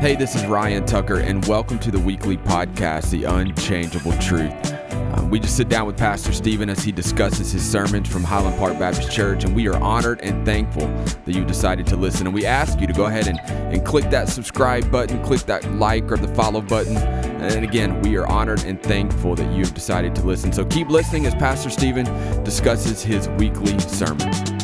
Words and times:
Hey, 0.00 0.16
this 0.16 0.34
is 0.34 0.46
Ryan 0.46 0.86
Tucker, 0.86 1.18
and 1.18 1.44
welcome 1.44 1.78
to 1.80 1.90
the 1.90 1.98
weekly 1.98 2.38
podcast, 2.38 3.10
The 3.10 3.24
Unchangeable 3.24 4.16
Truth. 4.16 4.72
Uh, 4.72 5.28
we 5.30 5.38
just 5.38 5.58
sit 5.58 5.68
down 5.68 5.86
with 5.86 5.98
Pastor 5.98 6.32
Stephen 6.32 6.70
as 6.70 6.82
he 6.82 6.90
discusses 6.90 7.52
his 7.52 7.70
sermons 7.70 8.08
from 8.08 8.24
Highland 8.24 8.56
Park 8.56 8.78
Baptist 8.78 9.12
Church, 9.12 9.44
and 9.44 9.54
we 9.54 9.68
are 9.68 9.76
honored 9.76 10.22
and 10.22 10.46
thankful 10.46 10.86
that 11.26 11.34
you 11.34 11.44
decided 11.44 11.86
to 11.88 11.96
listen. 11.96 12.26
And 12.26 12.34
we 12.34 12.46
ask 12.46 12.80
you 12.80 12.86
to 12.86 12.94
go 12.94 13.04
ahead 13.04 13.26
and, 13.26 13.40
and 13.40 13.84
click 13.84 14.08
that 14.08 14.30
subscribe 14.30 14.90
button, 14.90 15.22
click 15.22 15.42
that 15.42 15.70
like 15.74 16.10
or 16.10 16.16
the 16.16 16.34
follow 16.34 16.62
button. 16.62 16.96
And 16.96 17.62
again, 17.62 18.00
we 18.00 18.16
are 18.16 18.26
honored 18.26 18.64
and 18.64 18.82
thankful 18.82 19.34
that 19.34 19.52
you 19.52 19.64
have 19.66 19.74
decided 19.74 20.14
to 20.14 20.22
listen. 20.22 20.50
So 20.50 20.64
keep 20.64 20.88
listening 20.88 21.26
as 21.26 21.34
Pastor 21.34 21.68
Stephen 21.68 22.06
discusses 22.42 23.02
his 23.02 23.28
weekly 23.28 23.78
sermon. 23.80 24.59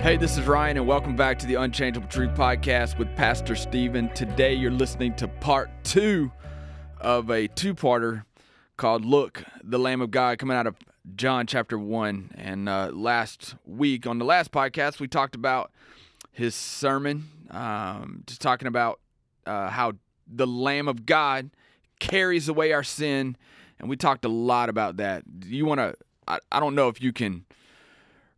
Hey, 0.00 0.16
this 0.16 0.38
is 0.38 0.46
Ryan, 0.46 0.76
and 0.76 0.86
welcome 0.86 1.16
back 1.16 1.40
to 1.40 1.46
the 1.46 1.56
Unchangeable 1.56 2.06
Truth 2.06 2.30
Podcast 2.36 2.98
with 2.98 3.14
Pastor 3.16 3.56
Stephen. 3.56 4.08
Today, 4.14 4.54
you're 4.54 4.70
listening 4.70 5.12
to 5.16 5.26
part 5.26 5.70
two 5.82 6.30
of 7.00 7.30
a 7.30 7.48
two 7.48 7.74
parter 7.74 8.22
called 8.76 9.04
Look, 9.04 9.42
the 9.64 9.76
Lamb 9.76 10.00
of 10.00 10.12
God, 10.12 10.38
coming 10.38 10.56
out 10.56 10.68
of 10.68 10.76
John 11.16 11.48
chapter 11.48 11.76
1. 11.76 12.30
And 12.36 12.68
uh, 12.68 12.90
last 12.92 13.56
week, 13.66 14.06
on 14.06 14.18
the 14.18 14.24
last 14.24 14.52
podcast, 14.52 15.00
we 15.00 15.08
talked 15.08 15.34
about 15.34 15.72
his 16.30 16.54
sermon, 16.54 17.24
um, 17.50 18.22
just 18.24 18.40
talking 18.40 18.68
about 18.68 19.00
uh, 19.46 19.68
how 19.68 19.94
the 20.28 20.46
Lamb 20.46 20.86
of 20.86 21.06
God 21.06 21.50
carries 21.98 22.48
away 22.48 22.70
our 22.70 22.84
sin. 22.84 23.36
And 23.80 23.88
we 23.90 23.96
talked 23.96 24.24
a 24.24 24.28
lot 24.28 24.68
about 24.68 24.98
that. 24.98 25.40
Do 25.40 25.48
you 25.48 25.66
want 25.66 25.80
to? 25.80 25.94
I, 26.28 26.38
I 26.52 26.60
don't 26.60 26.76
know 26.76 26.86
if 26.86 27.02
you 27.02 27.12
can 27.12 27.46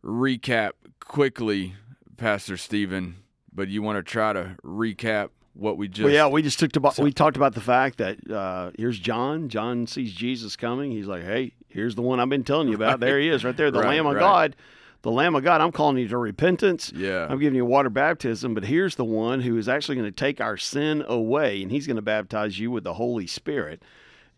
recap 0.03 0.71
quickly, 1.11 1.75
Pastor 2.15 2.55
Stephen, 2.55 3.17
but 3.53 3.67
you 3.67 3.81
want 3.81 3.97
to 3.97 4.01
try 4.01 4.31
to 4.31 4.55
recap 4.63 5.31
what 5.53 5.77
we 5.77 5.89
just 5.89 6.05
Well, 6.05 6.13
yeah, 6.13 6.27
we 6.27 6.41
just 6.41 6.57
took 6.57 6.73
about 6.77 6.97
we 6.97 7.11
talked 7.11 7.35
about 7.35 7.53
the 7.53 7.59
fact 7.59 7.97
that 7.97 8.31
uh, 8.31 8.71
here's 8.77 8.97
John. 8.97 9.49
John 9.49 9.87
sees 9.87 10.13
Jesus 10.13 10.55
coming. 10.55 10.89
He's 10.89 11.07
like, 11.07 11.23
"Hey, 11.23 11.51
here's 11.67 11.95
the 11.95 12.01
one 12.01 12.21
I've 12.21 12.29
been 12.29 12.45
telling 12.45 12.69
you 12.69 12.75
about. 12.75 13.01
There 13.01 13.19
he 13.19 13.27
is, 13.27 13.43
right 13.43 13.57
there, 13.57 13.69
the 13.71 13.79
Right, 13.79 13.89
Lamb 13.89 14.05
of 14.05 14.13
right. 14.13 14.21
God, 14.21 14.55
the 15.01 15.11
Lamb 15.11 15.35
of 15.35 15.43
God. 15.43 15.59
I'm 15.59 15.73
calling 15.73 15.97
you 15.97 16.07
to 16.07 16.17
repentance. 16.17 16.93
Yeah. 16.95 17.27
I'm 17.29 17.39
giving 17.39 17.57
you 17.57 17.65
water 17.65 17.89
baptism, 17.89 18.53
but 18.53 18.63
here's 18.63 18.95
the 18.95 19.03
one 19.03 19.41
who 19.41 19.57
is 19.57 19.67
actually 19.67 19.95
going 19.95 20.09
to 20.09 20.15
take 20.15 20.39
our 20.39 20.55
sin 20.55 21.03
away, 21.05 21.61
and 21.61 21.69
he's 21.73 21.87
going 21.87 21.97
to 21.97 22.01
baptize 22.01 22.57
you 22.57 22.71
with 22.71 22.85
the 22.85 22.93
Holy 22.93 23.27
Spirit. 23.27 23.83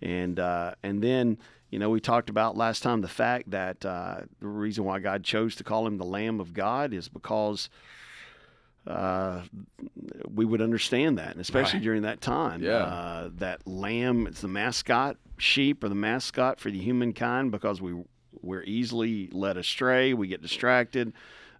And 0.01 0.39
uh, 0.39 0.73
and 0.81 1.03
then 1.03 1.37
you 1.73 1.79
know 1.79 1.89
we 1.89 1.99
talked 1.99 2.29
about 2.29 2.55
last 2.55 2.83
time 2.83 3.01
the 3.01 3.07
fact 3.07 3.49
that 3.49 3.83
uh, 3.83 4.21
the 4.39 4.47
reason 4.47 4.83
why 4.83 4.99
God 4.99 5.23
chose 5.23 5.55
to 5.55 5.63
call 5.63 5.87
him 5.87 5.97
the 5.97 6.05
Lamb 6.05 6.39
of 6.39 6.53
God 6.53 6.93
is 6.93 7.09
because 7.09 7.67
uh, 8.85 9.41
we 10.33 10.45
would 10.45 10.61
understand 10.61 11.17
that, 11.17 11.31
and 11.31 11.41
especially 11.41 11.79
Right. 11.79 11.83
during 11.83 12.01
that 12.03 12.21
time. 12.21 12.61
Yeah. 12.61 12.73
Uh, 12.77 13.29
that 13.37 13.65
lamb, 13.65 14.27
it's 14.27 14.41
the 14.41 14.47
mascot 14.47 15.17
sheep 15.37 15.83
or 15.83 15.89
the 15.89 15.95
mascot 15.95 16.59
for 16.59 16.69
the 16.69 16.79
humankind 16.79 17.51
because 17.51 17.81
we 17.81 17.95
we're 18.41 18.63
easily 18.63 19.29
led 19.31 19.57
astray. 19.57 20.13
We 20.13 20.27
get 20.27 20.41
distracted. 20.41 21.13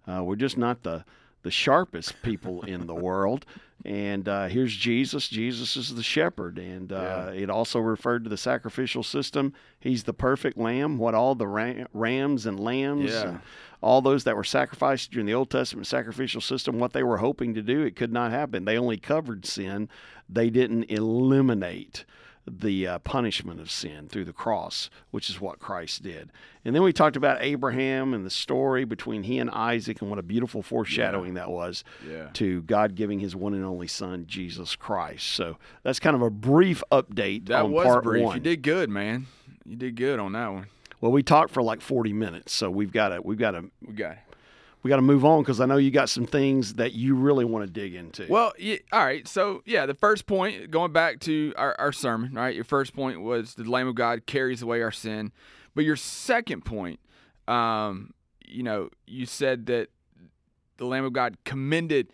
Uh, 0.06 0.22
we're 0.22 0.36
just 0.36 0.56
not 0.58 0.82
the 0.82 1.04
the 1.42 1.50
sharpest 1.50 2.14
people 2.22 2.62
in 2.62 2.86
the 2.86 2.94
world. 2.94 3.46
And 3.84 4.26
uh, 4.28 4.46
here's 4.46 4.74
Jesus. 4.74 5.28
Jesus 5.28 5.76
is 5.76 5.94
the 5.94 6.02
shepherd, 6.02 6.58
and 6.58 6.90
uh, 6.90 7.32
it 7.34 7.50
also 7.50 7.78
referred 7.80 8.24
to 8.24 8.30
the 8.30 8.36
sacrificial 8.38 9.02
system. 9.02 9.52
He's 9.78 10.04
the 10.04 10.14
perfect 10.14 10.56
lamb. 10.56 10.96
What 10.96 11.14
all 11.14 11.34
the 11.34 11.46
ram, 11.46 11.86
rams 11.92 12.46
and 12.46 12.58
lambs 12.58 13.12
Yeah. 13.12 13.28
and 13.28 13.40
all 13.82 14.00
those 14.00 14.24
that 14.24 14.36
were 14.36 14.44
sacrificed 14.44 15.10
during 15.10 15.26
the 15.26 15.34
Old 15.34 15.50
Testament 15.50 15.86
sacrificial 15.86 16.40
system, 16.40 16.78
what 16.78 16.94
they 16.94 17.02
were 17.02 17.18
hoping 17.18 17.52
to 17.52 17.60
do, 17.62 17.82
it 17.82 17.94
could 17.94 18.10
not 18.12 18.30
happen. 18.30 18.64
They 18.64 18.78
only 18.78 18.96
covered 18.96 19.44
sin. 19.44 19.90
They 20.30 20.48
didn't 20.48 20.84
eliminate 20.90 22.06
the 22.46 22.86
uh, 22.86 22.98
punishment 22.98 23.58
of 23.60 23.70
sin 23.70 24.06
through 24.08 24.24
the 24.26 24.32
cross, 24.32 24.90
which 25.10 25.30
is 25.30 25.40
what 25.40 25.58
Christ 25.58 26.02
did. 26.02 26.30
And 26.64 26.74
then 26.74 26.82
we 26.82 26.92
talked 26.92 27.16
about 27.16 27.38
Abraham 27.40 28.12
and 28.12 28.24
the 28.24 28.30
story 28.30 28.84
between 28.84 29.22
he 29.22 29.38
and 29.38 29.50
Isaac 29.50 30.00
and 30.02 30.10
what 30.10 30.18
a 30.18 30.22
beautiful 30.22 30.62
foreshadowing 30.62 31.34
that 31.34 31.50
was 31.50 31.84
Yeah. 32.06 32.28
to 32.34 32.62
God 32.62 32.94
giving 32.94 33.20
his 33.20 33.34
one 33.34 33.54
and 33.54 33.64
only 33.64 33.86
son, 33.86 34.24
Jesus 34.26 34.76
Christ. 34.76 35.26
So 35.26 35.56
that's 35.82 35.98
kind 36.00 36.14
of 36.16 36.22
a 36.22 36.30
brief 36.30 36.82
update 36.92 37.46
That 37.46 37.62
on 37.62 37.72
was 37.72 37.86
part 37.86 38.04
brief. 38.04 38.24
one. 38.24 38.36
You 38.36 38.42
did 38.42 38.62
good, 38.62 38.90
man. 38.90 39.26
You 39.64 39.76
did 39.76 39.96
good 39.96 40.18
on 40.20 40.32
that 40.32 40.48
one. 40.52 40.66
Well, 41.00 41.12
we 41.12 41.22
talked 41.22 41.50
for 41.50 41.62
like 41.62 41.80
40 41.80 42.12
minutes, 42.12 42.52
so 42.52 42.70
we've 42.70 42.92
got 42.92 43.08
to 43.10 43.20
we've 43.22 43.38
got 43.38 43.52
to 43.52 43.70
We 43.86 43.94
got. 43.94 44.16
We 44.84 44.90
got 44.90 44.96
to 44.96 45.02
move 45.02 45.24
on 45.24 45.42
because 45.42 45.60
I 45.60 45.66
know 45.66 45.78
you 45.78 45.90
got 45.90 46.10
some 46.10 46.26
things 46.26 46.74
that 46.74 46.92
you 46.92 47.14
really 47.14 47.46
want 47.46 47.64
to 47.64 47.72
dig 47.72 47.94
into. 47.94 48.26
Well, 48.28 48.52
yeah, 48.58 48.76
all 48.92 49.02
right. 49.02 49.26
So, 49.26 49.62
yeah, 49.64 49.86
the 49.86 49.94
first 49.94 50.26
point, 50.26 50.70
going 50.70 50.92
back 50.92 51.20
to 51.20 51.54
our, 51.56 51.74
our 51.78 51.90
sermon, 51.90 52.34
right? 52.34 52.54
Your 52.54 52.64
first 52.64 52.94
point 52.94 53.22
was 53.22 53.54
the 53.54 53.64
Lamb 53.64 53.88
of 53.88 53.94
God 53.94 54.26
carries 54.26 54.60
away 54.60 54.82
our 54.82 54.92
sin. 54.92 55.32
But 55.74 55.86
your 55.86 55.96
second 55.96 56.66
point, 56.66 57.00
um, 57.48 58.12
you 58.46 58.62
know, 58.62 58.90
you 59.06 59.24
said 59.24 59.66
that 59.66 59.88
the 60.76 60.84
Lamb 60.84 61.06
of 61.06 61.14
God 61.14 61.38
commended, 61.44 62.12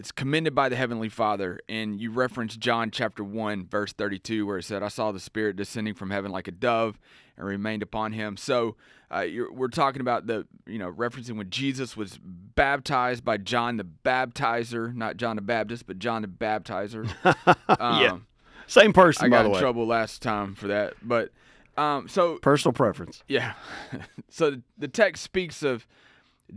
it's 0.00 0.10
commended 0.12 0.54
by 0.54 0.70
the 0.70 0.76
Heavenly 0.76 1.10
Father. 1.10 1.60
And 1.68 2.00
you 2.00 2.10
referenced 2.10 2.58
John 2.58 2.90
chapter 2.90 3.22
1, 3.22 3.66
verse 3.66 3.92
32, 3.92 4.46
where 4.46 4.56
it 4.56 4.62
said, 4.62 4.82
I 4.82 4.88
saw 4.88 5.12
the 5.12 5.20
Spirit 5.20 5.56
descending 5.56 5.92
from 5.92 6.10
heaven 6.10 6.32
like 6.32 6.48
a 6.48 6.52
dove 6.52 6.98
and 7.36 7.46
remained 7.46 7.82
upon 7.82 8.12
him. 8.12 8.38
So 8.38 8.76
uh, 9.14 9.20
you're, 9.20 9.52
we're 9.52 9.68
talking 9.68 10.00
about 10.00 10.26
the, 10.26 10.46
you 10.66 10.78
know, 10.78 10.90
referencing 10.90 11.36
when 11.36 11.50
Jesus 11.50 11.98
was 11.98 12.18
baptized 12.24 13.26
by 13.26 13.36
John 13.36 13.76
the 13.76 13.84
Baptizer, 13.84 14.94
not 14.94 15.18
John 15.18 15.36
the 15.36 15.42
Baptist, 15.42 15.86
but 15.86 15.98
John 15.98 16.22
the 16.22 16.28
Baptizer. 16.28 17.06
Um, 17.68 18.02
Yeah. 18.02 18.18
Same 18.66 18.94
person, 18.94 19.26
I 19.26 19.28
by 19.28 19.36
got 19.36 19.46
in 19.46 19.52
way. 19.52 19.60
trouble 19.60 19.86
last 19.86 20.22
time 20.22 20.54
for 20.54 20.68
that. 20.68 20.94
But 21.02 21.30
um, 21.76 22.08
so 22.08 22.38
Personal 22.38 22.72
preference. 22.72 23.22
yeah. 23.28 23.52
so 24.30 24.62
the 24.78 24.88
text 24.88 25.22
speaks 25.22 25.62
of 25.62 25.86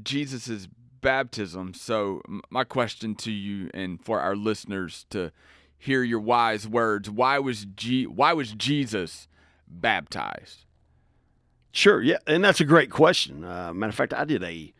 Jesus's 0.01 0.69
baptism. 1.03 1.75
So 1.75 2.21
my 2.49 2.63
question 2.63 3.13
to 3.15 3.31
you 3.31 3.69
and 3.75 4.03
for 4.03 4.19
our 4.19 4.35
listeners 4.35 5.05
to 5.11 5.31
hear 5.77 6.01
your 6.01 6.19
wise 6.19 6.67
words, 6.67 7.09
why 7.11 7.37
was 7.37 7.65
G- 7.75 8.07
why 8.07 8.33
was 8.33 8.53
Jesus 8.53 9.27
baptized? 9.67 10.65
Sure, 11.71 12.01
yeah, 12.01 12.17
and 12.27 12.43
that's 12.43 12.59
a 12.61 12.65
great 12.65 12.89
question. 12.91 13.43
Uh, 13.43 13.73
matter 13.73 13.89
of 13.89 13.95
fact, 13.95 14.13
I 14.13 14.25
did 14.25 14.43
a, 14.43 14.73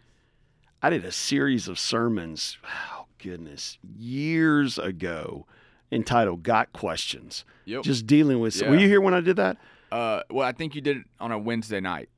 I 0.82 0.90
did 0.90 1.04
a 1.06 1.12
series 1.12 1.68
of 1.68 1.78
sermons. 1.80 2.58
Oh 2.94 3.06
goodness, 3.18 3.78
years 3.98 4.78
ago, 4.78 5.46
entitled 5.92 6.44
"Got 6.44 6.72
Questions," 6.74 7.46
Yep. 7.66 7.84
just 7.84 8.06
dealing 8.08 8.40
with. 8.40 8.56
Yeah. 8.62 8.70
Were 8.70 8.76
you 8.78 8.88
here 8.88 9.02
when 9.02 9.14
I 9.14 9.22
did 9.22 9.36
that? 9.38 9.58
uh, 9.92 10.22
well, 10.32 10.48
I 10.48 10.52
think 10.54 10.74
you 10.76 10.82
did 10.82 10.98
it 10.98 11.04
on 11.20 11.32
a 11.32 11.38
Wednesday 11.38 11.80
night. 11.80 12.10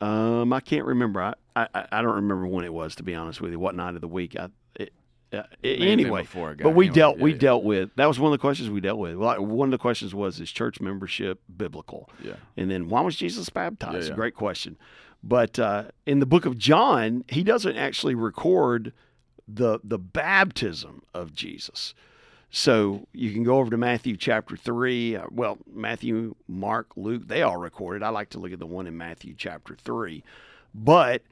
Um, 0.00 0.52
I 0.52 0.60
can't 0.60 0.84
remember. 0.86 1.20
I, 1.22 1.34
I, 1.56 1.86
I 1.92 2.02
don't 2.02 2.14
remember 2.16 2.46
when 2.46 2.64
it 2.64 2.72
was. 2.72 2.94
To 2.96 3.02
be 3.02 3.14
honest 3.14 3.40
with 3.40 3.52
you, 3.52 3.58
what 3.58 3.74
night 3.74 3.94
of 3.94 4.00
the 4.00 4.08
week? 4.08 4.36
I, 4.38 4.48
it, 4.74 4.92
uh, 5.32 5.42
anyway, 5.62 6.22
before 6.22 6.56
but 6.60 6.70
we 6.70 6.88
dealt. 6.88 7.18
We 7.18 7.32
dealt 7.32 7.62
with. 7.62 7.90
That 7.96 8.06
was 8.06 8.18
one 8.18 8.32
of 8.32 8.38
the 8.38 8.42
questions 8.42 8.70
we 8.70 8.80
dealt 8.80 8.98
with. 8.98 9.16
Well, 9.16 9.44
one 9.44 9.68
of 9.68 9.72
the 9.72 9.78
questions 9.78 10.14
was: 10.14 10.40
Is 10.40 10.50
church 10.50 10.80
membership 10.80 11.40
biblical? 11.56 12.10
Yeah. 12.22 12.34
And 12.56 12.70
then 12.70 12.88
why 12.88 13.00
was 13.02 13.16
Jesus 13.16 13.48
baptized? 13.48 14.04
Yeah, 14.04 14.08
yeah. 14.10 14.14
Great 14.14 14.34
question. 14.34 14.76
But 15.22 15.58
uh, 15.58 15.84
in 16.06 16.18
the 16.18 16.26
book 16.26 16.46
of 16.46 16.56
John, 16.56 17.24
he 17.28 17.42
doesn't 17.42 17.76
actually 17.76 18.14
record 18.14 18.92
the 19.46 19.80
the 19.84 19.98
baptism 19.98 21.02
of 21.14 21.32
Jesus. 21.32 21.94
So 22.52 23.06
you 23.12 23.32
can 23.32 23.44
go 23.44 23.58
over 23.58 23.70
to 23.70 23.76
Matthew 23.76 24.16
chapter 24.16 24.56
three. 24.56 25.14
Uh, 25.14 25.26
well, 25.30 25.58
Matthew, 25.72 26.34
Mark, 26.48 26.88
Luke, 26.96 27.28
they 27.28 27.42
all 27.42 27.56
recorded. 27.56 28.02
I 28.02 28.08
like 28.08 28.30
to 28.30 28.38
look 28.38 28.52
at 28.52 28.58
the 28.58 28.66
one 28.66 28.86
in 28.88 28.96
Matthew 28.96 29.34
chapter 29.36 29.76
three, 29.76 30.24
but 30.74 31.22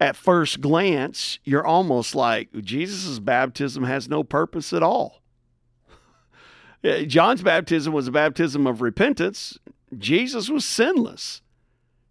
at 0.00 0.16
first 0.16 0.60
glance, 0.62 1.38
you're 1.44 1.66
almost 1.66 2.14
like 2.14 2.48
Jesus' 2.62 3.18
baptism 3.18 3.84
has 3.84 4.08
no 4.08 4.24
purpose 4.24 4.72
at 4.72 4.82
all. 4.82 5.20
John's 7.06 7.42
baptism 7.42 7.92
was 7.92 8.08
a 8.08 8.12
baptism 8.12 8.66
of 8.66 8.80
repentance. 8.80 9.58
Jesus 9.98 10.48
was 10.48 10.64
sinless. 10.64 11.42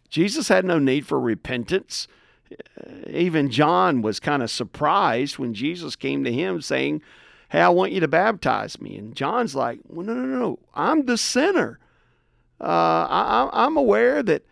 Jesus 0.09 0.47
had 0.49 0.65
no 0.65 0.77
need 0.79 1.07
for 1.07 1.19
repentance. 1.19 2.07
Uh, 2.51 3.09
Even 3.09 3.49
John 3.49 4.01
was 4.01 4.19
kind 4.19 4.43
of 4.43 4.51
surprised 4.51 5.37
when 5.39 5.53
Jesus 5.53 5.95
came 5.95 6.23
to 6.23 6.31
him 6.31 6.61
saying, 6.61 7.01
Hey, 7.49 7.61
I 7.61 7.69
want 7.69 7.91
you 7.93 7.99
to 8.01 8.07
baptize 8.07 8.79
me. 8.79 8.95
And 8.97 9.15
John's 9.15 9.55
like, 9.55 9.79
Well, 9.87 10.05
no, 10.05 10.13
no, 10.13 10.25
no. 10.25 10.59
I'm 10.75 11.05
the 11.05 11.17
sinner. 11.17 11.79
Uh, 12.61 12.65
I- 13.09 13.49
I'm 13.53 13.77
aware 13.77 14.21
that 14.23 14.43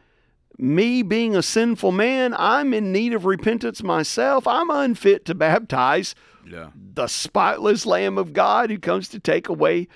me 0.57 1.03
being 1.03 1.35
a 1.35 1.41
sinful 1.43 1.91
man, 1.91 2.33
I'm 2.37 2.73
in 2.73 2.91
need 2.91 3.13
of 3.13 3.25
repentance 3.25 3.83
myself. 3.83 4.47
I'm 4.47 4.69
unfit 4.69 5.25
to 5.25 5.35
baptize 5.35 6.15
Yeah. 6.49 6.69
the 6.93 7.07
spotless 7.07 7.85
Lamb 7.85 8.17
of 8.17 8.33
God 8.33 8.69
who 8.69 8.77
comes 8.79 9.07
to 9.09 9.19
take 9.19 9.49
away 9.49 9.87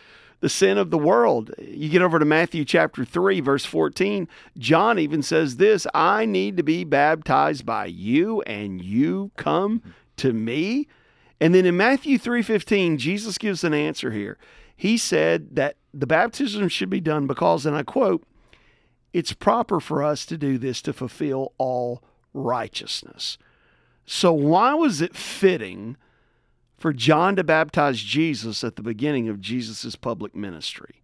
the 0.41 0.49
sin 0.49 0.77
of 0.77 0.89
the 0.91 0.97
world. 0.97 1.51
You 1.59 1.87
get 1.89 2.01
over 2.01 2.19
to 2.19 2.25
Matthew 2.25 2.65
chapter 2.65 3.05
3, 3.05 3.39
verse 3.41 3.63
14. 3.65 4.27
John 4.57 4.97
even 4.99 5.21
says 5.21 5.57
this 5.57 5.85
I 5.93 6.25
need 6.25 6.57
to 6.57 6.63
be 6.63 6.83
baptized 6.83 7.65
by 7.65 7.85
you, 7.85 8.41
and 8.43 8.83
you 8.83 9.31
come 9.37 9.81
to 10.17 10.33
me. 10.33 10.87
And 11.39 11.55
then 11.55 11.65
in 11.65 11.77
Matthew 11.77 12.17
3:15, 12.19 12.97
Jesus 12.97 13.37
gives 13.37 13.63
an 13.63 13.73
answer 13.73 14.11
here. 14.11 14.37
He 14.75 14.97
said 14.97 15.55
that 15.55 15.75
the 15.93 16.07
baptism 16.07 16.67
should 16.69 16.89
be 16.89 16.99
done 17.01 17.27
because, 17.27 17.65
and 17.65 17.75
I 17.75 17.83
quote, 17.83 18.23
it's 19.13 19.33
proper 19.33 19.79
for 19.79 20.03
us 20.03 20.25
to 20.27 20.37
do 20.37 20.57
this 20.57 20.81
to 20.83 20.93
fulfill 20.93 21.53
all 21.57 22.01
righteousness. 22.33 23.37
So 24.05 24.33
why 24.33 24.73
was 24.73 25.01
it 25.01 25.15
fitting 25.15 25.97
for 26.77 26.93
John 26.93 27.35
to 27.35 27.43
baptize 27.43 28.01
Jesus 28.01 28.63
at 28.63 28.75
the 28.75 28.81
beginning 28.81 29.29
of 29.29 29.41
Jesus' 29.41 29.95
public 29.95 30.35
ministry? 30.35 31.01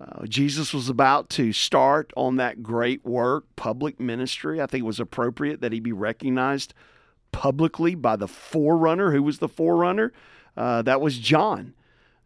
Uh, 0.00 0.26
Jesus 0.26 0.74
was 0.74 0.88
about 0.88 1.30
to 1.30 1.52
start 1.52 2.12
on 2.16 2.36
that 2.36 2.62
great 2.62 3.04
work, 3.04 3.44
public 3.54 4.00
ministry. 4.00 4.60
I 4.60 4.66
think 4.66 4.82
it 4.82 4.86
was 4.86 4.98
appropriate 5.00 5.60
that 5.60 5.72
he 5.72 5.80
be 5.80 5.92
recognized 5.92 6.74
publicly 7.30 7.94
by 7.94 8.16
the 8.16 8.28
forerunner. 8.28 9.12
Who 9.12 9.22
was 9.22 9.38
the 9.38 9.48
forerunner? 9.48 10.12
Uh, 10.56 10.82
that 10.82 11.00
was 11.00 11.18
John. 11.18 11.74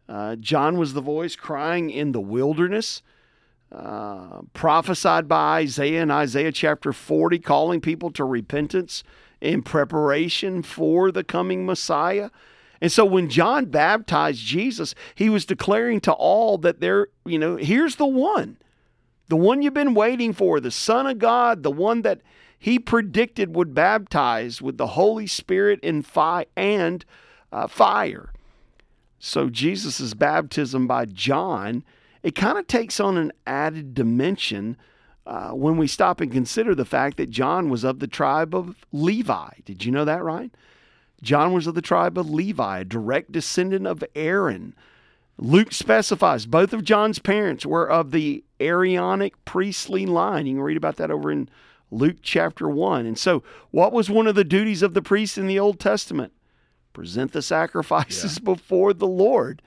Uh, 0.09 0.35
John 0.37 0.77
was 0.77 0.93
the 0.93 1.01
voice 1.01 1.35
crying 1.35 1.89
in 1.89 2.13
the 2.13 2.21
wilderness, 2.21 3.01
uh, 3.71 4.41
prophesied 4.53 5.27
by 5.27 5.59
Isaiah 5.59 6.01
in 6.01 6.11
Isaiah 6.11 6.51
chapter 6.51 6.93
40, 6.93 7.39
calling 7.39 7.81
people 7.81 8.11
to 8.11 8.23
repentance 8.23 9.03
in 9.41 9.61
preparation 9.61 10.63
for 10.63 11.11
the 11.11 11.23
coming 11.23 11.65
Messiah. 11.65 12.29
And 12.81 12.91
so 12.91 13.05
when 13.05 13.29
John 13.29 13.65
baptized 13.65 14.39
Jesus, 14.39 14.95
he 15.15 15.29
was 15.29 15.45
declaring 15.45 15.99
to 16.01 16.13
all 16.13 16.57
that 16.59 16.79
there, 16.79 17.07
you 17.25 17.39
know, 17.39 17.55
here's 17.55 17.95
the 17.95 18.05
one, 18.05 18.57
the 19.27 19.35
one 19.35 19.61
you've 19.61 19.73
been 19.73 19.93
waiting 19.93 20.33
for, 20.33 20.59
the 20.59 20.71
Son 20.71 21.07
of 21.07 21.19
God, 21.19 21.63
the 21.63 21.71
one 21.71 22.03
that 22.03 22.21
he 22.59 22.79
predicted 22.79 23.55
would 23.55 23.73
baptize 23.73 24.61
with 24.61 24.77
the 24.77 24.87
Holy 24.87 25.27
Spirit 25.27 25.79
and 25.83 26.05
fire 26.05 26.45
and 26.55 27.05
uh, 27.51 27.67
fire. 27.67 28.31
So 29.19 29.49
Jesus' 29.49 30.13
baptism 30.13 30.87
by 30.87 31.05
John, 31.05 31.83
it 32.27 32.35
kind 32.35 32.57
of 32.57 32.67
takes 32.67 32.99
on 32.99 33.15
an 33.15 33.31
added 33.45 33.93
dimension 33.93 34.75
uh, 35.25 35.51
when 35.51 35.77
we 35.77 35.87
stop 35.87 36.19
and 36.19 36.29
consider 36.29 36.75
the 36.75 36.83
fact 36.83 37.15
that 37.15 37.29
John 37.29 37.69
was 37.69 37.85
of 37.85 37.99
the 37.99 38.07
tribe 38.07 38.53
of 38.53 38.75
Levi. 38.91 39.47
Did 39.63 39.85
you 39.85 39.93
know 39.93 40.03
that, 40.03 40.21
Ryan? 40.21 40.51
John 41.21 41.53
was 41.53 41.67
of 41.67 41.75
the 41.75 41.81
tribe 41.81 42.17
of 42.17 42.29
Levi, 42.29 42.79
a 42.79 42.83
direct 42.83 43.31
descendant 43.31 43.87
of 43.87 44.03
Aaron. 44.13 44.75
Luke 45.37 45.71
specifies 45.71 46.45
both 46.45 46.73
of 46.73 46.83
John's 46.83 47.19
parents 47.19 47.65
were 47.65 47.89
of 47.89 48.11
the 48.11 48.43
Aaronic 48.59 49.45
priestly 49.45 50.05
line. 50.05 50.47
You 50.47 50.55
can 50.55 50.63
read 50.63 50.75
about 50.75 50.97
that 50.97 51.11
over 51.11 51.31
in 51.31 51.47
Luke 51.91 52.17
chapter 52.21 52.67
1. 52.67 53.05
And 53.05 53.17
so, 53.17 53.41
what 53.71 53.93
was 53.93 54.09
one 54.09 54.27
of 54.27 54.35
the 54.35 54.43
duties 54.43 54.81
of 54.81 54.93
the 54.93 55.01
priest 55.01 55.37
in 55.37 55.47
the 55.47 55.59
Old 55.59 55.79
Testament? 55.79 56.33
Present 56.91 57.31
the 57.31 57.41
sacrifices 57.41 58.37
yeah. 58.37 58.43
before 58.43 58.91
the 58.91 59.07
Lord. 59.07 59.61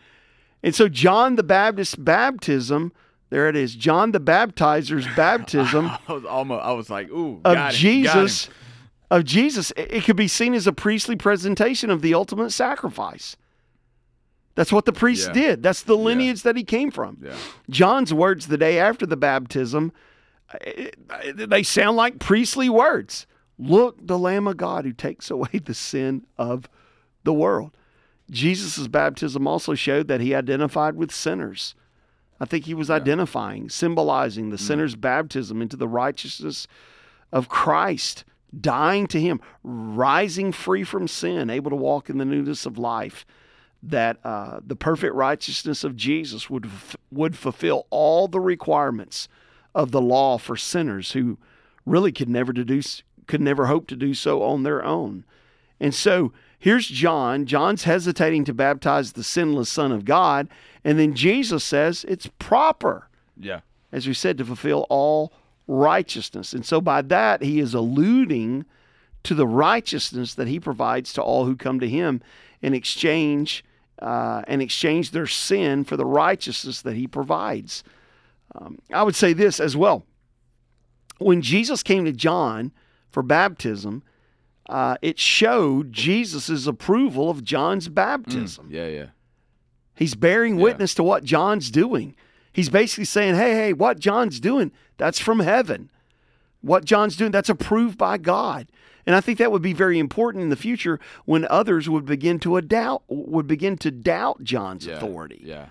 And 0.62 0.74
so, 0.74 0.88
John 0.88 1.36
the 1.36 1.42
Baptist's 1.42 1.96
baptism, 1.96 2.92
there 3.30 3.48
it 3.48 3.56
is, 3.56 3.74
John 3.74 4.12
the 4.12 4.20
Baptizer's 4.20 5.06
baptism. 5.16 5.86
I 5.86 6.12
was 6.12 6.24
almost, 6.24 6.64
I 6.64 6.72
was 6.72 6.90
like, 6.90 7.10
ooh, 7.10 7.40
of 7.44 7.72
Jesus. 7.72 8.48
Of 9.12 9.24
Jesus, 9.24 9.72
it 9.76 10.04
could 10.04 10.14
be 10.14 10.28
seen 10.28 10.54
as 10.54 10.68
a 10.68 10.72
priestly 10.72 11.16
presentation 11.16 11.90
of 11.90 12.00
the 12.00 12.14
ultimate 12.14 12.50
sacrifice. 12.50 13.36
That's 14.54 14.72
what 14.72 14.84
the 14.84 14.92
priest 14.92 15.28
yeah. 15.28 15.32
did. 15.32 15.62
That's 15.64 15.82
the 15.82 15.96
lineage 15.96 16.38
yeah. 16.38 16.52
that 16.52 16.56
he 16.56 16.62
came 16.62 16.92
from. 16.92 17.18
Yeah. 17.20 17.34
John's 17.68 18.14
words 18.14 18.46
the 18.46 18.56
day 18.56 18.78
after 18.78 19.06
the 19.06 19.16
baptism 19.16 19.92
eh, 20.60 20.90
they 21.34 21.62
sound 21.62 21.96
like 21.96 22.18
priestly 22.18 22.68
words. 22.68 23.26
Look, 23.58 24.06
the 24.06 24.18
Lamb 24.18 24.46
of 24.46 24.56
God 24.56 24.84
who 24.84 24.92
takes 24.92 25.30
away 25.30 25.60
the 25.64 25.74
sin 25.74 26.26
of 26.38 26.68
the 27.24 27.32
world. 27.32 27.76
Jesus' 28.30 28.86
baptism 28.86 29.46
also 29.46 29.74
showed 29.74 30.08
that 30.08 30.20
he 30.20 30.34
identified 30.34 30.94
with 30.94 31.12
sinners. 31.12 31.74
I 32.40 32.44
think 32.46 32.64
he 32.64 32.74
was 32.74 32.88
yeah. 32.88 32.96
identifying, 32.96 33.68
symbolizing 33.68 34.50
the 34.50 34.56
mm. 34.56 34.60
sinner's 34.60 34.96
baptism 34.96 35.60
into 35.60 35.76
the 35.76 35.88
righteousness 35.88 36.66
of 37.32 37.48
Christ, 37.48 38.24
dying 38.58 39.06
to 39.08 39.20
him, 39.20 39.40
rising 39.62 40.52
free 40.52 40.84
from 40.84 41.06
sin, 41.06 41.50
able 41.50 41.70
to 41.70 41.76
walk 41.76 42.08
in 42.08 42.18
the 42.18 42.24
newness 42.24 42.66
of 42.66 42.78
life. 42.78 43.26
That 43.82 44.18
uh, 44.24 44.60
the 44.64 44.76
perfect 44.76 45.14
righteousness 45.14 45.84
of 45.84 45.96
Jesus 45.96 46.50
would 46.50 46.66
f- 46.66 46.96
would 47.10 47.34
fulfill 47.34 47.86
all 47.88 48.28
the 48.28 48.40
requirements 48.40 49.26
of 49.74 49.90
the 49.90 50.02
law 50.02 50.36
for 50.36 50.54
sinners 50.54 51.12
who 51.12 51.38
really 51.86 52.12
could 52.12 52.28
never 52.28 52.52
deduce 52.52 53.02
could 53.26 53.40
never 53.40 53.66
hope 53.66 53.86
to 53.86 53.96
do 53.96 54.12
so 54.12 54.42
on 54.42 54.64
their 54.64 54.84
own. 54.84 55.24
And 55.78 55.94
so 55.94 56.32
here's 56.60 56.86
John. 56.86 57.46
John's 57.46 57.82
hesitating 57.82 58.44
to 58.44 58.54
baptize 58.54 59.12
the 59.12 59.24
sinless 59.24 59.68
Son 59.68 59.90
of 59.90 60.04
God, 60.04 60.48
and 60.84 60.98
then 60.98 61.14
Jesus 61.14 61.64
says 61.64 62.04
it's 62.06 62.28
proper. 62.38 63.08
Yeah. 63.36 63.60
As 63.90 64.06
we 64.06 64.14
said, 64.14 64.38
to 64.38 64.44
fulfill 64.44 64.86
all 64.88 65.32
righteousness. 65.66 66.52
And 66.52 66.64
so 66.64 66.80
by 66.80 67.02
that 67.02 67.42
he 67.42 67.58
is 67.58 67.74
alluding 67.74 68.64
to 69.24 69.34
the 69.34 69.46
righteousness 69.46 70.34
that 70.34 70.48
he 70.48 70.60
provides 70.60 71.12
to 71.14 71.22
all 71.22 71.44
who 71.44 71.56
come 71.56 71.80
to 71.80 71.88
him 71.88 72.22
in 72.62 72.74
exchange 72.74 73.64
uh, 74.00 74.42
and 74.46 74.62
exchange 74.62 75.10
their 75.10 75.26
sin 75.26 75.84
for 75.84 75.96
the 75.96 76.06
righteousness 76.06 76.82
that 76.82 76.94
he 76.94 77.06
provides. 77.06 77.84
Um, 78.54 78.78
I 78.92 79.02
would 79.02 79.14
say 79.14 79.32
this 79.32 79.60
as 79.60 79.76
well. 79.76 80.04
When 81.18 81.42
Jesus 81.42 81.82
came 81.82 82.04
to 82.04 82.12
John 82.12 82.72
for 83.10 83.22
baptism, 83.22 84.02
uh, 84.70 84.96
it 85.02 85.18
showed 85.18 85.92
Jesus' 85.92 86.66
approval 86.66 87.30
of 87.30 87.44
John's 87.44 87.88
baptism. 87.88 88.68
Mm, 88.68 88.72
yeah, 88.72 88.86
yeah. 88.86 89.06
He's 89.94 90.14
bearing 90.14 90.56
yeah. 90.56 90.62
witness 90.62 90.94
to 90.94 91.02
what 91.02 91.24
John's 91.24 91.70
doing. 91.70 92.16
He's 92.52 92.68
basically 92.68 93.04
saying, 93.04 93.34
hey, 93.34 93.52
hey, 93.52 93.72
what 93.72 93.98
John's 93.98 94.40
doing, 94.40 94.72
that's 94.96 95.18
from 95.18 95.40
heaven. 95.40 95.90
What 96.62 96.84
John's 96.84 97.16
doing, 97.16 97.30
that's 97.30 97.48
approved 97.48 97.98
by 97.98 98.18
God. 98.18 98.66
And 99.06 99.16
I 99.16 99.20
think 99.20 99.38
that 99.38 99.52
would 99.52 99.62
be 99.62 99.72
very 99.72 99.98
important 99.98 100.42
in 100.42 100.50
the 100.50 100.56
future 100.56 101.00
when 101.24 101.46
others 101.48 101.88
would 101.88 102.04
begin 102.04 102.38
to 102.40 102.60
doubt 102.60 103.02
would 103.08 103.46
begin 103.46 103.76
to 103.78 103.90
doubt 103.90 104.44
John's 104.44 104.86
yeah, 104.86 104.94
authority. 104.94 105.40
Yeah 105.42 105.66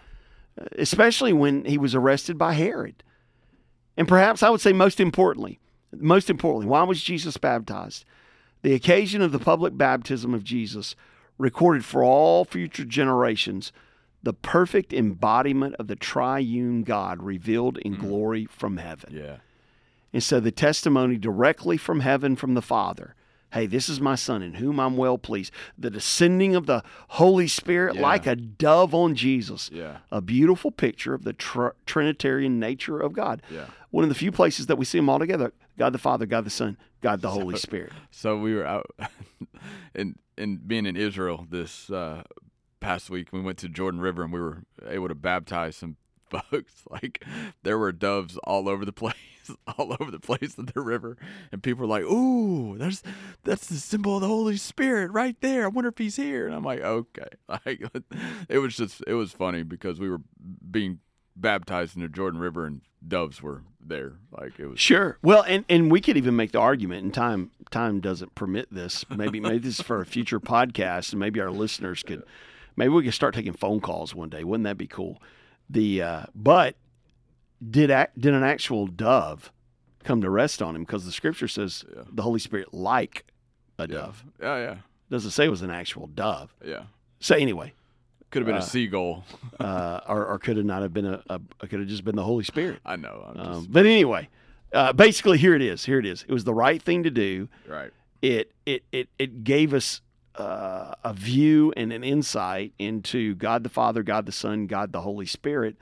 especially 0.77 1.33
when 1.33 1.65
he 1.65 1.77
was 1.77 1.95
arrested 1.95 2.37
by 2.37 2.53
Herod. 2.53 3.03
And 3.97 4.07
perhaps 4.07 4.43
I 4.43 4.49
would 4.49 4.61
say 4.61 4.73
most 4.73 4.99
importantly, 4.99 5.59
most 5.95 6.29
importantly, 6.29 6.67
why 6.67 6.83
was 6.83 7.01
Jesus 7.01 7.37
baptized? 7.37 8.05
The 8.61 8.73
occasion 8.73 9.21
of 9.21 9.31
the 9.31 9.39
public 9.39 9.77
baptism 9.77 10.33
of 10.33 10.43
Jesus 10.43 10.95
recorded 11.37 11.85
for 11.85 12.03
all 12.03 12.45
future 12.45 12.85
generations 12.85 13.71
the 14.21 14.33
perfect 14.33 14.91
embodiment 14.91 15.75
of 15.79 15.87
the 15.87 15.95
triune 15.95 16.83
God 16.83 17.23
revealed 17.23 17.77
in 17.77 17.95
mm. 17.95 17.99
glory 17.99 18.45
from 18.45 18.77
heaven. 18.77 19.13
Yeah. 19.15 19.37
And 20.11 20.21
so 20.21 20.41
the 20.41 20.51
testimony 20.51 21.17
directly 21.17 21.77
from 21.77 22.01
heaven 22.01 22.35
from 22.35 22.53
the 22.53 22.61
Father 22.61 23.15
Hey, 23.51 23.65
this 23.65 23.89
is 23.89 23.99
my 23.99 24.13
son 24.13 24.43
in 24.43 24.55
whom 24.55 24.79
I'm 24.79 24.95
well 24.95 25.17
pleased. 25.17 25.51
The 25.77 25.89
descending 25.89 26.55
of 26.55 26.67
the 26.67 26.83
Holy 27.09 27.47
Spirit 27.47 27.95
yeah. 27.95 28.01
like 28.01 28.27
a 28.27 28.35
dove 28.35 28.93
on 28.93 29.15
Jesus. 29.15 29.71
Yeah. 29.73 29.97
A 30.11 30.21
beautiful 30.21 30.69
picture 30.69 31.15
of 31.15 31.23
the 31.23 31.33
tr- 31.33 31.69
Trinitarian 31.87 32.59
nature 32.59 32.99
of 32.99 33.13
God. 33.13 33.41
Yeah. 33.49 33.65
One 33.89 34.03
of 34.03 34.09
the 34.09 34.15
few 34.15 34.31
places 34.31 34.67
that 34.67 34.75
we 34.75 34.85
see 34.85 34.99
them 34.99 35.09
all 35.09 35.19
together 35.19 35.51
God 35.77 35.93
the 35.93 35.97
Father, 35.97 36.25
God 36.25 36.45
the 36.45 36.49
Son, 36.49 36.77
God 37.01 37.21
the 37.21 37.29
Holy 37.29 37.57
Spirit. 37.57 37.91
So 38.11 38.37
we 38.37 38.55
were 38.55 38.65
out 38.65 38.87
and 39.95 40.17
in 40.37 40.57
being 40.57 40.85
in 40.85 40.95
Israel 40.95 41.45
this 41.49 41.89
uh, 41.89 42.23
past 42.79 43.09
week. 43.09 43.31
We 43.31 43.41
went 43.41 43.57
to 43.59 43.69
Jordan 43.69 44.01
River 44.01 44.23
and 44.23 44.33
we 44.33 44.39
were 44.39 44.63
able 44.87 45.07
to 45.07 45.15
baptize 45.15 45.75
some 45.75 45.97
folks. 46.29 46.83
Like 46.89 47.23
there 47.63 47.77
were 47.77 47.91
doves 47.91 48.37
all 48.43 48.67
over 48.69 48.85
the 48.85 48.93
place. 48.93 49.15
all 49.79 49.95
over 49.99 50.11
the 50.11 50.19
place 50.19 50.59
in 50.59 50.69
the 50.75 50.81
river, 50.81 51.17
and 51.51 51.63
people 51.63 51.81
were 51.81 51.87
like, 51.87 52.03
"Ooh, 52.03 52.77
that's 52.77 53.01
that's 53.43 53.65
the 53.65 53.77
symbol 53.77 54.15
of 54.15 54.21
the 54.21 54.27
Holy 54.27 54.57
Spirit 54.57 55.11
right 55.11 55.35
there. 55.41 55.63
I 55.63 55.69
wonder 55.69 55.89
if 55.89 55.97
he's 55.97 56.17
here." 56.17 56.45
And 56.45 56.55
I'm 56.55 56.63
like, 56.63 56.81
"Okay." 56.81 57.29
Like 57.47 57.81
it 58.47 58.59
was 58.59 58.75
just 58.75 59.03
it 59.07 59.15
was 59.15 59.31
funny 59.31 59.63
because 59.63 59.99
we 59.99 60.07
were 60.07 60.21
being 60.69 60.99
baptized 61.35 61.95
in 61.95 62.03
the 62.03 62.09
Jordan 62.09 62.39
River 62.39 62.65
and 62.65 62.81
doves 63.07 63.41
were 63.41 63.63
there. 63.85 64.13
Like 64.31 64.59
it 64.59 64.67
was 64.67 64.79
sure. 64.79 65.17
Well, 65.21 65.43
and 65.43 65.65
and 65.69 65.91
we 65.91 66.01
could 66.01 66.17
even 66.17 66.35
make 66.35 66.51
the 66.51 66.59
argument, 66.59 67.03
and 67.03 67.13
time 67.13 67.51
time 67.71 67.99
doesn't 67.99 68.35
permit 68.35 68.73
this. 68.73 69.05
Maybe 69.09 69.39
maybe 69.39 69.59
this 69.59 69.79
is 69.79 69.85
for 69.85 70.01
a 70.01 70.05
future 70.05 70.39
podcast, 70.39 71.11
and 71.11 71.19
maybe 71.19 71.39
our 71.39 71.51
listeners 71.51 72.03
could. 72.03 72.23
Maybe 72.75 72.89
we 72.89 73.03
could 73.03 73.13
start 73.13 73.35
taking 73.35 73.53
phone 73.53 73.81
calls 73.81 74.15
one 74.15 74.29
day. 74.29 74.43
Wouldn't 74.43 74.63
that 74.63 74.77
be 74.77 74.87
cool? 74.87 75.21
The 75.69 76.01
uh, 76.01 76.23
but 76.33 76.75
did 77.67 77.91
act, 77.91 78.19
did 78.19 78.33
an 78.33 78.43
actual 78.43 78.87
dove 78.87 79.51
come 80.03 80.21
to 80.21 80.29
rest 80.29 80.61
on 80.61 80.75
him? 80.75 80.83
Because 80.83 81.05
the 81.05 81.11
scripture 81.11 81.47
says 81.47 81.83
yeah. 81.93 82.03
the 82.11 82.23
Holy 82.23 82.39
Spirit 82.39 82.73
like 82.73 83.25
a 83.77 83.83
yeah. 83.83 83.87
dove. 83.87 84.25
Yeah, 84.41 84.57
yeah. 84.57 84.75
Doesn't 85.09 85.31
say 85.31 85.45
it 85.45 85.49
was 85.49 85.61
an 85.61 85.71
actual 85.71 86.07
dove. 86.07 86.55
Yeah. 86.63 86.83
So 87.19 87.35
anyway, 87.35 87.73
Could 88.31 88.41
have 88.41 88.47
been 88.47 88.55
a 88.57 88.61
seagull. 88.61 89.23
uh, 89.59 90.01
or, 90.07 90.25
or 90.25 90.39
could 90.39 90.57
have 90.57 90.65
not 90.65 90.81
have 90.81 90.93
been 90.93 91.05
a, 91.05 91.23
a 91.29 91.39
could 91.67 91.79
have 91.79 91.87
just 91.87 92.03
been 92.03 92.15
the 92.15 92.23
Holy 92.23 92.43
Spirit. 92.43 92.79
I 92.85 92.95
know. 92.95 93.25
I'm 93.29 93.35
just, 93.35 93.49
Um, 93.49 93.67
but 93.69 93.85
anyway, 93.85 94.29
uh, 94.73 94.93
basically, 94.93 95.37
here 95.37 95.55
it 95.55 95.61
is. 95.61 95.85
Here 95.85 95.99
it 95.99 96.05
is. 96.05 96.23
It 96.27 96.31
was 96.33 96.43
the 96.43 96.53
right 96.53 96.81
thing 96.81 97.03
to 97.03 97.09
do. 97.11 97.49
right. 97.67 97.91
It 98.21 98.51
it 98.65 98.83
it 98.91 99.07
it 99.17 99.43
gave 99.45 99.73
us 99.73 100.01
uh, 100.35 100.93
a 101.03 101.13
view 101.13 101.73
and 101.77 101.91
an 101.93 102.03
insight 102.03 102.73
into 102.77 103.33
God 103.35 103.63
the 103.63 103.69
Father, 103.69 104.03
God 104.03 104.25
the 104.25 104.31
Son, 104.33 104.67
God 104.67 104.91
the 104.91 105.01
Holy 105.01 105.25
Spirit, 105.25 105.77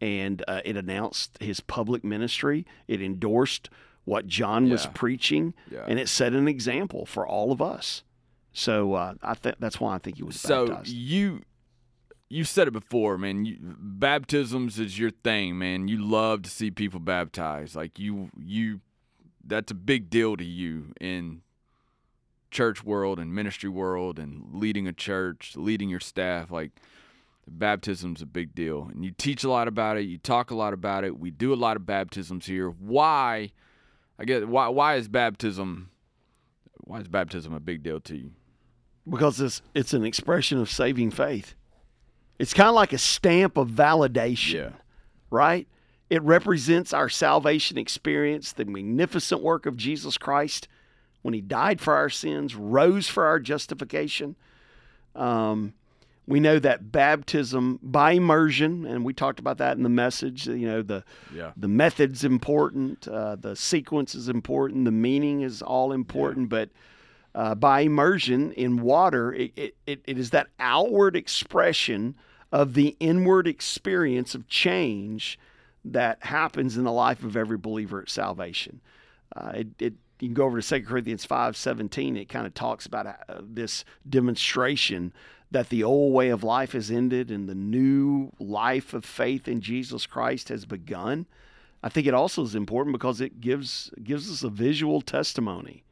and 0.00 0.42
uh, 0.48 0.60
it 0.64 0.76
announced 0.76 1.36
His 1.40 1.58
public 1.60 2.04
ministry. 2.04 2.64
It 2.86 3.02
endorsed 3.02 3.70
what 4.04 4.26
John 4.28 4.70
was 4.70 4.86
preaching, 4.86 5.52
Yeah. 5.70 5.84
and 5.86 5.98
it 5.98 6.08
set 6.08 6.32
an 6.32 6.46
example 6.48 7.06
for 7.06 7.26
all 7.26 7.50
of 7.52 7.60
us. 7.60 8.02
So 8.52 8.94
uh, 8.94 9.14
I 9.22 9.34
think 9.34 9.56
that's 9.58 9.80
why 9.80 9.94
I 9.94 9.98
think 9.98 10.16
he 10.16 10.22
was 10.22 10.40
so 10.40 10.66
baptized. 10.68 10.88
you 10.92 11.42
you 12.30 12.44
said 12.44 12.68
it 12.68 12.70
before 12.70 13.18
man 13.18 13.44
you, 13.44 13.58
baptisms 13.60 14.78
is 14.78 14.98
your 14.98 15.10
thing 15.10 15.58
man. 15.58 15.88
You 15.88 15.98
love 15.98 16.42
to 16.42 16.50
see 16.50 16.70
people 16.70 17.00
baptized. 17.00 17.76
Like 17.76 17.98
you 17.98 18.30
you 18.38 18.80
that's 19.44 19.72
a 19.72 19.74
big 19.74 20.08
deal 20.08 20.36
to 20.36 20.44
you 20.44 20.92
in 21.00 21.42
church 22.50 22.84
world 22.84 23.18
and 23.18 23.34
ministry 23.34 23.68
world 23.68 24.18
and 24.18 24.44
leading 24.52 24.86
a 24.86 24.92
church 24.92 25.54
leading 25.56 25.90
your 25.90 26.00
staff. 26.00 26.50
Like 26.50 26.70
baptism's 27.48 28.22
a 28.22 28.26
big 28.26 28.54
deal. 28.54 28.88
And 28.92 29.04
you 29.04 29.10
teach 29.10 29.42
a 29.42 29.50
lot 29.50 29.66
about 29.66 29.96
it. 29.96 30.02
You 30.02 30.16
talk 30.16 30.52
a 30.52 30.54
lot 30.54 30.72
about 30.72 31.02
it. 31.02 31.18
We 31.18 31.32
do 31.32 31.52
a 31.52 31.56
lot 31.56 31.76
of 31.76 31.84
baptisms 31.84 32.46
here. 32.46 32.70
Why 32.70 33.50
i 34.18 34.24
guess 34.24 34.44
why 34.44 34.68
why 34.68 34.94
is 34.94 35.08
baptism 35.08 35.90
why 36.84 37.00
is 37.00 37.08
baptism 37.08 37.52
a 37.52 37.60
big 37.60 37.82
deal 37.82 38.00
to 38.00 38.16
you? 38.16 38.30
Because 39.08 39.40
it's 39.40 39.62
it's 39.74 39.92
an 39.94 40.04
expression 40.04 40.58
of 40.58 40.70
saving 40.70 41.10
faith. 41.10 41.56
It's 42.40 42.54
kind 42.54 42.70
of 42.70 42.74
like 42.74 42.94
a 42.94 42.98
stamp 42.98 43.58
of 43.58 43.68
validation, 43.68 44.54
Yeah. 44.54 44.70
right? 45.28 45.68
It 46.08 46.22
represents 46.22 46.94
our 46.94 47.10
salvation 47.10 47.76
experience, 47.76 48.52
the 48.52 48.64
magnificent 48.64 49.42
work 49.42 49.66
of 49.66 49.76
Jesus 49.76 50.16
Christ 50.16 50.66
when 51.20 51.34
He 51.34 51.42
died 51.42 51.82
for 51.82 51.94
our 51.94 52.08
sins, 52.08 52.54
rose 52.56 53.08
for 53.08 53.26
our 53.26 53.38
justification. 53.38 54.36
Um, 55.14 55.74
we 56.26 56.40
know 56.40 56.58
that 56.60 56.90
baptism 56.90 57.78
by 57.82 58.12
immersion, 58.12 58.86
and 58.86 59.04
we 59.04 59.12
talked 59.12 59.38
about 59.38 59.58
that 59.58 59.76
in 59.76 59.82
the 59.82 59.90
message. 59.90 60.46
You 60.46 60.66
know 60.66 60.80
the 60.80 61.04
yeah 61.34 61.52
the 61.58 61.68
method's 61.68 62.24
important, 62.24 63.06
uh, 63.06 63.36
the 63.36 63.54
sequence 63.54 64.14
is 64.14 64.30
important, 64.30 64.86
the 64.86 64.92
meaning 64.92 65.42
is 65.42 65.60
all 65.60 65.92
important, 65.92 66.48
but 66.48 66.70
uh, 67.34 67.54
by 67.54 67.80
immersion 67.82 68.52
in 68.52 68.80
water, 68.80 69.32
it, 69.34 69.52
it, 69.56 69.74
it, 69.86 70.00
it 70.06 70.18
is 70.18 70.30
that 70.30 70.48
outward 70.58 71.16
expression 71.16 72.14
of 72.52 72.74
the 72.74 72.96
inward 73.00 73.46
experience 73.46 74.34
of 74.34 74.48
change 74.48 75.38
that 75.84 76.22
happens 76.24 76.76
in 76.76 76.84
the 76.84 76.92
life 76.92 77.22
of 77.22 77.36
every 77.36 77.56
believer 77.56 78.02
at 78.02 78.10
salvation. 78.10 78.80
Uh, 79.34 79.52
it, 79.54 79.68
it, 79.78 79.94
you 80.20 80.28
can 80.28 80.34
go 80.34 80.44
over 80.44 80.60
to 80.60 80.80
2 80.80 80.86
Corinthians 80.86 81.24
5 81.24 81.56
17, 81.56 82.16
it 82.16 82.28
kind 82.28 82.46
of 82.46 82.54
talks 82.54 82.86
about 82.86 83.06
uh, 83.06 83.40
this 83.40 83.84
demonstration 84.08 85.12
that 85.50 85.68
the 85.68 85.82
old 85.82 86.12
way 86.12 86.28
of 86.28 86.44
life 86.44 86.72
has 86.72 86.90
ended 86.90 87.30
and 87.30 87.48
the 87.48 87.54
new 87.54 88.30
life 88.38 88.94
of 88.94 89.04
faith 89.04 89.48
in 89.48 89.60
Jesus 89.60 90.06
Christ 90.06 90.48
has 90.48 90.64
begun. 90.64 91.26
I 91.82 91.88
think 91.88 92.06
it 92.06 92.14
also 92.14 92.42
is 92.42 92.54
important 92.54 92.92
because 92.92 93.20
it 93.20 93.40
gives 93.40 93.90
gives 94.02 94.30
us 94.30 94.42
a 94.42 94.50
visual 94.50 95.00
testimony. 95.00 95.82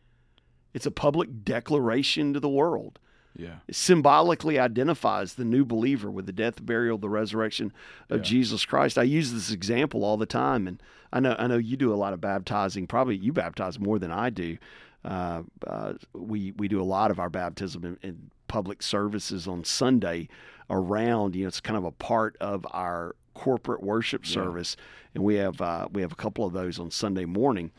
It's 0.75 0.87
a 0.87 0.91
public 0.91 1.45
declaration 1.45 2.35
to 2.35 2.41
the 2.41 2.49
world. 2.49 2.99
Yeah 3.37 3.57
symbolically 3.71 4.59
identifies 4.59 5.35
the 5.35 5.45
new 5.45 5.65
believer 5.65 6.11
with 6.11 6.27
the 6.27 6.33
death, 6.33 6.65
burial, 6.65 6.99
the 6.99 7.09
resurrection 7.09 7.73
of 8.11 8.19
Yeah. 8.19 8.25
Jesus 8.25 8.65
Christ. 8.65 8.99
I 8.99 9.03
use 9.05 9.33
this 9.33 9.51
example 9.51 10.05
all 10.05 10.17
the 10.17 10.27
time, 10.27 10.67
and 10.67 10.83
I 11.13 11.21
know 11.21 11.37
I 11.39 11.47
know 11.47 11.57
you 11.59 11.77
do 11.77 11.93
a 11.93 11.97
lot 11.97 12.13
of 12.13 12.21
baptizing. 12.21 12.87
Probably 12.87 13.17
you 13.17 13.33
baptize 13.33 13.79
more 13.79 13.99
than 13.99 14.11
I 14.11 14.31
do. 14.31 14.59
Uh, 15.05 15.43
uh, 15.67 15.93
we 16.13 16.53
we 16.53 16.69
do 16.69 16.81
a 16.81 16.85
lot 16.85 17.11
of 17.11 17.19
our 17.21 17.31
baptism 17.31 17.85
in, 17.85 17.99
in 18.03 18.31
public 18.49 18.83
services 18.83 19.47
on 19.47 19.63
Sunday 19.65 20.29
around. 20.71 21.37
You 21.37 21.43
know, 21.45 21.49
it's 21.49 21.61
kind 21.61 21.77
of 21.77 21.85
a 21.85 21.93
part 21.93 22.37
of 22.41 22.67
our 22.73 23.15
corporate 23.35 23.83
worship 23.83 24.25
Yeah. 24.27 24.33
service, 24.35 24.77
and 25.15 25.23
we 25.23 25.37
have 25.37 25.61
uh, 25.61 25.89
we 25.93 26.03
have 26.03 26.13
a 26.13 26.17
couple 26.17 26.45
of 26.45 26.53
those 26.53 26.79
on 26.81 26.91
Sunday 26.91 27.25
morning 27.25 27.71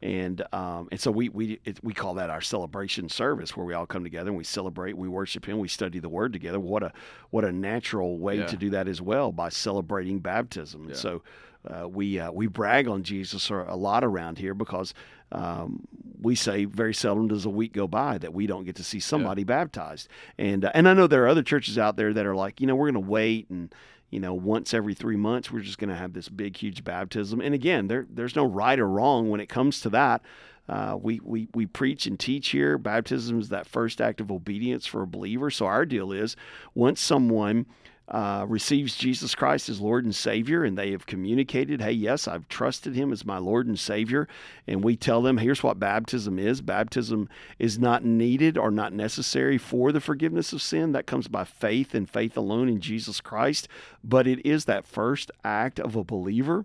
and 0.00 0.42
um, 0.52 0.88
and 0.92 1.00
so 1.00 1.10
we 1.10 1.28
we 1.28 1.58
it, 1.64 1.82
we 1.82 1.92
call 1.92 2.14
that 2.14 2.30
our 2.30 2.40
celebration 2.40 3.08
service 3.08 3.56
where 3.56 3.66
we 3.66 3.74
all 3.74 3.86
come 3.86 4.04
together 4.04 4.28
and 4.30 4.38
we 4.38 4.44
celebrate, 4.44 4.96
we 4.96 5.08
worship 5.08 5.46
Him, 5.46 5.58
we 5.58 5.68
study 5.68 5.98
the 5.98 6.08
Word 6.08 6.32
together. 6.32 6.60
What 6.60 6.82
a 6.82 6.92
what 7.30 7.44
a 7.44 7.52
natural 7.52 8.18
way 8.18 8.38
Yeah. 8.38 8.46
to 8.46 8.56
do 8.56 8.70
that 8.70 8.86
as 8.88 9.00
well 9.02 9.32
by 9.32 9.48
celebrating 9.48 10.20
baptism. 10.20 10.86
And 10.86 10.96
so 10.96 11.22
uh, 11.68 11.88
we 11.88 12.20
uh, 12.20 12.30
we 12.30 12.46
brag 12.46 12.86
on 12.86 13.02
Jesus 13.02 13.50
a 13.50 13.74
lot 13.76 14.04
around 14.04 14.38
here 14.38 14.54
because 14.54 14.94
um, 15.32 15.86
we 16.22 16.34
say 16.34 16.64
very 16.64 16.94
seldom 16.94 17.28
does 17.28 17.44
a 17.44 17.50
week 17.50 17.72
go 17.72 17.86
by 17.88 18.18
that 18.18 18.32
we 18.32 18.46
don't 18.46 18.64
get 18.64 18.76
to 18.76 18.84
see 18.84 19.00
somebody 19.00 19.42
baptized. 19.44 20.08
And 20.38 20.64
uh, 20.64 20.70
and 20.74 20.88
I 20.88 20.94
know 20.94 21.06
there 21.08 21.24
are 21.24 21.28
other 21.28 21.42
churches 21.42 21.76
out 21.76 21.96
there 21.96 22.12
that 22.14 22.24
are 22.24 22.36
like, 22.36 22.60
you 22.60 22.66
know, 22.68 22.76
we're 22.76 22.90
going 22.90 23.04
to 23.04 23.10
wait 23.10 23.50
and 23.50 23.74
you 24.10 24.20
know, 24.20 24.32
once 24.34 24.72
every 24.72 24.94
three 24.94 25.16
months, 25.16 25.50
we're 25.50 25.60
just 25.60 25.78
going 25.78 25.90
to 25.90 25.96
have 25.96 26.12
this 26.12 26.28
big, 26.28 26.56
huge 26.56 26.82
baptism. 26.84 27.40
And 27.40 27.54
again, 27.54 27.88
there, 27.88 28.06
there's 28.08 28.36
no 28.36 28.44
right 28.44 28.78
or 28.78 28.88
wrong 28.88 29.28
when 29.28 29.40
it 29.40 29.48
comes 29.48 29.80
to 29.82 29.90
that. 29.90 30.22
Uh, 30.68 30.96
we, 31.00 31.20
we, 31.22 31.48
we 31.54 31.66
preach 31.66 32.06
and 32.06 32.18
teach 32.18 32.48
here. 32.48 32.76
Baptism 32.78 33.40
is 33.40 33.48
that 33.48 33.66
first 33.66 34.00
act 34.00 34.20
of 34.20 34.30
obedience 34.30 34.86
for 34.86 35.02
a 35.02 35.06
believer. 35.06 35.50
So 35.50 35.66
our 35.66 35.86
deal 35.86 36.12
is 36.12 36.36
once 36.74 37.00
someone 37.00 37.66
uh, 38.08 38.46
receives 38.48 38.96
Jesus 38.96 39.34
Christ 39.34 39.68
as 39.68 39.80
Lord 39.80 40.04
and 40.04 40.14
Savior, 40.14 40.64
and 40.64 40.78
they 40.78 40.92
have 40.92 41.06
communicated, 41.06 41.82
hey, 41.82 41.92
yes, 41.92 42.26
I've 42.26 42.48
trusted 42.48 42.94
Him 42.94 43.12
as 43.12 43.26
my 43.26 43.38
Lord 43.38 43.66
and 43.66 43.78
Savior, 43.78 44.26
and 44.66 44.82
we 44.82 44.96
tell 44.96 45.20
them, 45.20 45.38
here's 45.38 45.62
what 45.62 45.78
baptism 45.78 46.38
is 46.38 46.62
baptism 46.62 47.28
is 47.58 47.78
not 47.78 48.04
needed 48.04 48.56
or 48.56 48.70
not 48.70 48.92
necessary 48.92 49.58
for 49.58 49.92
the 49.92 50.00
forgiveness 50.00 50.52
of 50.52 50.62
sin. 50.62 50.92
That 50.92 51.06
comes 51.06 51.28
by 51.28 51.44
faith 51.44 51.94
and 51.94 52.08
faith 52.08 52.36
alone 52.36 52.68
in 52.68 52.80
Jesus 52.80 53.20
Christ, 53.20 53.68
but 54.02 54.26
it 54.26 54.44
is 54.46 54.64
that 54.64 54.86
first 54.86 55.30
act 55.44 55.78
of 55.78 55.94
a 55.94 56.04
believer 56.04 56.64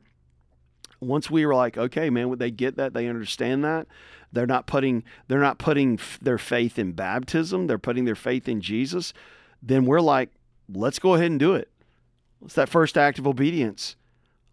once 1.03 1.29
we 1.29 1.45
were 1.45 1.55
like, 1.55 1.77
okay, 1.77 2.09
man, 2.09 2.29
would 2.29 2.39
they 2.39 2.51
get 2.51 2.77
that? 2.77 2.93
They 2.93 3.07
understand 3.07 3.63
that. 3.65 3.87
They're 4.31 4.47
not 4.47 4.65
putting 4.65 5.03
they're 5.27 5.39
not 5.39 5.59
putting 5.59 5.95
f- 5.95 6.17
their 6.21 6.37
faith 6.37 6.79
in 6.79 6.93
baptism. 6.93 7.67
They're 7.67 7.77
putting 7.77 8.05
their 8.05 8.15
faith 8.15 8.47
in 8.47 8.61
Jesus. 8.61 9.13
Then 9.61 9.85
we're 9.85 10.01
like, 10.01 10.29
let's 10.71 10.99
go 10.99 11.13
ahead 11.15 11.31
and 11.31 11.39
do 11.39 11.55
it. 11.55 11.69
It's 12.43 12.55
that 12.55 12.69
first 12.69 12.97
act 12.97 13.19
of 13.19 13.27
obedience. 13.27 13.95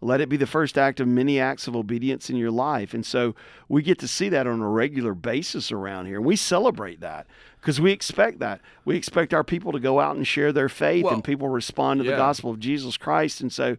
Let 0.03 0.19
it 0.19 0.29
be 0.29 0.37
the 0.37 0.47
first 0.47 0.77
act 0.77 0.99
of 0.99 1.07
many 1.07 1.39
acts 1.39 1.67
of 1.67 1.75
obedience 1.75 2.29
in 2.29 2.35
your 2.35 2.49
life. 2.49 2.93
And 2.93 3.05
so 3.05 3.35
we 3.69 3.83
get 3.83 3.99
to 3.99 4.07
see 4.07 4.29
that 4.29 4.47
on 4.47 4.59
a 4.59 4.67
regular 4.67 5.13
basis 5.13 5.71
around 5.71 6.07
here. 6.07 6.17
And 6.17 6.25
we 6.25 6.35
celebrate 6.35 7.01
that 7.01 7.27
because 7.59 7.79
we 7.79 7.91
expect 7.91 8.39
that. 8.39 8.61
We 8.83 8.95
expect 8.95 9.31
our 9.31 9.43
people 9.43 9.71
to 9.73 9.79
go 9.79 9.99
out 9.99 10.15
and 10.15 10.25
share 10.25 10.51
their 10.51 10.69
faith 10.69 11.05
Well, 11.05 11.13
and 11.13 11.23
people 11.23 11.49
respond 11.49 11.99
to 11.99 12.05
yeah. 12.05 12.11
the 12.11 12.17
gospel 12.17 12.49
of 12.49 12.59
Jesus 12.59 12.97
Christ. 12.97 13.41
And 13.41 13.53
so 13.53 13.77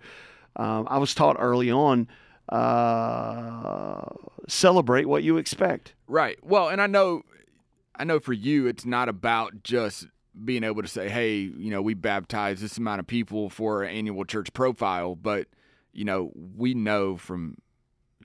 um, 0.54 0.86
I 0.88 0.98
was 0.98 1.12
taught 1.12 1.36
early 1.40 1.72
on 1.72 2.06
uh, 2.48 4.04
celebrate 4.46 5.06
what 5.06 5.24
you 5.24 5.38
expect. 5.38 5.94
Right. 6.06 6.38
Well, 6.44 6.68
and 6.68 6.80
I 6.80 6.86
know, 6.86 7.22
I 7.96 8.04
know 8.04 8.20
for 8.20 8.32
you, 8.32 8.66
it's 8.68 8.84
not 8.84 9.08
about 9.08 9.64
just 9.64 10.06
being 10.44 10.64
able 10.64 10.82
to 10.82 10.88
say, 10.88 11.08
"Hey, 11.08 11.40
you 11.40 11.70
know, 11.70 11.82
we 11.82 11.94
baptize 11.94 12.60
this 12.60 12.78
amount 12.78 13.00
of 13.00 13.06
people 13.06 13.50
for 13.50 13.78
our 13.78 13.84
annual 13.84 14.24
church 14.24 14.52
profile," 14.52 15.14
but 15.14 15.48
you 15.92 16.04
know, 16.04 16.32
we 16.34 16.74
know 16.74 17.16
from 17.16 17.56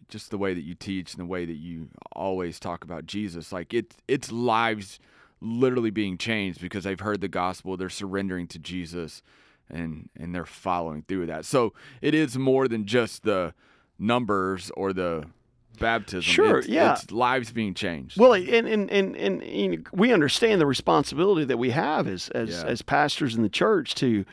just 0.08 0.32
the 0.32 0.38
way 0.38 0.54
that 0.54 0.64
you 0.64 0.74
teach 0.74 1.14
and 1.14 1.22
the 1.22 1.26
way 1.26 1.46
that 1.46 1.58
you 1.58 1.90
always 2.14 2.60
talk 2.60 2.84
about 2.84 3.06
Jesus, 3.06 3.52
like 3.52 3.74
it's 3.74 3.98
it's 4.08 4.32
lives 4.32 5.00
literally 5.42 5.92
being 5.92 6.18
changed 6.18 6.62
because 6.62 6.84
they've 6.84 7.00
heard 7.00 7.22
the 7.22 7.28
gospel, 7.28 7.78
they're 7.78 7.90
surrendering 7.90 8.48
to 8.48 8.60
Jesus, 8.60 9.22
and 9.70 10.10
and 10.16 10.34
they're 10.34 10.46
following 10.46 11.04
through 11.04 11.22
with 11.22 11.30
that. 11.30 11.46
So 11.46 11.74
it 12.02 12.14
is 12.14 12.38
more 12.38 12.68
than 12.68 12.86
just 12.86 13.24
the 13.24 13.54
numbers 14.00 14.72
or 14.78 14.94
the 14.94 15.26
baptism. 15.80 16.22
Sure, 16.24 16.60
It's- 16.60 16.68
yeah. 16.68 16.94
it's 16.94 17.12
lives 17.12 17.52
being 17.52 17.74
changed. 17.74 18.20
Well, 18.20 18.34
and 18.34 18.68
and, 18.68 18.90
and, 18.92 19.16
and, 19.16 19.88
we 19.92 20.12
understand 20.14 20.60
the 20.62 20.66
responsibility 20.66 21.46
that 21.46 21.58
we 21.58 21.70
have 21.72 22.08
as 22.08 22.30
as, 22.30 22.50
Yeah. 22.50 22.64
as 22.66 22.82
pastors 22.82 23.36
in 23.36 23.44
the 23.44 23.50
church 23.50 23.96
to 23.96 24.26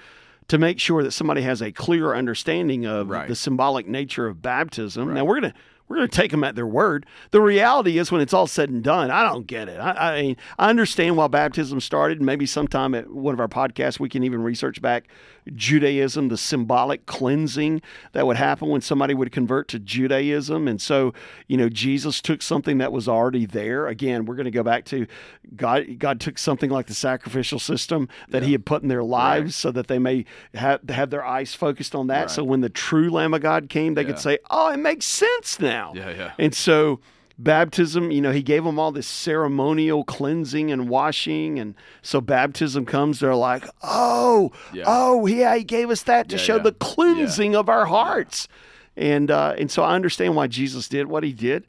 to 0.49 0.59
make 0.59 0.79
sure 0.79 1.03
that 1.03 1.13
somebody 1.13 1.41
has 1.43 1.63
a 1.63 1.73
clear 1.73 2.15
understanding 2.15 2.85
of 2.85 3.09
Right. 3.09 3.29
the 3.29 3.35
symbolic 3.35 3.87
nature 3.89 4.27
of 4.27 4.43
baptism. 4.43 5.15
Now 5.15 5.25
we're 5.25 5.41
gonna 5.41 5.55
we're 5.89 5.97
going 5.97 6.09
to 6.09 6.17
take 6.17 6.31
them 6.31 6.45
at 6.45 6.55
their 6.55 6.67
word. 6.67 7.05
The 7.31 7.41
reality 7.41 7.99
is, 7.99 8.11
when 8.11 8.21
it's 8.21 8.33
all 8.33 8.47
said 8.47 8.71
and 8.71 8.83
done, 8.83 9.11
I 9.11 9.23
don't 9.23 9.47
get 9.47 9.69
it. 9.69 9.79
I, 9.79 9.91
I 9.93 10.23
mean, 10.23 10.37
I 10.59 10.71
understand 10.71 11.17
why 11.17 11.29
baptism 11.29 11.81
started. 11.81 12.23
Maybe 12.23 12.47
sometime 12.47 12.95
at 12.95 13.11
one 13.11 13.35
of 13.35 13.41
our 13.41 13.49
podcasts, 13.49 14.01
we 14.01 14.09
can 14.09 14.25
even 14.25 14.43
research 14.43 14.81
back 14.81 15.09
Judaism, 15.55 16.29
the 16.29 16.39
symbolic 16.39 17.05
cleansing 17.05 17.83
that 18.13 18.27
would 18.27 18.39
happen 18.39 18.69
when 18.69 18.81
somebody 18.81 19.13
would 19.13 19.31
convert 19.31 19.69
to 19.69 19.79
Judaism. 19.79 20.67
And 20.67 20.81
so, 20.81 21.13
you 21.49 21.59
know, 21.59 21.69
Jesus 21.69 22.23
took 22.23 22.41
something 22.41 22.79
that 22.79 22.93
was 22.93 23.07
already 23.07 23.45
there. 23.45 23.87
Again, 23.87 24.25
we're 24.25 24.37
going 24.37 24.45
to 24.45 24.51
go 24.51 24.63
back 24.63 24.87
to 24.87 25.07
God. 25.55 25.99
God 25.99 26.19
took 26.19 26.39
something 26.39 26.71
like 26.71 26.87
the 26.87 26.95
sacrificial 26.95 27.59
system 27.59 28.09
that 28.31 28.43
yeah. 28.43 28.47
He 28.47 28.53
had 28.53 28.65
put 28.65 28.83
in 28.83 28.89
their 28.89 29.05
lives, 29.05 29.45
right. 29.45 29.53
so 29.53 29.71
that 29.73 29.89
they 29.89 29.99
may 29.99 30.25
have 30.55 30.89
have 30.89 31.11
their 31.11 31.25
eyes 31.25 31.55
focused 31.55 31.95
on 31.95 32.07
that. 32.07 32.21
Right. 32.21 32.31
So 32.31 32.43
when 32.45 32.63
the 32.63 32.71
true 32.71 33.11
Lamb 33.11 33.35
of 33.35 33.43
God 33.43 33.69
came, 33.69 33.95
they 33.95 34.03
yeah. 34.03 34.09
could 34.09 34.19
say, 34.19 34.39
"Oh, 34.51 34.71
it 34.71 34.79
makes 34.79 35.05
sense 35.05 35.61
now." 35.61 35.74
Now. 35.75 35.93
Yeah, 35.95 36.11
yeah. 36.11 36.33
And 36.39 36.55
so 36.55 37.01
baptism, 37.39 38.11
you 38.11 38.21
know, 38.21 38.31
he 38.31 38.43
gave 38.43 38.65
them 38.65 38.79
all 38.79 38.93
this 38.93 39.07
ceremonial 39.07 40.05
cleansing 40.05 40.71
and 40.71 40.89
washing. 40.89 41.59
And 41.59 41.75
so 42.03 42.21
baptism 42.21 42.87
comes, 42.87 43.21
they're 43.21 43.35
like, 43.35 43.65
oh, 43.83 44.53
yeah. 44.73 44.85
oh, 44.87 45.27
yeah, 45.27 45.57
he 45.57 45.65
gave 45.65 45.91
us 45.91 46.03
that 46.05 46.29
to 46.29 46.37
yeah, 46.37 46.43
show 46.43 46.57
yeah. 46.57 46.63
the 46.63 46.73
cleansing 46.73 47.57
of 47.57 47.69
our 47.69 47.87
hearts. 47.87 48.49
And, 48.97 49.31
uh, 49.31 49.55
and 49.59 49.71
so 49.71 49.83
I 49.83 49.95
understand 49.95 50.37
why 50.37 50.47
Jesus 50.47 50.89
did 50.89 51.07
what 51.07 51.25
he 51.25 51.33
did. 51.33 51.67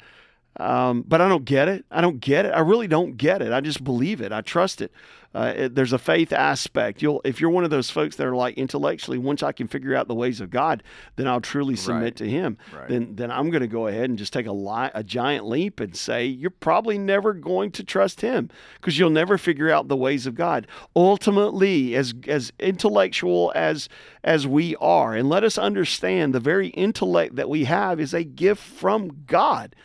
Um, 0.57 1.03
but 1.05 1.19
I 1.19 1.27
don't 1.27 1.43
get 1.43 1.67
it. 1.67 1.83
I 1.91 1.99
don't 1.99 2.21
get 2.21 2.45
it. 2.45 2.51
I 2.51 2.59
really 2.59 2.87
don't 2.87 3.17
get 3.17 3.41
it. 3.41 3.51
I 3.51 3.59
just 3.59 3.83
believe 3.83 4.21
it. 4.21 4.31
I 4.31 4.41
trust 4.41 4.81
it. 4.81 4.91
Uh, 5.35 5.53
it, 5.53 5.75
there's 5.75 5.91
a 5.91 5.99
faith 5.99 6.31
aspect. 6.31 7.01
You'll, 7.01 7.19
if 7.25 7.41
you're 7.41 7.49
one 7.49 7.65
of 7.65 7.69
those 7.69 7.89
folks 7.89 8.15
that 8.15 8.25
are 8.25 8.35
like 8.35 8.57
intellectually, 8.57 9.17
once 9.17 9.43
I 9.43 9.51
can 9.51 9.67
figure 9.67 9.93
out 9.93 10.07
the 10.07 10.15
ways 10.15 10.39
of 10.39 10.49
God, 10.49 10.81
then 11.17 11.27
I'll 11.27 11.41
truly 11.41 11.75
submit 11.75 12.03
right. 12.03 12.15
to 12.15 12.29
Him. 12.29 12.57
Right. 12.73 12.87
Then, 12.87 13.17
then 13.17 13.31
I'm 13.31 13.49
going 13.49 13.61
to 13.61 13.67
go 13.67 13.87
ahead 13.87 14.09
and 14.09 14.17
just 14.17 14.31
take 14.31 14.45
a, 14.45 14.53
li- 14.53 14.91
a 14.93 15.03
giant 15.03 15.45
leap 15.45 15.81
and 15.81 15.93
say 15.93 16.25
you're 16.25 16.49
probably 16.49 16.97
never 16.97 17.33
going 17.33 17.71
to 17.71 17.83
trust 17.83 18.21
Him 18.21 18.49
because 18.75 18.97
you'll 18.97 19.09
never 19.09 19.37
figure 19.37 19.69
out 19.69 19.89
the 19.89 19.97
ways 19.97 20.25
of 20.25 20.35
God. 20.35 20.67
Ultimately, 20.95 21.95
as 21.95 22.13
as 22.27 22.53
intellectual 22.57 23.51
as 23.55 23.89
as 24.23 24.47
we 24.47 24.77
are, 24.77 25.15
and 25.15 25.27
let 25.27 25.43
us 25.43 25.57
understand 25.57 26.33
the 26.33 26.39
very 26.39 26.69
intellect 26.69 27.35
that 27.35 27.49
we 27.49 27.65
have 27.65 27.99
is 27.99 28.13
a 28.13 28.23
gift 28.23 28.63
from 28.63 29.23
God. 29.27 29.75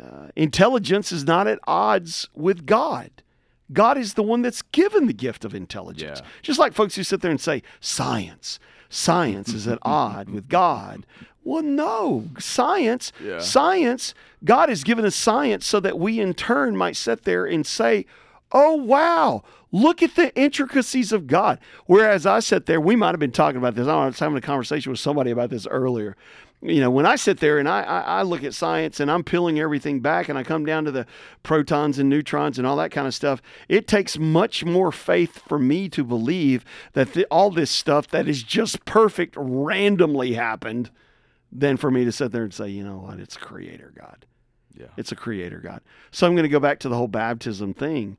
Uh, 0.00 0.28
intelligence 0.36 1.10
is 1.10 1.24
not 1.24 1.48
at 1.48 1.58
odds 1.66 2.28
with 2.34 2.66
God. 2.66 3.10
God 3.72 3.96
is 3.98 4.14
the 4.14 4.22
one 4.22 4.42
that's 4.42 4.62
given 4.62 5.06
the 5.06 5.12
gift 5.12 5.44
of 5.44 5.54
intelligence. 5.54 6.20
Yeah. 6.22 6.30
Just 6.42 6.58
like 6.58 6.74
folks 6.74 6.96
who 6.96 7.02
sit 7.02 7.20
there 7.20 7.30
and 7.30 7.40
say, 7.40 7.62
science, 7.80 8.58
science 8.88 9.52
is 9.52 9.66
at 9.66 9.78
odd 9.82 10.28
with 10.28 10.48
God. 10.48 11.06
Well, 11.42 11.62
no, 11.62 12.28
science, 12.38 13.12
yeah. 13.22 13.38
science, 13.38 14.14
God 14.44 14.70
has 14.70 14.82
given 14.82 15.04
us 15.04 15.14
science 15.14 15.66
so 15.66 15.78
that 15.80 15.98
we 15.98 16.20
in 16.20 16.34
turn 16.34 16.76
might 16.76 16.96
sit 16.96 17.24
there 17.24 17.44
and 17.44 17.66
say, 17.66 18.06
oh, 18.52 18.74
wow, 18.74 19.42
look 19.72 20.02
at 20.02 20.14
the 20.14 20.34
intricacies 20.36 21.12
of 21.12 21.26
God. 21.26 21.58
Whereas 21.86 22.24
I 22.24 22.40
sat 22.40 22.66
there, 22.66 22.80
we 22.80 22.96
might 22.96 23.10
have 23.10 23.20
been 23.20 23.32
talking 23.32 23.58
about 23.58 23.74
this. 23.74 23.86
I 23.86 24.06
was 24.06 24.18
having 24.18 24.38
a 24.38 24.40
conversation 24.40 24.90
with 24.90 25.00
somebody 25.00 25.30
about 25.30 25.50
this 25.50 25.66
earlier 25.66 26.16
you 26.64 26.80
know, 26.80 26.90
when 26.90 27.04
I 27.04 27.16
sit 27.16 27.40
there 27.40 27.58
and 27.58 27.68
I, 27.68 27.82
I, 27.82 28.00
I, 28.00 28.22
look 28.22 28.42
at 28.42 28.54
science 28.54 28.98
and 28.98 29.10
I'm 29.10 29.22
peeling 29.22 29.60
everything 29.60 30.00
back 30.00 30.30
and 30.30 30.38
I 30.38 30.42
come 30.42 30.64
down 30.64 30.86
to 30.86 30.90
the 30.90 31.06
protons 31.42 31.98
and 31.98 32.08
neutrons 32.08 32.56
and 32.56 32.66
all 32.66 32.76
that 32.76 32.90
kind 32.90 33.06
of 33.06 33.14
stuff, 33.14 33.42
it 33.68 33.86
takes 33.86 34.18
much 34.18 34.64
more 34.64 34.90
faith 34.90 35.42
for 35.46 35.58
me 35.58 35.90
to 35.90 36.02
believe 36.02 36.64
that 36.94 37.12
the, 37.12 37.26
all 37.26 37.50
this 37.50 37.70
stuff 37.70 38.08
that 38.08 38.26
is 38.26 38.42
just 38.42 38.86
perfect 38.86 39.34
randomly 39.36 40.32
happened 40.32 40.90
than 41.52 41.76
for 41.76 41.90
me 41.90 42.06
to 42.06 42.12
sit 42.12 42.32
there 42.32 42.44
and 42.44 42.54
say, 42.54 42.68
you 42.68 42.82
know 42.82 42.96
what, 42.96 43.20
it's 43.20 43.36
a 43.36 43.40
creator 43.40 43.92
God. 43.94 44.24
Yeah. 44.74 44.86
It's 44.96 45.12
a 45.12 45.16
creator 45.16 45.58
God. 45.58 45.82
So 46.12 46.26
I'm 46.26 46.32
going 46.32 46.44
to 46.44 46.48
go 46.48 46.60
back 46.60 46.78
to 46.80 46.88
the 46.88 46.96
whole 46.96 47.08
baptism 47.08 47.74
thing. 47.74 48.16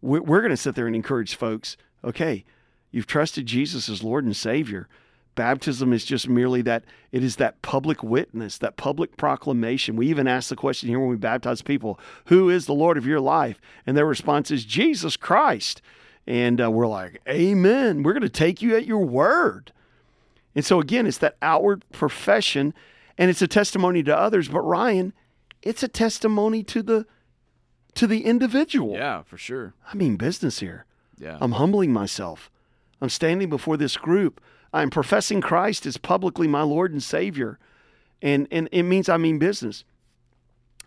We're, 0.00 0.22
we're 0.22 0.40
going 0.40 0.50
to 0.50 0.56
sit 0.56 0.76
there 0.76 0.86
and 0.86 0.94
encourage 0.94 1.34
folks, 1.34 1.76
okay, 2.04 2.44
you've 2.92 3.08
trusted 3.08 3.46
Jesus 3.46 3.88
as 3.88 4.04
Lord 4.04 4.24
and 4.24 4.36
Savior 4.36 4.88
Baptism 5.34 5.92
is 5.92 6.04
just 6.04 6.28
merely 6.28 6.60
that 6.62 6.84
it 7.12 7.22
is 7.22 7.36
that 7.36 7.62
public 7.62 8.02
witness, 8.02 8.58
that 8.58 8.76
public 8.76 9.16
proclamation. 9.16 9.96
We 9.96 10.08
even 10.08 10.26
ask 10.26 10.48
the 10.48 10.56
question 10.56 10.88
here 10.88 10.98
when 10.98 11.08
we 11.08 11.16
baptize 11.16 11.62
people, 11.62 11.98
Who 12.26 12.50
is 12.50 12.66
the 12.66 12.74
Lord 12.74 12.98
of 12.98 13.06
your 13.06 13.20
life? 13.20 13.60
And 13.86 13.96
their 13.96 14.06
response 14.06 14.50
is 14.50 14.64
Jesus 14.64 15.16
Christ. 15.16 15.82
And 16.26 16.60
uh, 16.60 16.70
we're 16.70 16.86
like, 16.86 17.20
Amen. 17.28 18.02
We're 18.02 18.12
going 18.12 18.22
to 18.22 18.28
take 18.28 18.60
you 18.60 18.76
at 18.76 18.86
your 18.86 19.04
word. 19.04 19.72
And 20.54 20.64
so, 20.64 20.80
again, 20.80 21.06
it's 21.06 21.18
that 21.18 21.36
outward 21.40 21.84
profession 21.92 22.74
and 23.16 23.30
it's 23.30 23.42
a 23.42 23.48
testimony 23.48 24.02
to 24.02 24.16
others. 24.16 24.48
But, 24.48 24.60
Ryan, 24.60 25.12
it's 25.62 25.82
a 25.82 25.88
testimony 25.88 26.62
to 26.64 26.82
the 26.82 27.06
to 27.94 28.06
the 28.06 28.24
individual. 28.24 28.94
Yeah, 28.94 29.22
for 29.22 29.36
sure. 29.36 29.74
I 29.92 29.96
mean 29.96 30.16
business 30.16 30.60
here. 30.60 30.86
Yeah. 31.18 31.38
I'm 31.40 31.52
humbling 31.52 31.92
myself. 31.92 32.50
I'm 33.00 33.08
standing 33.08 33.50
before 33.50 33.76
this 33.76 33.96
group 33.96 34.40
I'm 34.72 34.90
professing 34.90 35.40
Christ 35.40 35.86
as 35.86 35.96
publicly 35.96 36.46
my 36.46 36.62
Lord 36.62 36.92
and 36.92 37.02
Savior. 37.02 37.58
And, 38.22 38.46
and 38.50 38.68
it 38.72 38.82
means 38.84 39.08
I 39.08 39.16
mean 39.16 39.38
business. 39.38 39.84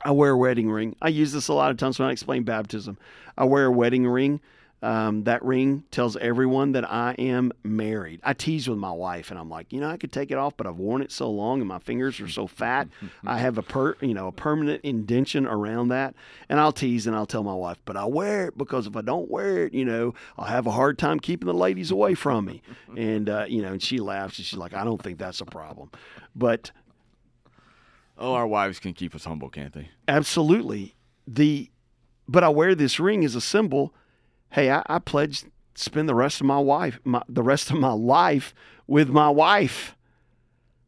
I 0.05 0.11
wear 0.11 0.31
a 0.31 0.37
wedding 0.37 0.69
ring. 0.69 0.95
I 1.01 1.09
use 1.09 1.31
this 1.31 1.47
a 1.47 1.53
lot 1.53 1.71
of 1.71 1.77
times 1.77 1.99
when 1.99 2.09
I 2.09 2.11
explain 2.11 2.43
baptism. 2.43 2.97
I 3.37 3.45
wear 3.45 3.65
a 3.65 3.71
wedding 3.71 4.05
ring 4.05 4.41
um, 4.83 5.23
that 5.23 5.41
ring 5.45 5.85
tells 5.91 6.17
everyone 6.17 6.73
that 6.73 6.83
I 6.91 7.15
am 7.17 7.53
married. 7.63 8.19
I 8.21 8.33
tease 8.33 8.67
with 8.67 8.77
my 8.77 8.91
wife, 8.91 9.31
and 9.31 9.39
I'm 9.39 9.49
like, 9.49 9.71
you 9.71 9.79
know, 9.79 9.89
I 9.89 9.95
could 9.95 10.11
take 10.11 10.29
it 10.29 10.37
off, 10.37 10.57
but 10.57 10.67
I've 10.67 10.77
worn 10.77 11.01
it 11.01 11.09
so 11.09 11.31
long, 11.31 11.61
and 11.61 11.67
my 11.69 11.79
fingers 11.79 12.19
are 12.19 12.27
so 12.27 12.47
fat. 12.47 12.89
I 13.25 13.37
have 13.37 13.57
a 13.57 13.61
per, 13.61 13.95
you 14.01 14.13
know, 14.13 14.27
a 14.27 14.33
permanent 14.33 14.83
indention 14.83 15.47
around 15.47 15.87
that, 15.87 16.15
and 16.49 16.59
I'll 16.59 16.73
tease 16.73 17.07
and 17.07 17.15
I'll 17.15 17.25
tell 17.25 17.43
my 17.43 17.53
wife, 17.53 17.77
but 17.85 17.95
I 17.95 18.03
wear 18.03 18.47
it 18.47 18.57
because 18.57 18.85
if 18.85 18.97
I 18.97 19.01
don't 19.01 19.31
wear 19.31 19.65
it, 19.65 19.73
you 19.73 19.85
know, 19.85 20.15
I'll 20.37 20.47
have 20.47 20.67
a 20.67 20.71
hard 20.71 20.99
time 20.99 21.17
keeping 21.17 21.47
the 21.47 21.53
ladies 21.53 21.89
away 21.89 22.13
from 22.13 22.43
me. 22.43 22.61
And 22.97 23.29
uh, 23.29 23.45
you 23.47 23.61
know, 23.61 23.71
and 23.71 23.81
she 23.81 23.99
laughs, 23.99 24.37
and 24.37 24.45
she's 24.45 24.59
like, 24.59 24.73
I 24.73 24.83
don't 24.83 25.01
think 25.01 25.17
that's 25.17 25.39
a 25.39 25.45
problem, 25.45 25.91
but. 26.35 26.71
Oh, 28.15 28.33
our 28.33 28.45
wives 28.45 28.79
can 28.79 28.93
keep 28.93 29.15
us 29.15 29.25
humble, 29.25 29.49
can't 29.49 29.73
they? 29.73 29.89
Absolutely. 30.07 30.93
The, 31.25 31.71
but 32.27 32.43
I 32.43 32.49
wear 32.49 32.75
this 32.75 32.99
ring 32.99 33.25
as 33.25 33.33
a 33.33 33.41
symbol 33.41 33.91
hey, 34.53 34.69
I, 34.71 34.83
I 34.85 34.99
pledge 34.99 35.45
spend 35.75 36.07
the 36.07 36.15
rest 36.15 36.39
of 36.39 36.45
my 36.45 36.59
wife, 36.59 36.99
my, 37.03 37.23
the 37.27 37.43
rest 37.43 37.71
of 37.71 37.77
my 37.77 37.91
life 37.91 38.53
with 38.87 39.09
my 39.09 39.29
wife. 39.29 39.95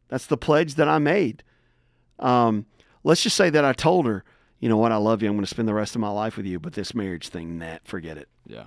That's 0.08 0.26
the 0.26 0.36
pledge 0.36 0.76
that 0.76 0.88
I 0.88 0.98
made. 0.98 1.42
Um, 2.20 2.66
let's 3.02 3.22
just 3.22 3.36
say 3.36 3.50
that 3.50 3.64
I 3.64 3.72
told 3.72 4.06
her, 4.06 4.22
you 4.60 4.68
know 4.68 4.76
what, 4.76 4.92
I 4.92 4.96
love 4.96 5.20
you. 5.20 5.28
I'm 5.28 5.34
going 5.34 5.44
to 5.44 5.50
spend 5.50 5.66
the 5.66 5.74
rest 5.74 5.96
of 5.96 6.00
my 6.00 6.08
life 6.08 6.36
with 6.36 6.46
you, 6.46 6.60
but 6.60 6.74
this 6.74 6.94
marriage 6.94 7.28
thing, 7.28 7.58
that 7.58 7.86
forget 7.86 8.16
it. 8.16 8.28
Yeah. 8.46 8.66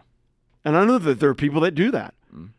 And 0.66 0.76
I 0.76 0.84
know 0.84 0.98
that 0.98 1.22
there 1.22 1.30
are 1.30 1.36
people 1.36 1.62
that 1.62 1.76
do 1.76 1.92
that. 1.92 2.14
Mm. 2.36 2.50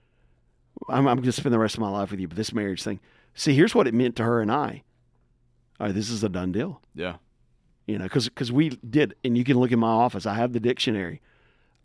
I'm, 0.88 1.06
I'm 1.06 1.16
going 1.16 1.22
to 1.24 1.32
spend 1.32 1.52
the 1.52 1.58
rest 1.58 1.74
of 1.74 1.80
my 1.80 1.90
life 1.90 2.10
with 2.10 2.20
you, 2.20 2.28
but 2.28 2.38
this 2.38 2.54
marriage 2.54 2.82
thing. 2.82 3.00
See, 3.34 3.54
here's 3.54 3.74
what 3.74 3.86
it 3.86 3.92
meant 3.92 4.16
to 4.16 4.24
her 4.24 4.40
and 4.40 4.50
I. 4.50 4.82
All 5.78 5.86
right, 5.86 5.94
this 5.94 6.08
is 6.08 6.24
a 6.24 6.28
done 6.30 6.52
deal. 6.52 6.80
Yeah. 6.94 7.16
You 7.86 7.98
know, 7.98 8.04
because 8.04 8.50
we 8.50 8.70
did, 8.70 9.14
and 9.22 9.36
you 9.36 9.44
can 9.44 9.58
look 9.58 9.72
in 9.72 9.78
my 9.78 9.88
office. 9.88 10.24
I 10.24 10.34
have 10.34 10.54
the 10.54 10.60
dictionary. 10.60 11.20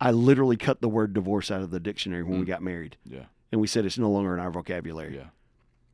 I 0.06 0.12
literally 0.12 0.56
cut 0.56 0.82
the 0.82 0.90
word 0.90 1.14
divorce 1.14 1.50
out 1.50 1.62
of 1.62 1.72
the 1.72 1.80
dictionary 1.80 2.22
when 2.22 2.38
mm. 2.38 2.40
we 2.42 2.46
got 2.46 2.62
married. 2.62 2.98
Yeah. 3.06 3.26
And 3.52 3.60
we 3.60 3.68
said 3.68 3.86
it's 3.86 3.98
no 3.98 4.12
longer 4.12 4.34
in 4.34 4.40
our 4.40 4.52
vocabulary. 4.52 5.16
Yeah 5.16 5.30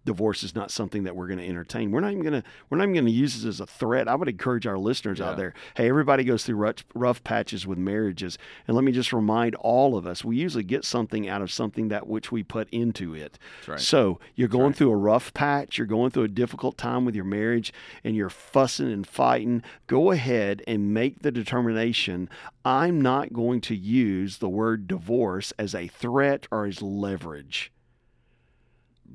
divorce 0.05 0.43
is 0.43 0.55
not 0.55 0.71
something 0.71 1.03
that 1.03 1.15
we're 1.15 1.27
going 1.27 1.39
to 1.39 1.47
entertain. 1.47 1.91
We're 1.91 1.99
not 1.99 2.11
even 2.11 2.23
going 2.23 2.41
to 2.41 2.43
we're 2.69 2.77
not 2.77 2.85
even 2.85 2.95
going 2.95 3.05
to 3.05 3.11
use 3.11 3.35
this 3.35 3.45
as 3.45 3.59
a 3.59 3.65
threat. 3.65 4.07
I 4.07 4.15
would 4.15 4.27
encourage 4.27 4.65
our 4.65 4.77
listeners 4.77 5.19
yeah. 5.19 5.29
out 5.29 5.37
there. 5.37 5.53
Hey, 5.75 5.89
everybody 5.89 6.23
goes 6.23 6.43
through 6.43 6.55
rough, 6.55 6.83
rough, 6.95 7.23
patches 7.23 7.67
with 7.67 7.77
marriages, 7.77 8.37
and 8.67 8.75
let 8.75 8.83
me 8.83 8.91
just 8.91 9.13
remind 9.13 9.55
all 9.55 9.95
of 9.97 10.07
us: 10.07 10.25
we 10.25 10.37
usually 10.37 10.63
get 10.63 10.85
something 10.85 11.29
out 11.29 11.41
of 11.41 11.51
something 11.51 11.89
that 11.89 12.07
which 12.07 12.31
we 12.31 12.43
put 12.43 12.67
into 12.71 13.13
it. 13.13 13.37
Right. 13.67 13.79
So 13.79 14.19
you're 14.35 14.47
going 14.47 14.67
right. 14.67 14.75
through 14.75 14.91
a 14.91 14.97
rough 14.97 15.33
patch, 15.33 15.77
you're 15.77 15.87
going 15.87 16.11
through 16.11 16.23
a 16.23 16.29
difficult 16.29 16.77
time 16.77 17.05
with 17.05 17.15
your 17.15 17.25
marriage, 17.25 17.73
and 18.03 18.15
you're 18.15 18.29
fussing 18.29 18.91
and 18.91 19.05
fighting. 19.05 19.63
Go 19.87 20.11
ahead 20.11 20.63
and 20.67 20.93
make 20.93 21.21
the 21.21 21.31
determination. 21.31 22.29
I'm 22.65 23.01
not 23.01 23.33
going 23.33 23.61
to 23.61 23.75
use 23.75 24.37
the 24.37 24.49
word 24.49 24.87
divorce 24.87 25.53
as 25.57 25.75
a 25.75 25.87
threat 25.87 26.47
or 26.51 26.65
as 26.65 26.81
leverage. 26.81 27.71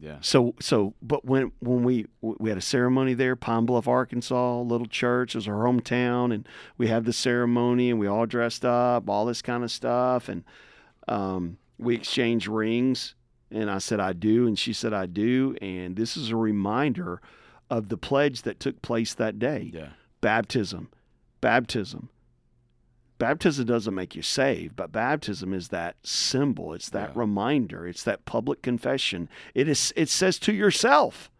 Yeah. 0.00 0.18
So 0.20 0.54
so 0.60 0.94
but 1.02 1.24
when 1.24 1.52
when 1.60 1.82
we 1.82 2.06
we 2.20 2.48
had 2.48 2.58
a 2.58 2.62
ceremony 2.62 3.14
there, 3.14 3.36
Pine 3.36 3.66
Bluff, 3.66 3.88
Arkansas, 3.88 4.60
little 4.60 4.86
church, 4.86 5.34
it 5.34 5.38
was 5.38 5.48
our 5.48 5.64
hometown, 5.64 6.34
and 6.34 6.48
we 6.78 6.88
had 6.88 7.04
the 7.04 7.12
ceremony, 7.12 7.90
and 7.90 7.98
we 7.98 8.06
all 8.06 8.26
dressed 8.26 8.64
up, 8.64 9.08
all 9.08 9.26
this 9.26 9.42
kind 9.42 9.64
of 9.64 9.70
stuff, 9.70 10.28
and 10.28 10.44
um, 11.08 11.58
we 11.78 11.94
exchanged 11.94 12.48
rings, 12.48 13.14
and 13.50 13.70
I 13.70 13.78
said 13.78 14.00
I 14.00 14.12
do, 14.12 14.46
and 14.46 14.58
she 14.58 14.72
said 14.72 14.92
I 14.92 15.06
do, 15.06 15.56
and 15.60 15.96
this 15.96 16.16
is 16.16 16.30
a 16.30 16.36
reminder 16.36 17.20
of 17.70 17.88
the 17.88 17.96
pledge 17.96 18.42
that 18.42 18.60
took 18.60 18.82
place 18.82 19.14
that 19.14 19.38
day. 19.38 19.70
Yeah. 19.72 19.90
Baptism, 20.20 20.88
baptism 21.40 22.10
baptism 23.18 23.66
doesn't 23.66 23.94
make 23.94 24.14
you 24.14 24.22
saved, 24.22 24.76
but 24.76 24.92
baptism 24.92 25.52
is 25.52 25.68
that 25.68 25.96
symbol. 26.02 26.72
It's 26.72 26.90
that 26.90 27.10
yeah. 27.10 27.20
reminder. 27.20 27.86
It's 27.86 28.02
that 28.04 28.24
public 28.24 28.62
confession. 28.62 29.28
It 29.54 29.68
is. 29.68 29.92
It 29.96 30.08
says 30.08 30.38
to 30.40 30.52
yourself, 30.52 31.30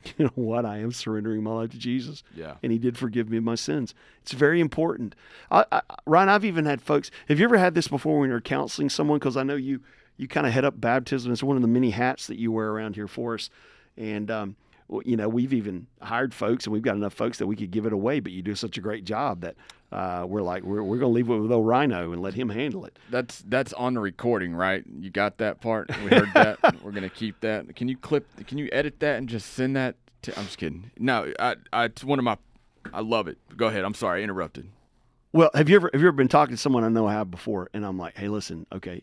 you 0.16 0.26
know 0.26 0.32
what? 0.34 0.64
I 0.64 0.78
am 0.78 0.92
surrendering 0.92 1.42
my 1.42 1.52
life 1.52 1.70
to 1.70 1.78
Jesus. 1.78 2.22
Yeah. 2.34 2.54
And 2.62 2.72
he 2.72 2.78
did 2.78 2.96
forgive 2.96 3.28
me 3.28 3.38
of 3.38 3.44
my 3.44 3.54
sins. 3.54 3.94
It's 4.22 4.32
very 4.32 4.60
important. 4.60 5.14
I, 5.50 5.64
I, 5.70 5.82
Ryan, 6.06 6.28
I've 6.28 6.44
even 6.44 6.66
had 6.66 6.80
folks, 6.80 7.10
have 7.28 7.38
you 7.38 7.44
ever 7.44 7.58
had 7.58 7.74
this 7.74 7.88
before 7.88 8.18
when 8.20 8.30
you're 8.30 8.40
counseling 8.40 8.88
someone? 8.88 9.18
Because 9.18 9.36
I 9.36 9.42
know 9.42 9.56
you, 9.56 9.80
you 10.16 10.28
kind 10.28 10.46
of 10.46 10.52
head 10.52 10.64
up 10.64 10.80
baptism. 10.80 11.32
It's 11.32 11.42
one 11.42 11.56
of 11.56 11.62
the 11.62 11.68
many 11.68 11.90
hats 11.90 12.26
that 12.28 12.38
you 12.38 12.52
wear 12.52 12.68
around 12.68 12.94
here 12.94 13.08
for 13.08 13.34
us. 13.34 13.50
And, 13.96 14.30
um, 14.30 14.56
you 15.04 15.16
know, 15.16 15.28
we've 15.28 15.52
even 15.52 15.86
hired 16.00 16.32
folks 16.32 16.64
and 16.64 16.72
we've 16.72 16.82
got 16.82 16.96
enough 16.96 17.12
folks 17.12 17.38
that 17.38 17.46
we 17.46 17.56
could 17.56 17.70
give 17.70 17.84
it 17.86 17.92
away, 17.92 18.20
but 18.20 18.32
you 18.32 18.42
do 18.42 18.54
such 18.54 18.78
a 18.78 18.80
great 18.80 19.04
job 19.04 19.42
that 19.42 19.56
uh, 19.92 20.24
we're 20.26 20.42
like, 20.42 20.62
we're, 20.62 20.82
we're 20.82 20.98
going 20.98 21.12
to 21.12 21.14
leave 21.14 21.28
it 21.28 21.36
with 21.36 21.52
old 21.52 21.66
Rhino 21.66 22.12
and 22.12 22.22
let 22.22 22.34
him 22.34 22.48
handle 22.48 22.84
it. 22.84 22.98
That's 23.10 23.42
that's 23.48 23.72
on 23.74 23.94
the 23.94 24.00
recording, 24.00 24.54
right? 24.54 24.82
You 24.98 25.10
got 25.10 25.38
that 25.38 25.60
part. 25.60 25.90
We 26.02 26.10
heard 26.10 26.30
that. 26.34 26.58
We're 26.82 26.92
gonna 26.92 27.08
keep 27.08 27.40
that. 27.40 27.74
Can 27.76 27.88
you 27.88 27.96
clip? 27.96 28.26
Can 28.46 28.58
you 28.58 28.68
edit 28.72 29.00
that 29.00 29.18
and 29.18 29.28
just 29.28 29.52
send 29.52 29.76
that? 29.76 29.96
to 30.22 30.38
I'm 30.38 30.44
just 30.44 30.58
kidding. 30.58 30.90
No, 30.98 31.32
I, 31.38 31.56
I, 31.72 31.84
it's 31.84 32.04
one 32.04 32.18
of 32.18 32.24
my. 32.24 32.36
I 32.92 33.00
love 33.00 33.28
it. 33.28 33.38
Go 33.56 33.66
ahead. 33.66 33.84
I'm 33.84 33.94
sorry, 33.94 34.20
I 34.20 34.24
interrupted. 34.24 34.68
Well, 35.32 35.50
have 35.54 35.68
you 35.68 35.76
ever 35.76 35.90
have 35.92 36.00
you 36.00 36.08
ever 36.08 36.16
been 36.16 36.28
talking 36.28 36.54
to 36.54 36.60
someone 36.60 36.84
I 36.84 36.88
know 36.88 37.06
I 37.06 37.12
have 37.12 37.30
before, 37.30 37.68
and 37.74 37.84
I'm 37.84 37.98
like, 37.98 38.16
hey, 38.16 38.28
listen, 38.28 38.66
okay, 38.72 39.02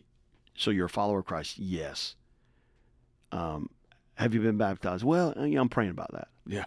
so 0.54 0.70
you're 0.70 0.86
a 0.86 0.90
follower 0.90 1.20
of 1.20 1.26
Christ? 1.26 1.58
Yes. 1.58 2.16
Um, 3.32 3.70
have 4.16 4.34
you 4.34 4.40
been 4.40 4.58
baptized? 4.58 5.04
Well, 5.04 5.32
uh, 5.38 5.44
yeah, 5.44 5.60
I'm 5.60 5.68
praying 5.68 5.90
about 5.90 6.12
that. 6.12 6.28
Yeah. 6.46 6.64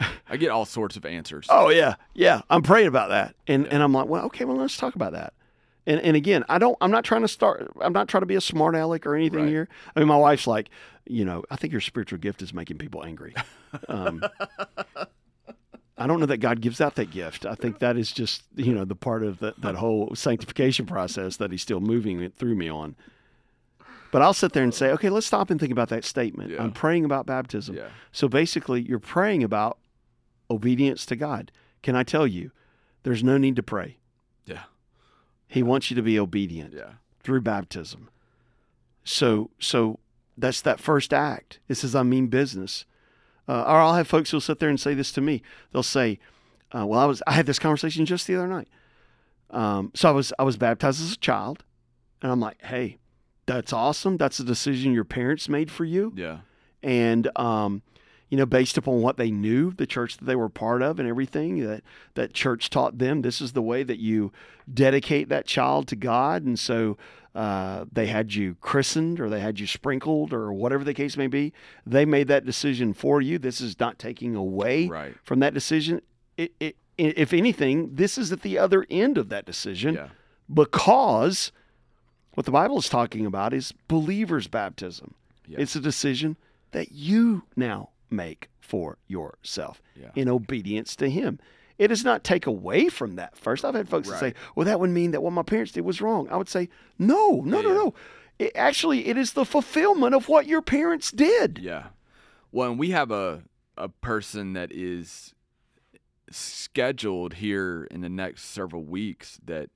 Yeah. 0.00 0.08
I 0.28 0.36
get 0.36 0.50
all 0.50 0.64
sorts 0.64 0.96
of 0.96 1.04
answers. 1.04 1.46
Oh 1.50 1.68
yeah, 1.70 1.94
yeah, 2.14 2.42
I'm 2.48 2.62
praying 2.62 2.86
about 2.86 3.08
that, 3.10 3.34
and 3.46 3.66
and 3.66 3.82
I'm 3.82 3.92
like, 3.92 4.06
well, 4.06 4.24
okay, 4.26 4.44
well, 4.44 4.56
let's 4.56 4.76
talk 4.76 4.94
about 4.94 5.12
that. 5.12 5.32
And 5.86 6.00
and 6.00 6.16
again, 6.16 6.44
I 6.48 6.58
don't. 6.58 6.76
I'm 6.80 6.90
not 6.90 7.04
trying 7.04 7.22
to 7.22 7.28
start. 7.28 7.70
I'm 7.80 7.92
not 7.92 8.06
trying 8.08 8.20
to 8.22 8.26
be 8.26 8.34
a 8.36 8.40
smart 8.40 8.74
aleck 8.76 9.06
or 9.06 9.14
anything 9.16 9.40
Right. 9.40 9.48
here. 9.48 9.68
I 9.96 9.98
mean, 10.00 10.08
my 10.08 10.16
wife's 10.16 10.46
like, 10.46 10.68
you 11.06 11.24
know, 11.24 11.42
I 11.50 11.56
think 11.56 11.72
your 11.72 11.80
spiritual 11.80 12.18
gift 12.18 12.42
is 12.42 12.52
making 12.54 12.78
people 12.78 13.04
angry. 13.04 13.34
Um, 13.88 14.22
I 15.98 16.06
don't 16.06 16.18
know 16.20 16.26
that 16.26 16.38
God 16.38 16.60
gives 16.60 16.80
out 16.80 16.94
that 16.94 17.10
gift. 17.10 17.44
I 17.44 17.54
think 17.54 17.78
that 17.80 17.96
is 17.96 18.10
just 18.12 18.42
you 18.56 18.74
know 18.74 18.84
the 18.84 18.94
part 18.96 19.22
of 19.22 19.38
that 19.40 19.60
that 19.60 19.74
whole 19.76 20.14
sanctification 20.14 20.86
process 20.86 21.36
that 21.38 21.50
He's 21.50 21.62
still 21.62 21.80
moving 21.80 22.20
it 22.22 22.34
through 22.34 22.56
me 22.56 22.68
on. 22.70 22.96
But 24.12 24.22
I'll 24.22 24.34
sit 24.34 24.52
there 24.52 24.64
and 24.64 24.74
say, 24.74 24.90
okay, 24.90 25.08
let's 25.08 25.26
stop 25.26 25.50
and 25.50 25.60
think 25.60 25.70
about 25.72 25.88
that 25.90 26.04
statement. 26.04 26.50
Yeah. 26.50 26.62
I'm 26.62 26.72
praying 26.72 27.04
about 27.04 27.26
baptism. 27.26 27.76
Yeah. 27.76 27.88
So 28.12 28.28
basically, 28.28 28.82
you're 28.82 28.98
praying 28.98 29.44
about 29.44 29.78
obedience 30.50 31.06
to 31.06 31.16
God. 31.16 31.52
Can 31.82 31.94
I 31.94 32.02
tell 32.02 32.26
you, 32.26 32.50
there's 33.04 33.22
no 33.22 33.38
need 33.38 33.54
to 33.56 33.62
pray. 33.62 33.98
Yeah. 34.46 34.64
He 35.46 35.62
wants 35.62 35.90
you 35.90 35.94
to 35.96 36.02
be 36.02 36.18
obedient 36.18 36.74
Yeah. 36.74 36.94
through 37.22 37.42
baptism. 37.42 38.08
So, 39.04 39.50
so 39.60 39.98
that's 40.36 40.60
that 40.62 40.80
first 40.80 41.12
act. 41.14 41.60
It 41.68 41.76
says, 41.76 41.94
I 41.94 42.02
mean 42.02 42.26
business. 42.26 42.84
Uh, 43.48 43.62
or 43.62 43.76
I'll 43.78 43.94
have 43.94 44.08
folks 44.08 44.30
who'll 44.30 44.40
sit 44.40 44.58
there 44.58 44.68
and 44.68 44.78
say 44.78 44.94
this 44.94 45.12
to 45.12 45.20
me. 45.20 45.42
They'll 45.72 45.82
say, 45.82 46.18
uh, 46.74 46.86
"Well, 46.86 47.00
I 47.00 47.04
was 47.06 47.20
I 47.26 47.32
had 47.32 47.46
this 47.46 47.58
conversation 47.58 48.06
just 48.06 48.26
the 48.28 48.36
other 48.36 48.46
night. 48.46 48.68
Um, 49.50 49.90
so 49.94 50.08
I 50.08 50.12
was 50.12 50.32
I 50.38 50.44
was 50.44 50.56
baptized 50.56 51.00
as 51.02 51.12
a 51.14 51.16
child, 51.16 51.64
and 52.22 52.30
I'm 52.30 52.38
like, 52.38 52.62
hey, 52.62 52.98
that's 53.46 53.72
awesome. 53.72 54.16
That's 54.16 54.38
a 54.40 54.44
decision 54.44 54.92
your 54.92 55.04
parents 55.04 55.48
made 55.48 55.70
for 55.70 55.84
you 55.84 56.12
Yeah. 56.16 56.38
and 56.82 57.28
um, 57.36 57.82
you 58.28 58.36
know, 58.36 58.46
based 58.46 58.78
upon 58.78 59.02
what 59.02 59.16
they 59.16 59.32
knew, 59.32 59.72
the 59.72 59.86
church 59.88 60.16
that 60.18 60.24
they 60.24 60.36
were 60.36 60.48
part 60.48 60.82
of, 60.82 61.00
and 61.00 61.08
everything 61.08 61.66
that 61.66 61.82
that 62.14 62.32
church 62.32 62.70
taught 62.70 62.98
them, 62.98 63.22
this 63.22 63.40
is 63.40 63.52
the 63.54 63.62
way 63.62 63.82
that 63.82 63.98
you 63.98 64.30
dedicate 64.72 65.28
that 65.30 65.46
child 65.46 65.88
to 65.88 65.96
God, 65.96 66.44
and 66.44 66.56
so 66.56 66.96
uh, 67.34 67.84
they 67.92 68.06
had 68.06 68.32
you 68.34 68.54
christened 68.60 69.18
or 69.20 69.28
they 69.28 69.40
had 69.40 69.58
you 69.58 69.66
sprinkled 69.66 70.32
or 70.32 70.52
whatever 70.52 70.84
the 70.84 70.94
case 70.94 71.16
may 71.16 71.26
be. 71.26 71.52
They 71.86 72.04
made 72.04 72.28
that 72.28 72.44
decision 72.44 72.92
for 72.92 73.20
you. 73.20 73.38
This 73.38 73.60
is 73.60 73.78
not 73.80 73.98
taking 73.98 74.34
away 74.36 74.86
Right. 74.88 75.14
from 75.24 75.38
that 75.40 75.54
decision. 75.54 76.00
It, 76.36 76.52
it, 76.60 76.76
if 76.98 77.32
anything, 77.32 77.94
this 77.96 78.16
is 78.18 78.30
at 78.32 78.42
the 78.42 78.58
other 78.58 78.84
end 78.90 79.16
of 79.18 79.28
that 79.28 79.44
decision 79.46 79.94
Yeah. 79.94 80.08
because 80.52 81.52
what 82.34 82.46
the 82.46 82.52
Bible 82.52 82.78
is 82.78 82.88
talking 82.88 83.26
about 83.26 83.52
is 83.52 83.72
believers' 83.88 84.46
baptism. 84.48 85.14
It's 85.48 85.74
a 85.74 85.80
decision 85.80 86.36
that 86.70 86.92
you 86.92 87.42
now 87.56 87.90
make 88.08 88.48
for 88.60 88.98
yourself 89.08 89.82
Yeah. 90.00 90.10
in 90.14 90.28
obedience 90.28 90.94
to 90.96 91.10
Him. 91.10 91.40
It 91.76 91.88
does 91.88 92.04
not 92.04 92.22
take 92.22 92.46
away 92.46 92.88
from 92.88 93.16
that 93.16 93.36
first. 93.36 93.64
I've 93.64 93.74
had 93.74 93.88
folks 93.88 94.08
that 94.08 94.20
say, 94.20 94.34
well, 94.54 94.66
that 94.66 94.78
would 94.78 94.90
mean 94.90 95.10
that 95.10 95.22
what 95.22 95.32
my 95.32 95.42
parents 95.42 95.72
did 95.72 95.80
was 95.84 96.00
wrong. 96.00 96.28
I 96.30 96.36
would 96.36 96.48
say, 96.48 96.68
no, 96.98 97.40
no, 97.44 97.56
Yeah, 97.56 97.62
no, 97.62 97.68
yeah. 97.68 97.74
no. 97.74 97.94
It, 98.38 98.52
actually, 98.54 99.08
it 99.08 99.16
is 99.18 99.32
the 99.32 99.44
fulfillment 99.44 100.14
of 100.14 100.28
what 100.28 100.46
your 100.46 100.62
parents 100.62 101.10
did. 101.10 101.58
Yeah. 101.60 101.86
Well, 102.52 102.70
and 102.70 102.78
we 102.78 102.90
have 102.90 103.10
a 103.10 103.42
a 103.76 103.88
person 103.88 104.52
that 104.52 104.70
is 104.72 105.34
scheduled 106.30 107.34
here 107.34 107.88
in 107.90 108.02
the 108.02 108.08
next 108.08 108.44
several 108.44 108.84
weeks 108.84 109.38
that 109.44 109.70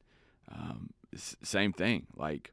um, 0.54 0.90
same 1.16 1.72
thing. 1.72 2.06
Like 2.16 2.52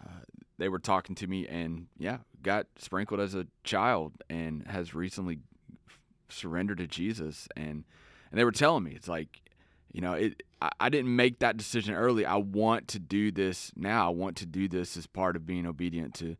uh, 0.00 0.22
they 0.58 0.68
were 0.68 0.78
talking 0.78 1.14
to 1.16 1.26
me 1.26 1.46
and 1.46 1.86
yeah, 1.98 2.18
got 2.42 2.66
sprinkled 2.76 3.20
as 3.20 3.34
a 3.34 3.46
child 3.64 4.12
and 4.28 4.66
has 4.66 4.94
recently 4.94 5.38
surrendered 6.28 6.78
to 6.78 6.86
Jesus 6.86 7.48
and 7.56 7.84
and 8.30 8.38
they 8.38 8.44
were 8.44 8.52
telling 8.52 8.84
me 8.84 8.92
it's 8.92 9.08
like 9.08 9.40
you 9.90 10.02
know 10.02 10.12
it 10.12 10.42
I, 10.60 10.70
I 10.80 10.88
didn't 10.88 11.14
make 11.14 11.38
that 11.38 11.56
decision 11.56 11.94
early. 11.94 12.26
I 12.26 12.36
want 12.36 12.88
to 12.88 12.98
do 12.98 13.30
this 13.30 13.72
now. 13.76 14.06
I 14.06 14.10
want 14.10 14.36
to 14.38 14.46
do 14.46 14.68
this 14.68 14.96
as 14.96 15.06
part 15.06 15.36
of 15.36 15.46
being 15.46 15.66
obedient 15.66 16.14
to 16.14 16.36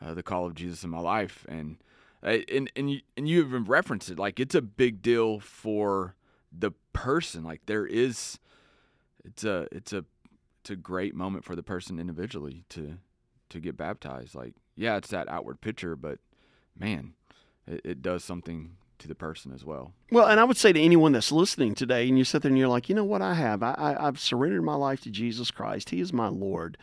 uh, 0.00 0.14
the 0.14 0.22
call 0.22 0.46
of 0.46 0.54
jesus 0.54 0.84
in 0.84 0.90
my 0.90 1.00
life. 1.00 1.44
And 1.48 1.78
uh, 2.22 2.38
and 2.50 2.70
and 2.76 2.90
you, 2.90 3.00
and 3.16 3.28
you 3.28 3.44
even 3.44 3.64
referenced 3.64 4.10
it 4.10 4.18
like 4.18 4.40
it's 4.40 4.54
a 4.54 4.62
big 4.62 5.02
deal 5.02 5.38
for 5.40 6.14
the 6.56 6.72
person. 6.92 7.44
Like 7.44 7.62
there 7.66 7.86
is 7.86 8.38
it's 9.24 9.44
a 9.44 9.68
it's 9.70 9.92
a 9.92 10.04
it's 10.66 10.70
a 10.72 10.74
great 10.76 11.14
moment 11.14 11.44
for 11.44 11.54
the 11.54 11.62
person 11.62 12.00
individually 12.00 12.64
to 12.68 12.98
to 13.50 13.60
get 13.60 13.76
baptized 13.76 14.34
like 14.34 14.54
yeah 14.74 14.96
it's 14.96 15.10
that 15.10 15.28
outward 15.28 15.60
picture 15.60 15.94
but 15.94 16.18
man 16.76 17.12
it, 17.68 17.80
it 17.84 18.02
does 18.02 18.24
something 18.24 18.72
to 18.98 19.06
the 19.06 19.14
person 19.14 19.52
as 19.52 19.64
well 19.64 19.92
Well, 20.10 20.26
and 20.26 20.40
I 20.40 20.44
would 20.44 20.56
say 20.56 20.72
to 20.72 20.80
anyone 20.80 21.12
that's 21.12 21.30
listening 21.30 21.76
today, 21.76 22.08
and 22.08 22.18
you 22.18 22.24
sit 22.24 22.42
there 22.42 22.48
and 22.48 22.58
you're 22.58 22.66
like, 22.66 22.88
you 22.88 22.94
know 22.96 23.04
what, 23.04 23.22
I 23.22 23.34
have. 23.34 23.62
I, 23.62 23.74
I, 23.74 24.08
I've 24.08 24.18
surrendered 24.18 24.64
my 24.64 24.74
life 24.74 25.02
to 25.02 25.10
Jesus 25.10 25.50
Christ. 25.52 25.90
He 25.90 26.00
is 26.00 26.12
my 26.12 26.28
Lord. 26.28 26.78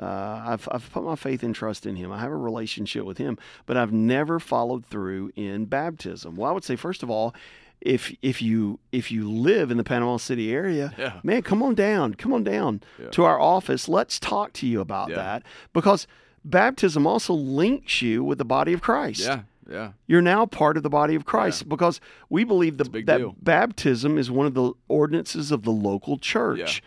Uh, 0.00 0.40
I've, 0.46 0.68
I've 0.70 0.90
put 0.92 1.02
my 1.02 1.16
faith 1.16 1.42
and 1.42 1.54
trust 1.54 1.84
in 1.84 1.96
Him. 1.96 2.12
I 2.12 2.20
have 2.20 2.30
a 2.30 2.36
relationship 2.36 3.04
with 3.04 3.18
Him, 3.18 3.36
but 3.66 3.76
I've 3.76 3.92
never 3.92 4.38
followed 4.38 4.86
through 4.86 5.32
in 5.34 5.64
baptism. 5.64 6.36
Well, 6.36 6.48
I 6.48 6.54
would 6.54 6.64
say, 6.64 6.76
first 6.76 7.02
of 7.02 7.10
all, 7.10 7.34
if 7.80 8.14
if 8.22 8.42
you 8.42 8.78
if 8.92 9.10
you 9.12 9.30
live 9.30 9.70
in 9.70 9.76
the 9.76 9.84
Panama 9.84 10.16
City 10.16 10.52
area, 10.52 10.92
Yeah. 10.98 11.20
man, 11.22 11.42
come 11.42 11.62
on 11.62 11.74
down, 11.74 12.14
come 12.14 12.32
on 12.32 12.42
down 12.44 12.80
Yeah. 13.00 13.08
to 13.10 13.24
our 13.24 13.40
office. 13.40 13.88
Let's 13.88 14.18
talk 14.18 14.52
to 14.54 14.66
you 14.66 14.80
about 14.80 15.10
Yeah. 15.10 15.16
that 15.16 15.42
because 15.72 16.06
baptism 16.44 17.06
also 17.06 17.34
links 17.34 18.00
you 18.02 18.22
with 18.24 18.38
the 18.38 18.44
body 18.44 18.72
of 18.72 18.80
Christ 18.80 19.20
yeah 19.20 19.40
yeah 19.68 19.90
you're 20.06 20.22
now 20.22 20.46
part 20.46 20.76
of 20.76 20.82
the 20.82 20.88
body 20.88 21.14
of 21.14 21.24
Christ 21.26 21.68
because 21.68 22.00
we 22.30 22.42
believe 22.44 22.78
the, 22.78 22.84
that 22.84 23.18
deal. 23.18 23.34
baptism 23.42 24.16
is 24.16 24.30
one 24.30 24.46
of 24.46 24.54
the 24.54 24.72
ordinances 24.88 25.50
of 25.52 25.62
the 25.64 25.72
local 25.72 26.16
church. 26.16 26.82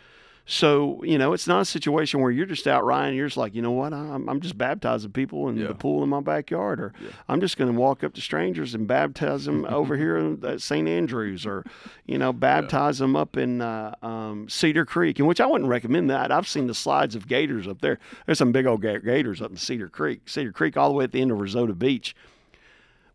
So, 0.46 1.02
you 1.04 1.18
know, 1.18 1.34
it's 1.34 1.48
not 1.48 1.62
a 1.62 1.66
situation 1.66 2.20
where 2.20 2.32
you're 2.32 2.46
just 2.46 2.68
out 2.68 2.84
riding. 2.84 3.16
You're 3.16 3.28
just 3.28 3.38
like, 3.38 3.54
you 3.56 3.62
know 3.62 3.72
what? 3.72 3.94
I'm, 3.94 4.28
I'm 4.28 4.42
just 4.42 4.58
baptizing 4.58 5.12
people 5.12 5.48
in 5.48 5.56
Yeah. 5.56 5.68
the 5.68 5.76
pool 5.76 6.04
in 6.04 6.10
my 6.10 6.20
backyard, 6.20 6.80
or 6.82 6.94
Yeah. 7.02 7.10
I'm 7.30 7.40
just 7.40 7.58
going 7.58 7.72
to 7.72 7.80
walk 7.80 8.04
up 8.04 8.14
to 8.16 8.22
strangers 8.22 8.74
and 8.76 8.88
baptize 8.88 9.46
them 9.46 9.66
over 9.66 9.96
here 9.96 10.38
at 10.44 10.62
St. 10.62 10.88
Andrews, 10.90 11.46
or, 11.46 11.64
you 12.06 12.18
know, 12.18 12.34
baptize 12.52 12.98
them 12.98 13.16
up 13.16 13.38
in 13.38 13.62
uh, 13.62 13.96
um, 14.02 14.50
Cedar 14.50 14.84
Creek, 14.86 15.20
in 15.20 15.26
which 15.26 15.40
I 15.40 15.46
wouldn't 15.46 15.70
recommend 15.70 16.10
that. 16.10 16.32
I've 16.32 16.48
seen 16.48 16.68
the 16.68 16.74
slides 16.76 17.16
of 17.16 17.28
gators 17.28 17.68
up 17.68 17.82
there. 17.82 18.00
There's 18.26 18.38
some 18.40 18.52
big 18.52 18.66
old 18.66 18.82
gators 18.82 19.42
up 19.42 19.52
in 19.52 19.58
Cedar 19.58 19.90
Creek, 19.90 20.28
Cedar 20.28 20.52
Creek, 20.52 20.76
all 20.76 20.90
the 20.90 20.96
way 20.96 21.04
at 21.06 21.12
the 21.12 21.22
end 21.22 21.32
of 21.32 21.40
Risotto 21.40 21.74
Beach 21.74 22.16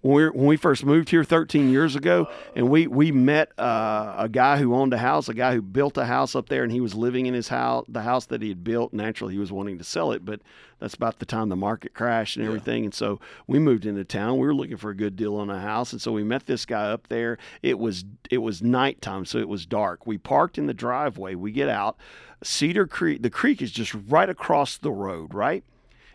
when 0.06 0.14
we 0.16 0.28
when 0.30 0.46
we 0.46 0.56
first 0.56 0.84
moved 0.84 1.10
here 1.10 1.24
13 1.24 1.70
years 1.70 1.96
ago, 1.96 2.28
and 2.54 2.68
we 2.70 2.86
we 2.86 3.10
met 3.12 3.50
uh, 3.58 4.14
a 4.18 4.28
guy 4.28 4.58
who 4.58 4.74
owned 4.74 4.92
a 4.94 4.98
house, 4.98 5.28
a 5.28 5.34
guy 5.34 5.54
who 5.54 5.62
built 5.62 5.96
a 5.98 6.04
house 6.04 6.34
up 6.36 6.48
there, 6.48 6.62
and 6.62 6.72
he 6.72 6.80
was 6.80 6.94
living 6.94 7.26
in 7.26 7.34
his 7.34 7.48
house, 7.48 7.84
the 7.88 8.02
house 8.02 8.26
that 8.26 8.42
he 8.42 8.48
had 8.48 8.62
built. 8.64 8.92
Naturally, 8.92 9.34
he 9.34 9.40
was 9.40 9.50
wanting 9.52 9.78
to 9.78 9.84
sell 9.84 10.12
it, 10.12 10.24
but 10.24 10.40
that's 10.78 10.94
about 10.94 11.18
the 11.18 11.26
time 11.26 11.48
the 11.48 11.56
market 11.56 11.94
crashed 11.94 12.36
and 12.36 12.44
Yeah. 12.44 12.50
everything. 12.50 12.84
And 12.84 12.94
so 12.94 13.18
we 13.46 13.58
moved 13.58 13.86
into 13.86 14.04
town. 14.04 14.38
We 14.38 14.46
were 14.46 14.54
looking 14.54 14.76
for 14.76 14.90
a 14.90 14.94
good 14.96 15.16
deal 15.16 15.36
on 15.36 15.50
a 15.50 15.60
house, 15.60 15.92
and 15.92 16.00
so 16.00 16.12
we 16.12 16.22
met 16.22 16.46
this 16.46 16.64
guy 16.66 16.90
up 16.90 17.08
there. 17.08 17.38
It 17.62 17.78
was 17.78 18.04
it 18.30 18.38
was 18.38 18.62
nighttime, 18.62 19.24
so 19.24 19.38
it 19.38 19.48
was 19.48 19.66
dark. 19.66 20.06
We 20.06 20.18
parked 20.18 20.58
in 20.58 20.66
the 20.66 20.74
driveway. 20.74 21.34
We 21.34 21.50
get 21.52 21.68
out. 21.68 21.96
Cedar 22.42 22.86
Creek. 22.86 23.22
The 23.22 23.30
creek 23.30 23.62
is 23.62 23.72
just 23.72 23.94
right 24.08 24.28
across 24.28 24.76
the 24.76 24.92
road, 24.92 25.32
right? 25.32 25.64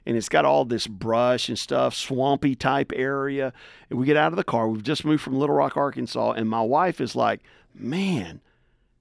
And 0.06 0.18
it's 0.18 0.30
got 0.30 0.46
all 0.46 0.66
this 0.66 0.88
brush 0.88 1.50
and 1.50 1.58
stuff, 1.58 1.94
swampy 1.96 2.56
type 2.56 2.92
area. 2.96 3.54
And 3.90 4.00
we 4.00 4.06
get 4.06 4.18
out 4.18 4.34
of 4.34 4.38
the 4.38 4.44
car. 4.44 4.68
We've 4.68 4.84
just 4.84 5.06
moved 5.06 5.24
from 5.24 5.36
Little 5.36 5.56
Rock, 5.56 5.78
Arkansas, 5.78 6.32
and 6.32 6.50
my 6.50 6.62
wife 6.62 7.00
is 7.00 7.16
like, 7.16 7.42
"Man, 7.74 8.42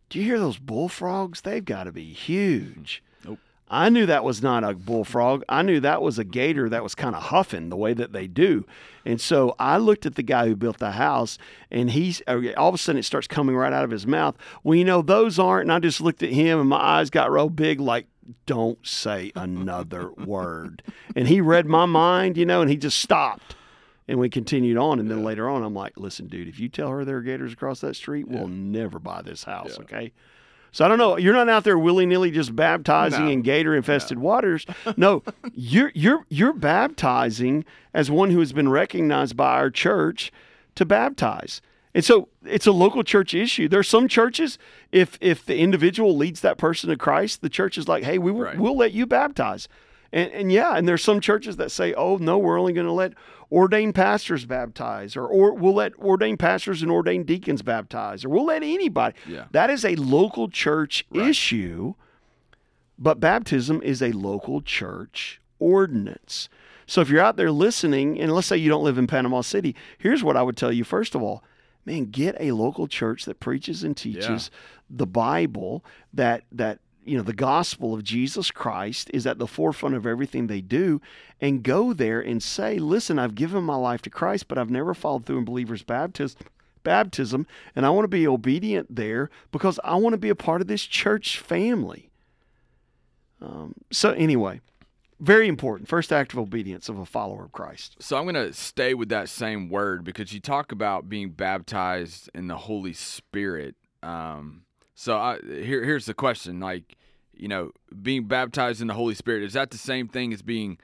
do 0.08 0.18
you 0.18 0.24
hear 0.24 0.38
those 0.38 0.58
bullfrogs? 0.58 1.40
They've 1.40 1.64
got 1.64 1.84
to 1.84 1.92
be 1.92 2.12
huge." 2.12 3.02
Nope. 3.24 3.38
I 3.68 3.88
knew 3.88 4.04
that 4.06 4.24
was 4.24 4.42
not 4.42 4.64
a 4.64 4.74
bullfrog. 4.74 5.44
I 5.48 5.62
knew 5.62 5.80
that 5.80 6.02
was 6.02 6.18
a 6.18 6.24
gator 6.24 6.68
that 6.68 6.82
was 6.82 6.94
kind 6.94 7.14
of 7.14 7.24
huffing 7.24 7.68
the 7.68 7.76
way 7.76 7.94
that 7.94 8.12
they 8.12 8.26
do. 8.26 8.66
And 9.04 9.20
so 9.20 9.54
I 9.58 9.78
looked 9.78 10.04
at 10.04 10.16
the 10.16 10.22
guy 10.22 10.46
who 10.46 10.56
built 10.56 10.78
the 10.78 10.90
house, 10.90 11.38
and 11.70 11.90
he's 11.90 12.20
uh, 12.26 12.40
all 12.56 12.68
of 12.68 12.74
a 12.74 12.78
sudden 12.78 12.98
it 12.98 13.04
starts 13.04 13.26
coming 13.26 13.56
right 13.56 13.72
out 13.72 13.84
of 13.84 13.90
his 13.90 14.06
mouth. 14.06 14.36
Well, 14.62 14.76
you 14.76 14.84
know, 14.84 15.02
those 15.02 15.38
aren't. 15.38 15.62
And 15.62 15.72
I 15.72 15.78
just 15.78 16.00
looked 16.00 16.22
at 16.22 16.30
him, 16.30 16.60
and 16.60 16.68
my 16.68 16.76
eyes 16.76 17.08
got 17.10 17.30
real 17.30 17.48
big, 17.48 17.80
like, 17.80 18.06
don't 18.46 18.78
say 18.86 19.32
another 19.34 20.10
word. 20.12 20.82
And 21.16 21.26
he 21.28 21.40
read 21.40 21.66
my 21.66 21.86
mind, 21.86 22.36
you 22.36 22.46
know, 22.46 22.60
and 22.60 22.70
he 22.70 22.76
just 22.76 22.98
stopped. 23.00 23.56
And 24.08 24.18
we 24.18 24.28
continued 24.28 24.76
on. 24.76 24.98
And 24.98 25.10
then 25.10 25.22
later 25.22 25.48
on, 25.48 25.62
I'm 25.62 25.74
like, 25.74 25.92
listen, 25.96 26.26
dude, 26.26 26.48
if 26.48 26.58
you 26.58 26.68
tell 26.68 26.88
her 26.90 27.04
there 27.04 27.18
are 27.18 27.22
gators 27.22 27.52
across 27.52 27.80
that 27.80 27.94
street, 27.94 28.26
we'll 28.28 28.48
never 28.48 28.98
buy 28.98 29.22
this 29.22 29.44
house, 29.44 29.76
Yeah. 29.76 29.84
okay? 29.84 30.12
So 30.72 30.84
I 30.84 30.88
don't 30.88 30.98
know. 30.98 31.16
You're 31.16 31.34
not 31.34 31.48
out 31.48 31.64
there 31.64 31.78
willy 31.78 32.06
nilly 32.06 32.30
just 32.30 32.54
baptizing 32.54 33.24
No. 33.26 33.30
in 33.32 33.42
gator 33.42 33.74
infested 33.74 34.18
waters. 34.20 34.66
No, 34.96 35.24
you're 35.52 35.90
you're 35.96 36.24
you're 36.28 36.52
baptizing 36.52 37.64
as 37.92 38.08
one 38.08 38.30
who 38.30 38.38
has 38.38 38.52
been 38.52 38.68
recognized 38.68 39.36
by 39.36 39.54
our 39.54 39.70
church 39.70 40.30
to 40.76 40.84
baptize. 40.84 41.60
And 41.94 42.04
so 42.04 42.28
it's 42.44 42.66
a 42.68 42.72
local 42.72 43.02
church 43.02 43.34
issue. 43.34 43.66
There 43.68 43.80
are 43.80 43.84
some 43.84 44.06
churches, 44.06 44.58
if 44.92 45.18
if 45.20 45.44
the 45.44 45.58
individual 45.58 46.16
leads 46.16 46.40
that 46.40 46.56
person 46.58 46.88
to 46.90 46.96
Christ, 46.96 47.42
the 47.42 47.48
church 47.48 47.76
is 47.76 47.88
like, 47.88 48.04
hey, 48.04 48.18
we 48.18 48.30
will, 48.30 48.42
Right. 48.42 48.58
we'll 48.58 48.76
let 48.76 48.92
you 48.92 49.06
baptize. 49.06 49.66
And, 50.12 50.30
and 50.32 50.52
yeah, 50.52 50.76
and 50.76 50.86
there's 50.88 51.02
some 51.04 51.20
churches 51.20 51.56
that 51.56 51.70
say, 51.70 51.92
oh 51.94 52.16
no, 52.16 52.38
we're 52.38 52.58
only 52.58 52.72
going 52.72 52.86
to 52.86 52.92
let 52.92 53.12
ordained 53.52 53.94
pastors 53.96 54.44
baptize, 54.44 55.16
or, 55.16 55.26
or 55.26 55.54
we'll 55.54 55.74
let 55.74 55.96
ordained 55.98 56.38
pastors 56.38 56.82
and 56.82 56.90
ordained 56.92 57.26
deacons 57.26 57.62
baptize, 57.62 58.24
or 58.24 58.28
we'll 58.28 58.46
let 58.46 58.62
anybody. 58.62 59.16
Yeah. 59.26 59.46
That 59.50 59.70
is 59.70 59.84
a 59.84 59.96
local 59.96 60.48
church 60.48 61.04
Right. 61.10 61.28
issue, 61.28 61.94
but 62.98 63.18
baptism 63.20 63.80
is 63.82 64.02
a 64.02 64.12
local 64.12 64.62
church 64.62 65.40
ordinance. 65.58 66.48
So 66.86 67.00
if 67.00 67.08
you're 67.08 67.22
out 67.22 67.36
there 67.36 67.50
listening, 67.52 68.20
and 68.20 68.32
let's 68.32 68.46
say 68.48 68.56
you 68.56 68.68
don't 68.68 68.84
live 68.84 68.98
in 68.98 69.06
Panama 69.06 69.40
City, 69.42 69.74
here's 69.98 70.22
what 70.24 70.36
I 70.36 70.42
would 70.42 70.56
tell 70.56 70.72
you 70.72 70.84
first 70.84 71.14
of 71.14 71.22
all. 71.22 71.42
Man, 71.84 72.06
get 72.06 72.36
a 72.38 72.52
local 72.52 72.86
church 72.86 73.24
that 73.24 73.40
preaches 73.40 73.82
and 73.82 73.96
teaches 73.96 74.50
the 74.88 75.06
Bible, 75.06 75.84
that 76.12 76.44
that 76.52 76.80
you 77.04 77.16
know 77.16 77.22
the 77.22 77.32
gospel 77.32 77.94
of 77.94 78.04
Jesus 78.04 78.50
Christ 78.50 79.10
is 79.14 79.26
at 79.26 79.38
the 79.38 79.46
forefront 79.46 79.94
of 79.94 80.06
everything 80.06 80.46
they 80.46 80.60
do, 80.60 81.00
and 81.40 81.62
go 81.62 81.92
there 81.92 82.20
and 82.20 82.42
say, 82.42 82.78
"Listen, 82.78 83.18
I've 83.18 83.34
given 83.34 83.64
my 83.64 83.76
life 83.76 84.02
to 84.02 84.10
Christ, 84.10 84.48
but 84.48 84.58
I've 84.58 84.70
never 84.70 84.94
followed 84.94 85.26
through 85.26 85.38
in 85.38 85.44
believers' 85.44 85.82
baptism." 85.82 86.40
Baptism, 86.82 87.46
and 87.76 87.84
I 87.84 87.90
want 87.90 88.04
to 88.04 88.08
be 88.08 88.26
obedient 88.26 88.94
there 88.96 89.28
because 89.52 89.78
I 89.84 89.96
want 89.96 90.14
to 90.14 90.18
be 90.18 90.30
a 90.30 90.34
part 90.34 90.62
of 90.62 90.66
this 90.66 90.82
church 90.82 91.38
family. 91.38 92.10
Um, 93.42 93.74
so, 93.90 94.12
anyway, 94.12 94.62
very 95.20 95.48
important. 95.48 95.88
First 95.88 96.12
act 96.12 96.32
of 96.32 96.38
obedience 96.38 96.88
of 96.88 96.98
a 96.98 97.04
follower 97.04 97.44
of 97.44 97.52
Christ. 97.52 97.96
So 98.00 98.16
I'm 98.16 98.24
going 98.24 98.34
to 98.34 98.52
stay 98.52 98.94
with 98.94 99.10
that 99.10 99.28
same 99.28 99.68
word 99.68 100.02
because 100.02 100.32
you 100.32 100.40
talk 100.40 100.72
about 100.72 101.08
being 101.08 101.30
baptized 101.30 102.30
in 102.34 102.48
the 102.48 102.56
Holy 102.56 102.94
Spirit. 102.94 103.76
Um, 104.02 104.62
so 104.94 105.18
I, 105.18 105.38
here, 105.44 105.84
here's 105.84 106.06
the 106.06 106.14
question: 106.14 106.58
like, 106.58 106.96
you 107.34 107.48
know, 107.48 107.72
being 108.02 108.24
baptized 108.24 108.80
in 108.80 108.86
the 108.86 108.94
Holy 108.94 109.14
Spirit 109.14 109.42
is 109.42 109.52
that 109.52 109.70
the 109.70 109.78
same 109.78 110.08
thing 110.08 110.32
as 110.32 110.42
being 110.42 110.78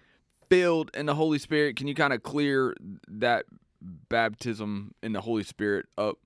filled 0.48 0.90
in 0.94 1.06
the 1.06 1.14
Holy 1.14 1.38
Spirit? 1.38 1.76
Can 1.76 1.88
you 1.88 1.94
kind 1.94 2.12
of 2.12 2.22
clear 2.22 2.76
that 3.08 3.46
baptism 3.80 4.94
in 5.02 5.12
the 5.12 5.22
Holy 5.22 5.44
Spirit 5.44 5.86
up? 5.96 6.18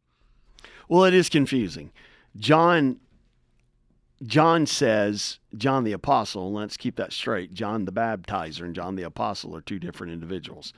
Well, 0.88 1.04
it 1.04 1.14
is 1.14 1.28
confusing. 1.28 1.92
John 2.36 3.00
John 4.24 4.66
says, 4.66 5.38
John 5.56 5.84
the 5.84 5.92
apostle, 5.92 6.52
let's 6.52 6.76
keep 6.76 6.96
that 6.96 7.12
straight. 7.12 7.54
John 7.54 7.86
the 7.86 7.92
baptizer 7.92 8.62
and 8.62 8.74
John 8.74 8.96
the 8.96 9.02
apostle 9.02 9.56
are 9.56 9.62
two 9.62 9.78
different 9.78 10.12
individuals. 10.12 10.72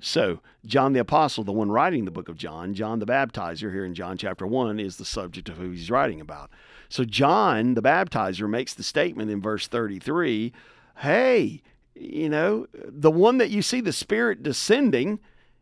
So, 0.00 0.40
John 0.64 0.92
the 0.92 1.00
apostle, 1.00 1.42
the 1.44 1.52
one 1.52 1.72
writing 1.72 2.04
the 2.04 2.12
book 2.12 2.28
of 2.28 2.38
John, 2.38 2.72
John 2.72 3.00
the 3.00 3.06
baptizer 3.06 3.72
here 3.72 3.84
in 3.84 3.94
John 3.94 4.16
chapter 4.16 4.46
1 4.46 4.78
is 4.78 4.96
the 4.96 5.04
subject 5.04 5.48
of 5.48 5.56
who 5.56 5.70
he's 5.70 5.90
writing 5.90 6.20
about. 6.20 6.50
So, 6.88 7.04
John 7.04 7.74
the 7.74 7.82
baptizer 7.82 8.48
makes 8.48 8.74
the 8.74 8.84
statement 8.84 9.30
in 9.30 9.42
verse 9.42 9.66
33, 9.66 10.52
"Hey, 10.98 11.62
you 11.96 12.28
know, 12.28 12.68
the 12.72 13.10
one 13.10 13.38
that 13.38 13.50
you 13.50 13.60
see 13.60 13.80
the 13.80 13.92
spirit 13.92 14.42
descending, 14.42 15.18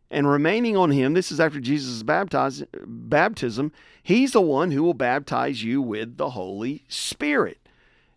and 0.09 0.27
remaining 0.27 0.77
on 0.77 0.91
him. 0.91 1.13
This 1.13 1.31
is 1.31 1.39
after 1.39 1.59
Jesus' 1.59 2.03
baptize, 2.03 2.63
baptism. 2.85 3.71
He's 4.01 4.31
the 4.31 4.41
one 4.41 4.71
who 4.71 4.83
will 4.83 4.93
baptize 4.93 5.63
you 5.63 5.81
with 5.81 6.17
the 6.17 6.31
Holy 6.31 6.83
Spirit. 6.87 7.59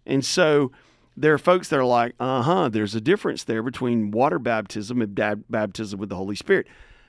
And 0.07 0.25
so 0.25 0.71
there 1.17 1.35
are 1.35 1.39
folks 1.39 1.69
that 1.69 1.79
are 1.79 1.85
like, 1.85 2.15
uh 2.21 2.43
huh, 2.43 2.69
there's 2.69 2.95
a 2.95 3.01
difference 3.01 3.45
there 3.45 3.63
between 3.63 4.11
water 4.11 4.39
baptism 4.39 5.03
and 5.03 5.45
baptism 5.49 5.99
with 5.99 6.09
the 6.09 6.17
Holy 6.17 6.37
Spirit. 6.37 6.67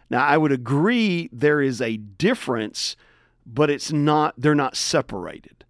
Now, 0.10 0.26
I 0.26 0.38
would 0.38 0.52
agree 0.52 1.30
there 1.32 1.62
is 1.62 1.80
a 1.82 1.98
difference, 1.98 2.98
but 3.46 3.70
it's 3.70 3.92
not, 3.92 4.34
they're 4.38 4.56
not 4.56 4.76
separated. 4.76 5.64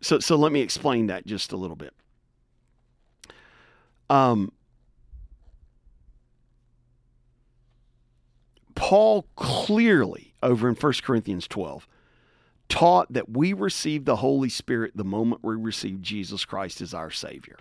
So, 0.00 0.18
so 0.18 0.36
let 0.36 0.52
me 0.52 0.60
explain 0.60 1.08
that 1.08 1.26
just 1.26 1.52
a 1.52 1.56
little 1.56 1.76
bit. 1.76 1.92
Um, 4.08 4.52
Paul 8.74 9.26
clearly, 9.36 10.34
over 10.42 10.68
in 10.68 10.74
1 10.74 10.92
Corinthians 11.02 11.46
12, 11.48 11.86
taught 12.68 13.12
that 13.12 13.30
we 13.30 13.52
receive 13.52 14.04
the 14.04 14.16
Holy 14.16 14.48
Spirit 14.48 14.92
the 14.94 15.04
moment 15.04 15.44
we 15.44 15.54
receive 15.54 16.02
Jesus 16.02 16.44
Christ 16.44 16.80
as 16.80 16.94
our 16.94 17.10
Savior. 17.10 17.58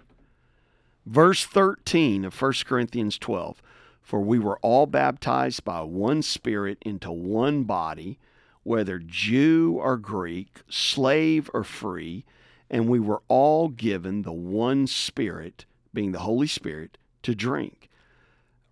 Verse 1.06 1.46
13 1.46 2.26
of 2.26 2.42
1 2.42 2.54
Corinthians 2.66 3.18
12 3.18 3.62
For 4.02 4.22
we 4.22 4.40
were 4.40 4.58
all 4.60 4.86
baptized 4.86 5.64
by 5.64 5.82
one 5.82 6.22
Spirit 6.22 6.78
into 6.82 7.12
one 7.12 7.64
body, 7.64 8.18
whether 8.64 9.00
Jew 9.00 9.78
or 9.80 9.98
Greek, 9.98 10.62
slave 10.70 11.50
or 11.54 11.64
free, 11.64 12.24
and 12.70 12.88
we 12.88 13.00
were 13.00 13.22
all 13.28 13.68
given 13.68 14.22
the 14.22 14.34
one 14.34 14.88
Spirit, 14.88 15.66
being 15.94 16.12
the 16.12 16.20
Holy 16.20 16.48
Spirit, 16.48 16.98
to 17.24 17.36
drink. 17.36 17.90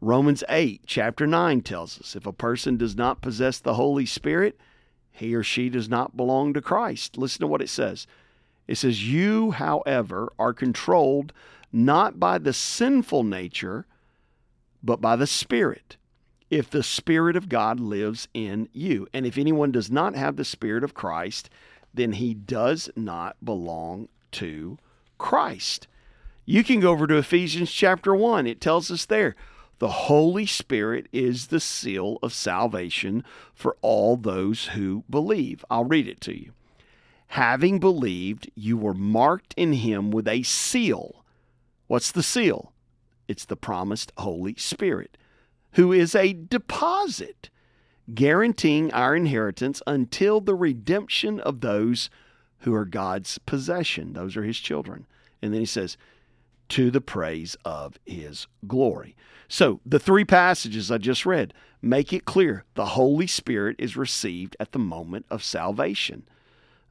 Romans 0.01 0.43
8, 0.49 0.81
chapter 0.87 1.27
9 1.27 1.61
tells 1.61 1.99
us 1.99 2.15
if 2.15 2.25
a 2.25 2.33
person 2.33 2.75
does 2.75 2.95
not 2.95 3.21
possess 3.21 3.59
the 3.59 3.75
Holy 3.75 4.07
Spirit, 4.07 4.59
he 5.11 5.35
or 5.35 5.43
she 5.43 5.69
does 5.69 5.87
not 5.87 6.17
belong 6.17 6.53
to 6.53 6.61
Christ. 6.61 7.17
Listen 7.17 7.41
to 7.41 7.47
what 7.47 7.61
it 7.61 7.69
says. 7.69 8.07
It 8.67 8.77
says, 8.77 9.07
You, 9.07 9.51
however, 9.51 10.33
are 10.39 10.53
controlled 10.53 11.33
not 11.71 12.19
by 12.19 12.39
the 12.39 12.51
sinful 12.51 13.23
nature, 13.23 13.85
but 14.81 15.01
by 15.01 15.15
the 15.15 15.27
Spirit, 15.27 15.97
if 16.49 16.67
the 16.67 16.81
Spirit 16.81 17.35
of 17.35 17.47
God 17.47 17.79
lives 17.79 18.27
in 18.33 18.69
you. 18.73 19.07
And 19.13 19.27
if 19.27 19.37
anyone 19.37 19.71
does 19.71 19.91
not 19.91 20.15
have 20.15 20.35
the 20.35 20.43
Spirit 20.43 20.83
of 20.83 20.95
Christ, 20.95 21.49
then 21.93 22.13
he 22.13 22.33
does 22.33 22.89
not 22.95 23.35
belong 23.43 24.07
to 24.31 24.79
Christ. 25.19 25.87
You 26.45 26.63
can 26.63 26.79
go 26.79 26.91
over 26.91 27.05
to 27.05 27.17
Ephesians 27.17 27.71
chapter 27.71 28.15
1. 28.15 28.47
It 28.47 28.59
tells 28.59 28.89
us 28.89 29.05
there 29.05 29.35
the 29.81 29.89
Holy 29.89 30.45
Spirit 30.45 31.07
is 31.11 31.47
the 31.47 31.59
seal 31.59 32.19
of 32.21 32.33
salvation 32.33 33.23
for 33.51 33.77
all 33.81 34.15
those 34.15 34.67
who 34.67 35.03
believe. 35.09 35.65
I'll 35.71 35.85
read 35.85 36.07
it 36.07 36.21
to 36.21 36.39
you. 36.39 36.51
Having 37.29 37.79
believed, 37.79 38.51
you 38.53 38.77
were 38.77 38.93
marked 38.93 39.55
in 39.57 39.73
him 39.73 40.11
with 40.11 40.27
a 40.27 40.43
seal. 40.43 41.25
What's 41.87 42.11
the 42.11 42.21
seal? 42.21 42.73
It's 43.27 43.43
the 43.43 43.55
promised 43.55 44.11
Holy 44.17 44.53
Spirit, 44.53 45.17
who 45.71 45.91
is 45.91 46.13
a 46.13 46.33
deposit 46.33 47.49
guaranteeing 48.13 48.93
our 48.93 49.15
inheritance 49.15 49.81
until 49.87 50.39
the 50.41 50.53
redemption 50.53 51.39
of 51.39 51.61
those 51.61 52.11
who 52.59 52.73
are 52.75 52.85
God's 52.85 53.39
possession. 53.39 54.13
Those 54.13 54.37
are 54.37 54.43
his 54.43 54.59
children. 54.59 55.07
And 55.41 55.51
then 55.51 55.61
he 55.61 55.65
says, 55.65 55.97
to 56.71 56.89
the 56.89 57.01
praise 57.01 57.57
of 57.65 57.99
his 58.05 58.47
glory. 58.65 59.15
So, 59.49 59.81
the 59.85 59.99
three 59.99 60.23
passages 60.23 60.89
I 60.89 60.97
just 60.97 61.25
read 61.25 61.53
make 61.81 62.13
it 62.13 62.23
clear 62.23 62.63
the 62.75 62.85
Holy 62.85 63.27
Spirit 63.27 63.75
is 63.77 63.97
received 63.97 64.55
at 64.59 64.71
the 64.71 64.79
moment 64.79 65.25
of 65.29 65.43
salvation. 65.43 66.23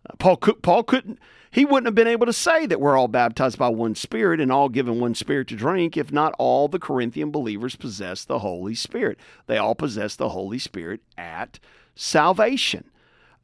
Uh, 0.08 0.14
Paul, 0.18 0.36
could, 0.36 0.62
Paul 0.62 0.82
couldn't, 0.82 1.18
he 1.50 1.64
wouldn't 1.64 1.86
have 1.86 1.94
been 1.94 2.06
able 2.06 2.26
to 2.26 2.32
say 2.32 2.66
that 2.66 2.80
we're 2.80 2.98
all 2.98 3.08
baptized 3.08 3.56
by 3.56 3.70
one 3.70 3.94
Spirit 3.94 4.38
and 4.38 4.52
all 4.52 4.68
given 4.68 5.00
one 5.00 5.14
Spirit 5.14 5.48
to 5.48 5.56
drink 5.56 5.96
if 5.96 6.12
not 6.12 6.34
all 6.38 6.68
the 6.68 6.78
Corinthian 6.78 7.30
believers 7.30 7.76
possessed 7.76 8.28
the 8.28 8.40
Holy 8.40 8.74
Spirit. 8.74 9.18
They 9.46 9.56
all 9.56 9.74
possess 9.74 10.14
the 10.14 10.28
Holy 10.30 10.58
Spirit 10.58 11.00
at 11.16 11.58
salvation. 11.94 12.90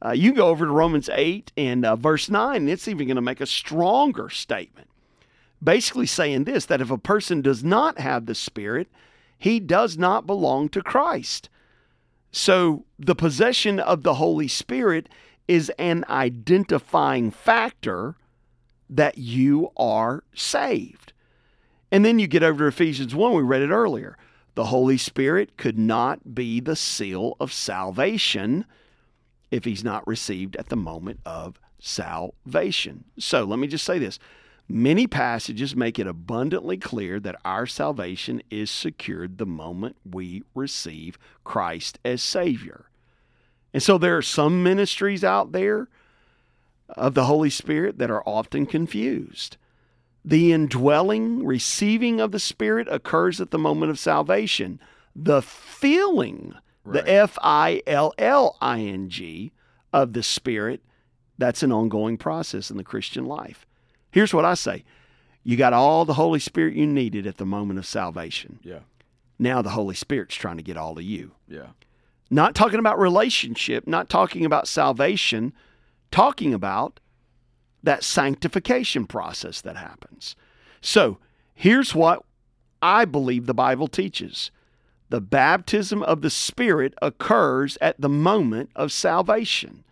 Uh, 0.05 0.11
you 0.11 0.33
go 0.33 0.49
over 0.49 0.65
to 0.65 0.71
Romans 0.71 1.09
8 1.11 1.51
and 1.57 1.83
uh, 1.83 1.95
verse 1.95 2.29
9, 2.29 2.55
and 2.57 2.69
it's 2.69 2.87
even 2.87 3.07
going 3.07 3.15
to 3.15 3.21
make 3.21 3.41
a 3.41 3.47
stronger 3.47 4.29
statement 4.29 4.87
basically 5.63 6.05
saying 6.05 6.43
this 6.43 6.65
that 6.65 6.81
if 6.81 6.91
a 6.91 6.97
person 6.97 7.41
does 7.41 7.63
not 7.63 7.99
have 7.99 8.25
the 8.25 8.35
Spirit, 8.35 8.87
he 9.37 9.59
does 9.59 9.97
not 9.97 10.27
belong 10.27 10.69
to 10.69 10.81
Christ. 10.81 11.49
So 12.31 12.85
the 12.99 13.15
possession 13.15 13.79
of 13.79 14.03
the 14.03 14.15
Holy 14.15 14.47
Spirit 14.47 15.09
is 15.47 15.71
an 15.79 16.03
identifying 16.09 17.31
factor 17.31 18.15
that 18.89 19.17
you 19.17 19.71
are 19.77 20.23
saved. 20.33 21.13
And 21.91 22.03
then 22.03 22.19
you 22.19 22.27
get 22.27 22.43
over 22.43 22.59
to 22.59 22.67
Ephesians 22.67 23.15
1, 23.15 23.33
we 23.33 23.41
read 23.41 23.61
it 23.61 23.69
earlier. 23.69 24.17
The 24.55 24.65
Holy 24.65 24.97
Spirit 24.97 25.55
could 25.55 25.77
not 25.77 26.35
be 26.35 26.59
the 26.59 26.75
seal 26.75 27.37
of 27.39 27.53
salvation 27.53 28.65
if 29.51 29.63
he's 29.63 29.83
not 29.83 30.05
received 30.07 30.55
at 30.57 30.69
the 30.69 30.75
moment 30.75 31.19
of 31.25 31.59
salvation. 31.79 33.05
So 33.17 33.43
let 33.43 33.59
me 33.59 33.67
just 33.67 33.85
say 33.85 33.99
this. 33.99 34.19
Many 34.69 35.07
passages 35.07 35.75
make 35.75 35.97
it 35.97 36.07
abundantly 36.07 36.77
clear 36.77 37.19
that 37.21 37.39
our 37.45 37.65
salvation 37.65 38.41
is 38.49 38.69
secured 38.69 39.37
the 39.37 39.45
moment 39.45 39.95
we 40.09 40.43
receive 40.53 41.17
Christ 41.45 41.99
as 42.03 42.21
Savior. 42.21 42.89
And 43.73 43.81
so 43.81 43.97
there 43.97 44.17
are 44.17 44.21
some 44.21 44.63
ministries 44.63 45.23
out 45.23 45.51
there 45.51 45.87
of 46.89 47.13
the 47.13 47.25
Holy 47.25 47.49
Spirit 47.49 47.97
that 47.99 48.11
are 48.11 48.23
often 48.25 48.65
confused. 48.65 49.55
The 50.25 50.51
indwelling, 50.51 51.45
receiving 51.45 52.19
of 52.19 52.31
the 52.31 52.39
Spirit 52.39 52.87
occurs 52.89 53.39
at 53.39 53.51
the 53.51 53.57
moment 53.57 53.91
of 53.91 53.99
salvation. 53.99 54.79
The 55.15 55.41
filling, 55.41 56.55
Right. 56.83 57.05
the 57.05 57.11
F 57.11 57.37
I 57.41 57.81
L 57.85 58.13
L 58.17 58.57
I 58.61 58.79
N 58.79 59.09
G 59.09 59.51
of 59.91 60.13
the 60.13 60.23
Spirit, 60.23 60.81
that's 61.37 61.61
an 61.61 61.71
ongoing 61.71 62.17
process 62.17 62.71
in 62.71 62.77
the 62.77 62.83
Christian 62.83 63.25
life. 63.25 63.66
Here's 64.17 64.33
what 64.33 64.45
I 64.45 64.55
say 64.55 64.83
you 65.43 65.57
got 65.57 65.73
all 65.73 66.03
the 66.03 66.15
Holy 66.15 66.39
Spirit 66.39 66.73
you 66.73 66.87
needed 66.87 67.27
at 67.27 67.37
the 67.37 67.45
moment 67.45 67.77
of 67.77 67.85
salvation. 67.85 68.57
Yeah. 68.63 68.79
Now 69.37 69.61
the 69.61 69.69
Holy 69.69 69.93
Spirit's 69.93 70.33
trying 70.33 70.57
to 70.57 70.63
get 70.63 70.75
all 70.75 70.97
of 70.97 71.03
you. 71.03 71.33
Yeah. 71.47 71.67
Not 72.31 72.55
talking 72.55 72.79
about 72.79 72.97
relationship, 72.97 73.85
not 73.85 74.09
talking 74.09 74.43
about 74.43 74.67
salvation, 74.67 75.53
talking 76.09 76.51
about 76.51 76.99
that 77.83 78.03
sanctification 78.03 79.05
process 79.05 79.61
that 79.61 79.77
happens. 79.77 80.35
So 80.81 81.19
here's 81.53 81.93
what 81.93 82.23
I 82.81 83.05
believe 83.05 83.45
the 83.45 83.53
Bible 83.53 83.87
teaches 83.87 84.49
the 85.11 85.21
baptism 85.21 86.01
of 86.01 86.23
the 86.23 86.31
Spirit 86.31 86.95
occurs 87.03 87.77
at 87.81 88.01
the 88.01 88.09
moment 88.09 88.71
of 88.75 88.91
salvation. 88.91 89.83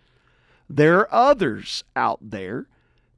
There 0.68 1.02
are 1.02 1.14
others 1.14 1.84
out 1.96 2.18
there 2.28 2.66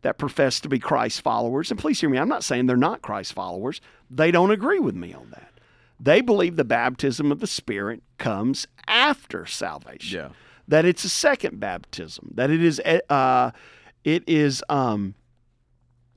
that 0.08 0.17
profess 0.17 0.62
to 0.62 0.70
be 0.70 0.80
Christ 0.80 1.20
followers. 1.20 1.70
And 1.70 1.78
please 1.78 2.00
hear 2.00 2.10
me, 2.10 2.17
I'm 2.17 2.30
not 2.30 2.41
saying 2.46 2.65
they're 2.65 2.78
not 2.78 3.02
Christ 3.02 3.34
followers. 3.34 3.82
They 4.10 4.32
don't 4.32 4.52
agree 4.52 4.80
with 4.80 4.96
me 4.96 5.13
on 5.13 5.32
that. 5.32 5.52
They 6.00 6.22
believe 6.22 6.56
the 6.56 6.63
baptism 6.63 7.30
of 7.30 7.41
the 7.41 7.46
Spirit 7.48 8.02
comes 8.17 8.67
after 8.88 9.46
salvation 9.46 10.17
Yeah. 10.17 10.30
that 10.65 10.86
it's 10.86 11.04
a 11.04 11.10
second 11.10 11.60
baptism, 11.60 12.32
that 12.36 12.50
it 12.50 12.63
is 12.63 12.80
uh, 13.10 13.52
it 14.06 14.24
is 14.28 14.63
um, 14.70 15.15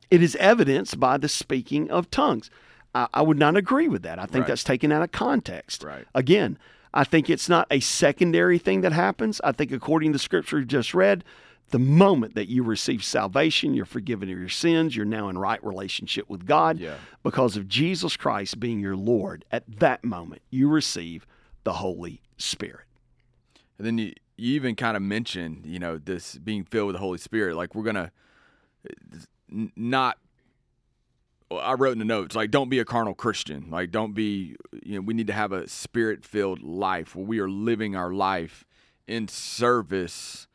it 0.09 0.23
is 0.23 0.37
evidenced 0.37 1.01
by 1.01 1.17
the 1.17 1.29
speaking 1.29 1.91
of 1.91 2.13
tongues. 2.13 2.49
I, 2.95 3.09
I 3.13 3.23
would 3.23 3.39
not 3.41 3.57
agree 3.57 3.89
with 3.89 4.03
that. 4.03 4.21
I 4.21 4.27
think 4.27 4.43
Right. 4.43 4.49
that's 4.49 4.63
taken 4.63 4.93
out 4.93 5.03
of 5.03 5.11
context. 5.11 5.83
Right. 5.83 6.07
Again, 6.15 6.59
I 6.95 7.03
think 7.03 7.29
it's 7.29 7.49
not 7.49 7.67
a 7.73 7.81
secondary 7.81 8.59
thing 8.59 8.83
that 8.83 8.93
happens. 8.93 9.41
I 9.43 9.51
think 9.51 9.73
according 9.73 10.11
to 10.13 10.15
the 10.15 10.23
scripture 10.23 10.59
we 10.59 10.65
just 10.65 10.95
read, 10.95 11.25
the 11.71 11.79
moment 11.79 12.35
that 12.35 12.49
you 12.49 12.63
receive 12.63 13.03
salvation, 13.05 13.75
you're 13.75 13.85
forgiven 13.85 14.31
of 14.31 14.39
your 14.39 14.49
sins, 14.49 14.97
you're 14.97 15.05
now 15.07 15.29
in 15.29 15.39
right 15.39 15.63
relationship 15.65 16.29
with 16.29 16.47
God 16.47 16.79
Yeah. 16.79 16.97
because 17.23 17.57
of 17.57 17.69
Jesus 17.69 18.17
Christ 18.17 18.59
being 18.61 18.81
your 18.81 18.97
Lord. 18.97 19.45
At 19.51 19.79
that 19.81 20.05
moment, 20.05 20.43
you 20.51 20.69
receive 20.69 21.27
the 21.65 21.75
Holy 21.75 22.21
Spirit. 22.37 22.87
And 23.79 23.87
then 23.87 23.99
you, 23.99 24.13
you 24.37 24.55
even 24.55 24.75
kind 24.77 24.97
of 24.97 25.03
mentioned, 25.03 25.65
you 25.65 25.79
know, 25.79 25.99
this 25.99 26.37
being 26.37 26.65
filled 26.65 26.89
with 26.89 26.97
the 26.97 27.01
Holy 27.01 27.19
Spirit. 27.19 27.57
Like 27.57 27.75
we're 27.75 27.85
gonna 27.85 28.11
not. 29.77 30.19
well, 31.51 31.61
I 31.61 31.75
wrote 31.75 31.93
in 31.93 31.99
the 31.99 32.05
notes 32.05 32.35
like, 32.37 32.51
don't 32.51 32.69
be 32.69 32.79
a 32.79 32.85
carnal 32.85 33.15
Christian. 33.15 33.69
Like, 33.71 33.91
don't 33.91 34.15
be. 34.15 34.57
You 34.83 34.97
know, 34.97 35.01
we 35.03 35.15
need 35.15 35.27
to 35.27 35.33
have 35.33 35.53
a 35.53 35.69
spirit-filled 35.69 36.63
life 36.63 37.15
where 37.17 37.25
we 37.27 37.39
are 37.41 37.49
living 37.51 37.97
our 37.97 38.13
life 38.13 38.65
in 39.07 39.29
service 39.29 40.47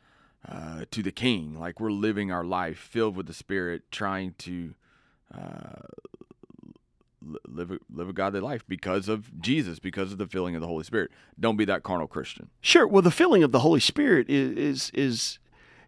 uh, 0.48 0.84
to 0.90 1.02
the 1.02 1.12
King. 1.12 1.58
Like 1.58 1.80
we're 1.80 1.90
living 1.90 2.30
our 2.30 2.44
life 2.44 2.78
filled 2.78 3.16
with 3.16 3.26
the 3.26 3.34
Spirit, 3.34 3.82
trying 3.90 4.34
to. 4.38 4.74
Uh, 5.34 5.86
Live 7.48 7.72
a, 7.72 7.78
live 7.92 8.08
a 8.08 8.12
godly 8.12 8.38
life 8.38 8.62
because 8.68 9.08
of 9.08 9.40
Jesus, 9.40 9.80
because 9.80 10.12
of 10.12 10.18
the 10.18 10.28
filling 10.28 10.54
of 10.54 10.60
the 10.60 10.68
Holy 10.68 10.84
Spirit. 10.84 11.10
Don't 11.40 11.56
be 11.56 11.64
that 11.64 11.82
carnal 11.82 12.06
Christian. 12.06 12.50
Sure. 12.60 12.86
Well, 12.86 13.02
the 13.02 13.10
filling 13.10 13.42
of 13.42 13.50
the 13.50 13.60
Holy 13.60 13.80
Spirit 13.80 14.30
is 14.30 14.56
is, 14.56 14.90
is 14.94 15.38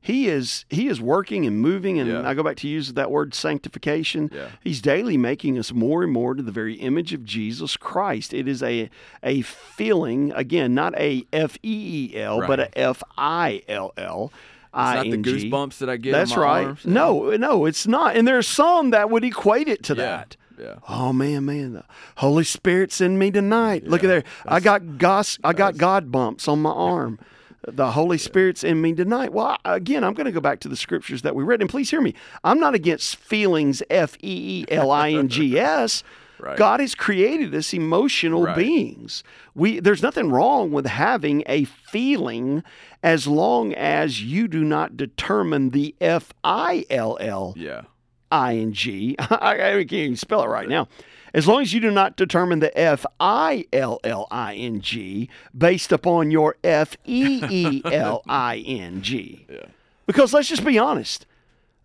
he 0.00 0.28
is 0.28 0.64
he 0.68 0.88
is 0.88 1.00
working 1.00 1.44
and 1.46 1.61
moving, 1.61 1.98
and 1.98 2.08
Yeah. 2.11 2.28
I 2.28 2.34
go 2.34 2.42
back 2.42 2.56
to 2.58 2.68
use 2.68 2.92
that 2.94 3.11
word 3.11 3.34
sanctification. 3.34 4.30
Yeah. 4.34 4.46
He's 4.62 4.80
daily 4.80 5.16
making 5.16 5.58
us 5.58 5.72
more 5.72 6.02
and 6.02 6.12
more 6.12 6.34
to 6.34 6.42
the 6.42 6.52
very 6.52 6.74
image 6.74 7.12
of 7.12 7.24
Jesus 7.24 7.76
Christ. 7.76 8.32
It 8.32 8.48
is 8.48 8.62
a 8.62 8.88
a 9.22 9.42
feeling 9.42 10.32
again, 10.34 10.74
not 10.74 10.94
a 10.98 11.24
F 11.32 11.56
E 11.62 12.11
E 12.12 12.16
L, 12.20 12.40
but 12.40 12.58
Right. 12.58 12.70
a 12.74 12.78
F 12.78 13.02
I 13.16 13.62
L 13.68 13.92
L. 13.96 14.32
It's 14.70 14.74
not 14.74 15.02
the 15.04 15.11
I 15.11 15.12
N 15.14 15.22
G. 15.22 15.50
goosebumps 15.50 15.78
that 15.78 15.88
I 15.90 15.96
get. 15.96 16.12
That's 16.12 16.37
right. 16.37 16.66
arms. 16.66 16.84
No, 16.87 17.30
no, 17.37 17.64
it's 17.64 17.87
not. 17.87 18.16
And 18.16 18.28
there's 18.28 18.46
some 18.46 18.90
that 18.90 19.11
would 19.11 19.24
equate 19.24 19.66
it 19.68 19.82
to 19.84 19.94
Yeah. 19.94 20.02
that. 20.02 20.37
Yeah. 20.61 20.74
Oh 20.88 21.12
man, 21.12 21.44
man, 21.46 21.72
the 21.74 21.84
Holy 22.16 22.44
Spirit's 22.44 23.00
in 23.00 23.16
me 23.18 23.30
tonight. 23.30 23.87
Look 23.87 24.02
at 24.02 24.08
Yeah, 24.08 24.14
there. 24.20 24.24
I 24.46 24.61
got 24.61 24.98
gos, 24.98 25.38
I 25.44 25.52
got 25.52 25.76
God 25.76 26.11
bumps 26.12 26.48
on 26.48 26.61
my 26.62 26.70
arm. 26.70 27.18
The 27.66 27.90
Holy 27.92 28.18
Spirit's 28.18 28.62
in 28.62 28.80
me 28.80 28.94
tonight. 28.94 29.32
Well, 29.32 29.56
again, 29.64 30.04
I'm 30.04 30.14
going 30.14 30.26
to 30.26 30.32
go 30.32 30.40
back 30.40 30.60
to 30.60 30.68
the 30.68 30.76
scriptures 30.76 31.22
that 31.22 31.34
we 31.34 31.42
read, 31.42 31.60
and 31.60 31.68
please 31.68 31.90
hear 31.90 32.00
me. 32.00 32.14
I'm 32.44 32.60
not 32.60 32.74
against 32.74 33.16
feelings. 33.16 33.82
F 33.90 34.16
E 34.22 34.64
E 34.68 34.72
L 34.72 34.90
I 34.90 35.10
N 35.10 35.28
G 35.28 35.58
S. 35.58 36.02
Right. 36.40 36.56
God 36.56 36.78
has 36.78 36.94
created 36.94 37.52
us 37.52 37.74
emotional 37.74 38.44
Right. 38.44 38.54
beings. 38.54 39.24
We 39.56 39.80
there's 39.80 40.04
nothing 40.04 40.30
wrong 40.30 40.70
with 40.70 40.86
having 40.86 41.42
a 41.46 41.64
feeling 41.64 42.62
as 43.02 43.26
long 43.26 43.74
as 43.74 44.22
you 44.22 44.46
do 44.46 44.62
not 44.62 44.96
determine 44.96 45.70
the 45.70 45.96
F 46.00 46.32
I 46.44 46.86
L 46.90 47.18
L 47.20 47.54
Yeah. 47.56 47.82
I 48.30 48.54
N 48.54 48.72
G. 48.72 49.16
I 49.18 49.54
I 49.54 49.56
can't 49.78 49.92
even 49.94 50.16
spell 50.16 50.44
it 50.44 50.46
right 50.46 50.68
now. 50.68 50.86
As 51.34 51.46
long 51.46 51.62
as 51.62 51.72
you 51.72 51.80
do 51.80 51.90
not 51.90 52.16
determine 52.16 52.60
the 52.60 52.76
F 52.78 53.04
I 53.20 53.66
L 53.72 54.00
L 54.04 54.26
I 54.30 54.54
N 54.54 54.80
G 54.80 55.28
based 55.56 55.92
upon 55.92 56.30
your 56.30 56.56
F 56.64 56.96
E 57.04 57.42
E 57.48 57.82
L 57.84 58.22
I 58.28 58.58
N 58.66 59.02
G. 59.02 59.46
Yeah. 59.50 59.66
Because 60.06 60.32
let's 60.32 60.48
just 60.48 60.64
be 60.64 60.78
honest. 60.78 61.26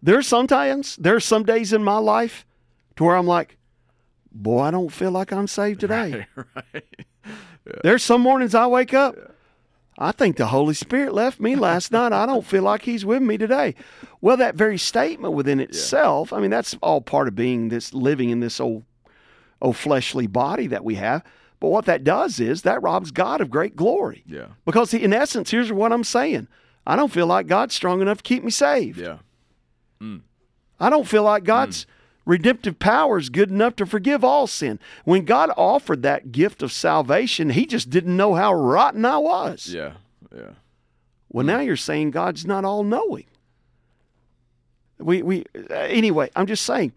There 0.01 0.17
are 0.17 0.23
sometimes, 0.23 0.95
there 0.97 1.15
are 1.15 1.19
some 1.19 1.43
days 1.43 1.73
in 1.73 1.83
my 1.83 1.97
life 1.97 2.45
to 2.95 3.03
where 3.03 3.15
I'm 3.15 3.27
like, 3.27 3.57
boy, 4.31 4.61
I 4.61 4.71
don't 4.71 4.91
feel 4.91 5.11
like 5.11 5.31
I'm 5.31 5.47
saved 5.47 5.79
today. 5.81 6.25
right. 6.35 6.85
There's 7.83 8.03
some 8.03 8.21
mornings 8.21 8.55
I 8.55 8.67
wake 8.67 8.93
up. 8.93 9.15
I 9.97 10.11
think 10.11 10.37
the 10.37 10.47
Holy 10.47 10.73
Spirit 10.73 11.13
left 11.13 11.39
me 11.39 11.55
last 11.55 11.91
night. 11.91 12.11
I 12.11 12.25
don't 12.25 12.45
feel 12.45 12.63
like 12.63 12.81
He's 12.83 13.05
with 13.05 13.21
me 13.21 13.37
today. 13.37 13.75
Well, 14.21 14.37
that 14.37 14.55
very 14.55 14.77
statement 14.77 15.33
within 15.33 15.59
itself, 15.59 16.33
I 16.33 16.39
mean, 16.39 16.49
that's 16.51 16.75
all 16.81 16.99
part 17.01 17.27
of 17.27 17.35
being 17.35 17.69
this 17.69 17.93
living 17.93 18.29
in 18.29 18.39
this 18.39 18.59
old, 18.59 18.83
old 19.63 19.75
fleshly 19.77 20.27
body 20.27 20.67
that 20.67 20.83
we 20.83 20.95
have. 20.95 21.23
But 21.59 21.69
what 21.69 21.85
that 21.85 22.03
does 22.03 22.39
is 22.39 22.61
that 22.63 22.81
robs 22.83 23.09
God 23.11 23.41
of 23.41 23.49
great 23.49 23.75
glory. 23.75 24.23
Yeah. 24.27 24.47
Because 24.65 24.91
he- 24.91 25.01
in 25.01 25.13
essence, 25.13 25.49
here's 25.49 25.71
what 25.71 25.91
I'm 25.93 26.03
saying 26.03 26.47
I 26.85 26.95
don't 26.97 27.11
feel 27.11 27.25
like 27.27 27.47
God's 27.47 27.73
strong 27.73 28.01
enough 28.01 28.17
to 28.17 28.23
keep 28.23 28.43
me 28.43 28.51
saved. 28.51 28.99
Yeah. 28.99 29.17
I 30.79 30.89
don't 30.89 31.07
feel 31.07 31.23
like 31.23 31.45
God's 31.45 31.85
redemptive 32.25 32.77
power 32.77 33.17
is 33.17 33.29
good 33.29 33.49
enough 33.49 33.77
to 33.77 33.85
forgive 33.85 34.21
all 34.23 34.47
sin. 34.47 34.79
When 35.05 35.23
God 35.23 35.49
offered 35.55 36.01
that 36.03 36.33
gift 36.33 36.61
of 36.61 36.73
salvation, 36.73 37.51
He 37.51 37.65
just 37.65 37.89
didn't 37.89 38.17
know 38.17 38.33
how 38.35 38.53
rotten 38.53 39.05
I 39.05 39.17
was. 39.17 39.67
Yeah. 39.73 39.93
Yeah. 40.35 40.51
Well, 41.29 41.45
now 41.45 41.61
you're 41.61 41.77
saying 41.77 42.11
God's 42.11 42.45
not 42.45 42.65
all 42.65 42.83
knowing. 42.83 43.25
We, 44.99 45.21
we, 45.21 45.45
uh, 45.69 45.73
anyway, 45.73 46.29
I'm 46.35 46.47
just 46.47 46.65
saying, 46.65 46.91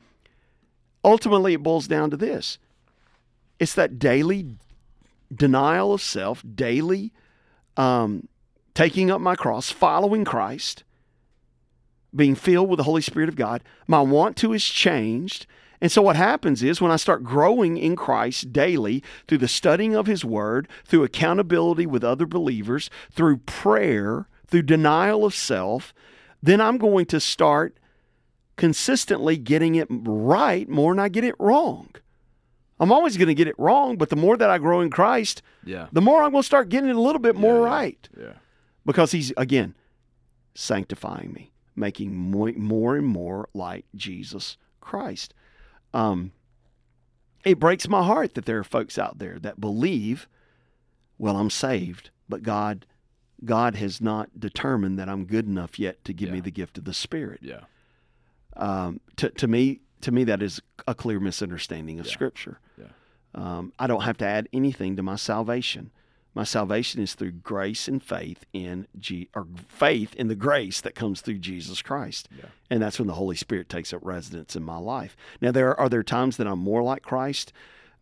ultimately, 1.05 1.55
it 1.55 1.63
boils 1.63 1.87
down 1.87 2.11
to 2.11 2.17
this 2.17 2.59
it's 3.59 3.75
that 3.75 3.99
daily 3.99 4.57
denial 5.35 5.95
of 5.95 6.03
self, 6.03 6.45
daily 6.55 7.13
um, 7.77 8.29
taking 8.75 9.11
up 9.11 9.21
my 9.21 9.35
cross, 9.35 9.71
following 9.71 10.25
Christ, 10.25 10.85
being 12.15 12.35
filled 12.35 12.69
with 12.69 12.79
the 12.79 12.85
Holy 12.85 13.03
Spirit 13.03 13.29
of 13.29 13.37
God. 13.37 13.63
My 13.87 14.01
want 14.01 14.37
to 14.39 14.53
is 14.53 14.65
changed. 14.65 15.47
And 15.81 15.93
so, 15.93 16.01
what 16.01 16.17
happens 16.17 16.63
is 16.63 16.81
when 16.81 16.93
I 16.93 16.97
start 16.97 17.23
growing 17.23 17.77
in 17.77 17.97
Christ 17.97 18.53
daily 18.53 19.03
through 19.29 19.39
the 19.39 19.49
studying 19.49 19.95
of 19.95 20.07
His 20.07 20.25
Word, 20.25 20.69
through 20.85 21.05
accountability 21.05 21.87
with 21.87 22.03
other 22.03 22.27
believers, 22.27 22.89
through 23.11 23.39
prayer, 23.39 24.27
through 24.47 24.63
denial 24.63 25.25
of 25.25 25.35
self, 25.35 25.93
then 26.43 26.61
I'm 26.61 26.79
going 26.79 27.07
to 27.07 27.21
start 27.21 27.77
consistently 28.57 29.37
getting 29.37 29.75
it 29.75 29.87
right 29.91 30.69
more 30.69 30.93
than 30.93 31.01
I 31.01 31.09
get 31.09 31.25
it 31.25 31.35
wrong. 31.39 31.91
I'm 32.79 32.93
always 32.93 33.17
going 33.17 33.29
to 33.29 33.35
get 33.35 33.49
it 33.49 33.59
wrong, 33.59 33.97
but 33.97 34.11
the 34.11 34.17
more 34.17 34.37
that 34.37 34.51
I 34.51 34.59
grow 34.59 34.81
in 34.81 34.91
Christ, 34.91 35.43
Yeah. 35.65 35.87
the 35.93 36.01
more 36.03 36.23
I'm 36.23 36.33
going 36.33 36.43
to 36.43 36.47
start 36.47 36.69
getting 36.69 36.91
it 36.91 36.97
a 36.97 37.01
little 37.01 37.21
bit 37.21 37.37
more 37.37 37.55
Yeah, 37.57 37.61
yeah. 37.63 37.67
right 37.75 38.09
Yeah. 38.19 38.33
because 38.85 39.13
He's, 39.13 39.33
again, 39.37 39.75
sanctifying 40.55 41.33
me, 41.33 41.53
making 41.75 42.15
more, 42.15 42.53
more 42.53 42.97
and 42.97 43.07
more 43.07 43.49
like 43.55 43.85
Jesus 43.95 44.57
Christ. 44.81 45.33
Um, 45.95 46.33
it 47.45 47.59
breaks 47.59 47.89
my 47.89 48.03
heart 48.05 48.35
that 48.35 48.45
there 48.45 48.59
are 48.59 48.65
folks 48.65 48.99
out 48.99 49.19
there 49.19 49.39
that 49.39 49.61
believe, 49.61 50.29
well, 51.19 51.37
I'm 51.37 51.51
saved, 51.51 52.11
but 52.29 52.43
God, 52.43 52.85
God 53.45 53.77
has 53.77 54.01
not 54.01 54.39
determined 54.39 54.99
that 54.99 55.09
I'm 55.09 55.25
good 55.27 55.47
enough 55.47 55.79
yet 55.79 56.05
to 56.05 56.13
give 56.13 56.31
me 56.31 56.41
the 56.41 56.51
gift 56.51 56.77
of 56.79 56.85
the 56.85 56.95
Spirit. 56.95 57.41
Yeah. 57.43 57.61
Um, 58.57 59.01
to, 59.17 59.31
to 59.31 59.47
me, 59.49 59.81
to 60.03 60.13
me, 60.13 60.25
that 60.25 60.43
is 60.43 60.61
a 60.87 60.95
clear 60.95 61.21
misunderstanding 61.21 61.99
of 62.01 62.07
Yeah. 62.07 62.13
Scripture. 62.13 62.61
Yeah. 62.79 62.87
Um, 63.35 63.73
I 63.79 63.87
don't 63.87 64.03
have 64.03 64.17
to 64.19 64.27
add 64.27 64.49
anything 64.53 64.97
to 64.97 65.03
my 65.03 65.17
salvation. 65.17 65.91
My 66.35 66.45
salvation 66.45 67.01
is 67.03 67.15
through 67.15 67.33
grace 67.33 67.89
and 67.89 68.03
faith 68.03 68.45
in 68.53 68.87
G- 68.99 69.29
or 69.35 69.47
faith 69.69 70.15
in 70.17 70.29
the 70.29 70.35
grace 70.35 70.83
that 70.83 70.95
comes 70.95 71.23
through 71.23 71.39
Jesus 71.39 71.81
Christ, 71.81 72.29
Yeah. 72.37 72.45
and 72.71 72.83
that's 72.83 72.99
when 72.99 73.09
the 73.09 73.15
Holy 73.15 73.37
Spirit 73.37 73.69
takes 73.71 73.93
up 73.95 74.01
residence 74.05 74.55
in 74.55 74.63
my 74.63 74.77
life. 74.77 75.17
Now, 75.41 75.51
there 75.51 75.71
are, 75.71 75.81
are 75.81 75.89
there 75.89 76.03
times 76.03 76.37
that 76.37 76.47
I'm 76.47 76.59
more 76.59 76.83
like 76.83 77.03
Christ, 77.03 77.55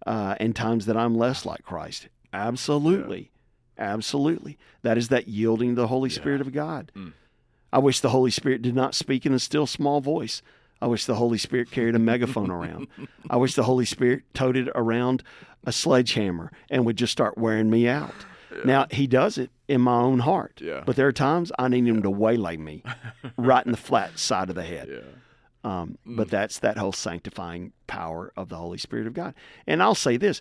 uh, 0.04 0.34
and 0.40 0.54
times 0.54 0.86
that 0.86 0.96
I'm 0.96 1.14
less 1.16 1.46
like 1.46 1.62
Christ. 1.62 2.08
Absolutely, 2.32 3.30
absolutely. 3.78 4.58
That 4.82 4.98
is 4.98 5.08
that 5.08 5.28
yielding 5.28 5.70
to 5.76 5.82
the 5.82 5.86
Holy 5.88 6.10
Yeah. 6.10 6.16
Spirit 6.16 6.40
of 6.40 6.52
God. 6.52 6.90
Mm. 6.96 7.12
I 7.74 7.78
wish 7.78 7.98
the 7.98 8.10
Holy 8.10 8.30
Spirit 8.30 8.62
did 8.62 8.74
not 8.76 8.94
speak 8.94 9.26
in 9.26 9.34
a 9.34 9.38
still 9.40 9.66
small 9.66 10.00
voice. 10.00 10.40
I 10.80 10.86
wish 10.86 11.06
the 11.06 11.16
Holy 11.16 11.38
Spirit 11.38 11.72
carried 11.72 11.96
a 11.96 11.98
megaphone 11.98 12.50
around. 12.50 12.86
I 13.28 13.36
wish 13.36 13.54
the 13.54 13.64
Holy 13.64 13.84
Spirit 13.84 14.22
toted 14.32 14.70
around 14.76 15.24
a 15.66 15.72
sledgehammer 15.72 16.52
and 16.70 16.86
would 16.86 16.96
just 16.96 17.10
start 17.12 17.36
wearing 17.36 17.70
me 17.70 17.88
out. 17.88 18.14
Now, 18.64 18.86
He 18.92 19.08
does 19.08 19.38
it 19.38 19.50
in 19.66 19.80
my 19.80 19.96
own 20.00 20.20
heart. 20.20 20.60
Yeah. 20.62 20.84
But 20.86 20.94
there 20.94 21.08
are 21.08 21.12
times 21.12 21.50
I 21.58 21.66
need 21.66 21.86
Him 21.88 22.02
to 22.02 22.10
waylay 22.10 22.56
me 22.56 22.84
right 23.36 23.66
in 23.66 23.72
the 23.72 23.78
flat 23.78 24.20
side 24.20 24.50
of 24.50 24.54
the 24.54 24.62
head. 24.62 24.88
Yeah. 24.92 25.00
Um, 25.64 25.98
But 26.06 26.28
that's 26.30 26.60
that 26.60 26.76
whole 26.78 26.92
sanctifying 26.92 27.72
power 27.88 28.32
of 28.36 28.50
the 28.50 28.56
Holy 28.56 28.78
Spirit 28.78 29.08
of 29.08 29.14
God. 29.14 29.34
And 29.66 29.82
I'll 29.82 29.96
say 29.96 30.16
this 30.16 30.40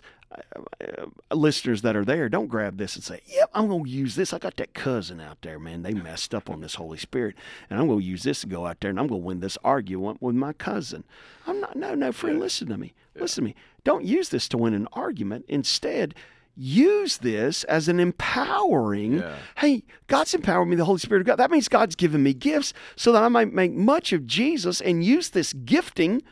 Uh, 0.80 1.06
listeners 1.34 1.82
that 1.82 1.96
are 1.96 2.04
there, 2.04 2.28
don't 2.28 2.46
grab 2.48 2.76
this 2.78 2.94
and 2.96 3.04
say, 3.04 3.20
Yep, 3.26 3.50
I'm 3.54 3.68
going 3.68 3.84
to 3.84 3.90
use 3.90 4.14
this. 4.16 4.32
I 4.32 4.38
got 4.38 4.56
that 4.56 4.74
cousin 4.74 5.20
out 5.20 5.38
there, 5.42 5.58
man. 5.58 5.82
They 5.82 5.94
messed 5.94 6.34
up 6.34 6.50
on 6.50 6.60
this 6.60 6.74
Holy 6.76 6.98
Spirit. 6.98 7.36
And 7.70 7.78
I'm 7.78 7.86
going 7.86 8.00
to 8.00 8.04
use 8.04 8.22
this 8.22 8.40
to 8.42 8.46
go 8.46 8.66
out 8.66 8.80
there 8.80 8.90
and 8.90 8.98
I'm 8.98 9.06
going 9.06 9.20
to 9.20 9.26
win 9.26 9.40
this 9.40 9.58
argument 9.64 10.20
with 10.22 10.34
my 10.34 10.52
cousin. 10.52 11.04
I'm 11.46 11.60
not, 11.60 11.76
no, 11.76 11.94
no, 11.94 12.12
friend, 12.12 12.40
listen 12.40 12.68
to 12.68 12.76
me. 12.76 12.94
Listen 13.14 13.44
to 13.44 13.48
me. 13.50 13.54
Don't 13.84 14.04
use 14.04 14.30
this 14.30 14.48
to 14.48 14.58
win 14.58 14.74
an 14.74 14.88
argument. 14.92 15.44
Instead, 15.48 16.14
use 16.56 17.18
this 17.18 17.64
as 17.64 17.88
an 17.88 18.00
empowering 18.00 19.14
Yeah. 19.18 19.36
hey, 19.58 19.82
God's 20.06 20.34
empowered 20.34 20.68
me, 20.68 20.76
the 20.76 20.84
Holy 20.84 20.98
Spirit 20.98 21.20
of 21.20 21.26
God. 21.26 21.36
That 21.36 21.50
means 21.50 21.68
God's 21.68 21.96
given 21.96 22.22
me 22.22 22.32
gifts 22.34 22.72
so 22.96 23.12
that 23.12 23.22
I 23.22 23.28
might 23.28 23.52
make 23.52 23.72
much 23.72 24.12
of 24.12 24.26
Jesus 24.26 24.80
and 24.80 25.04
use 25.04 25.30
this 25.30 25.52
gifting 25.52 26.22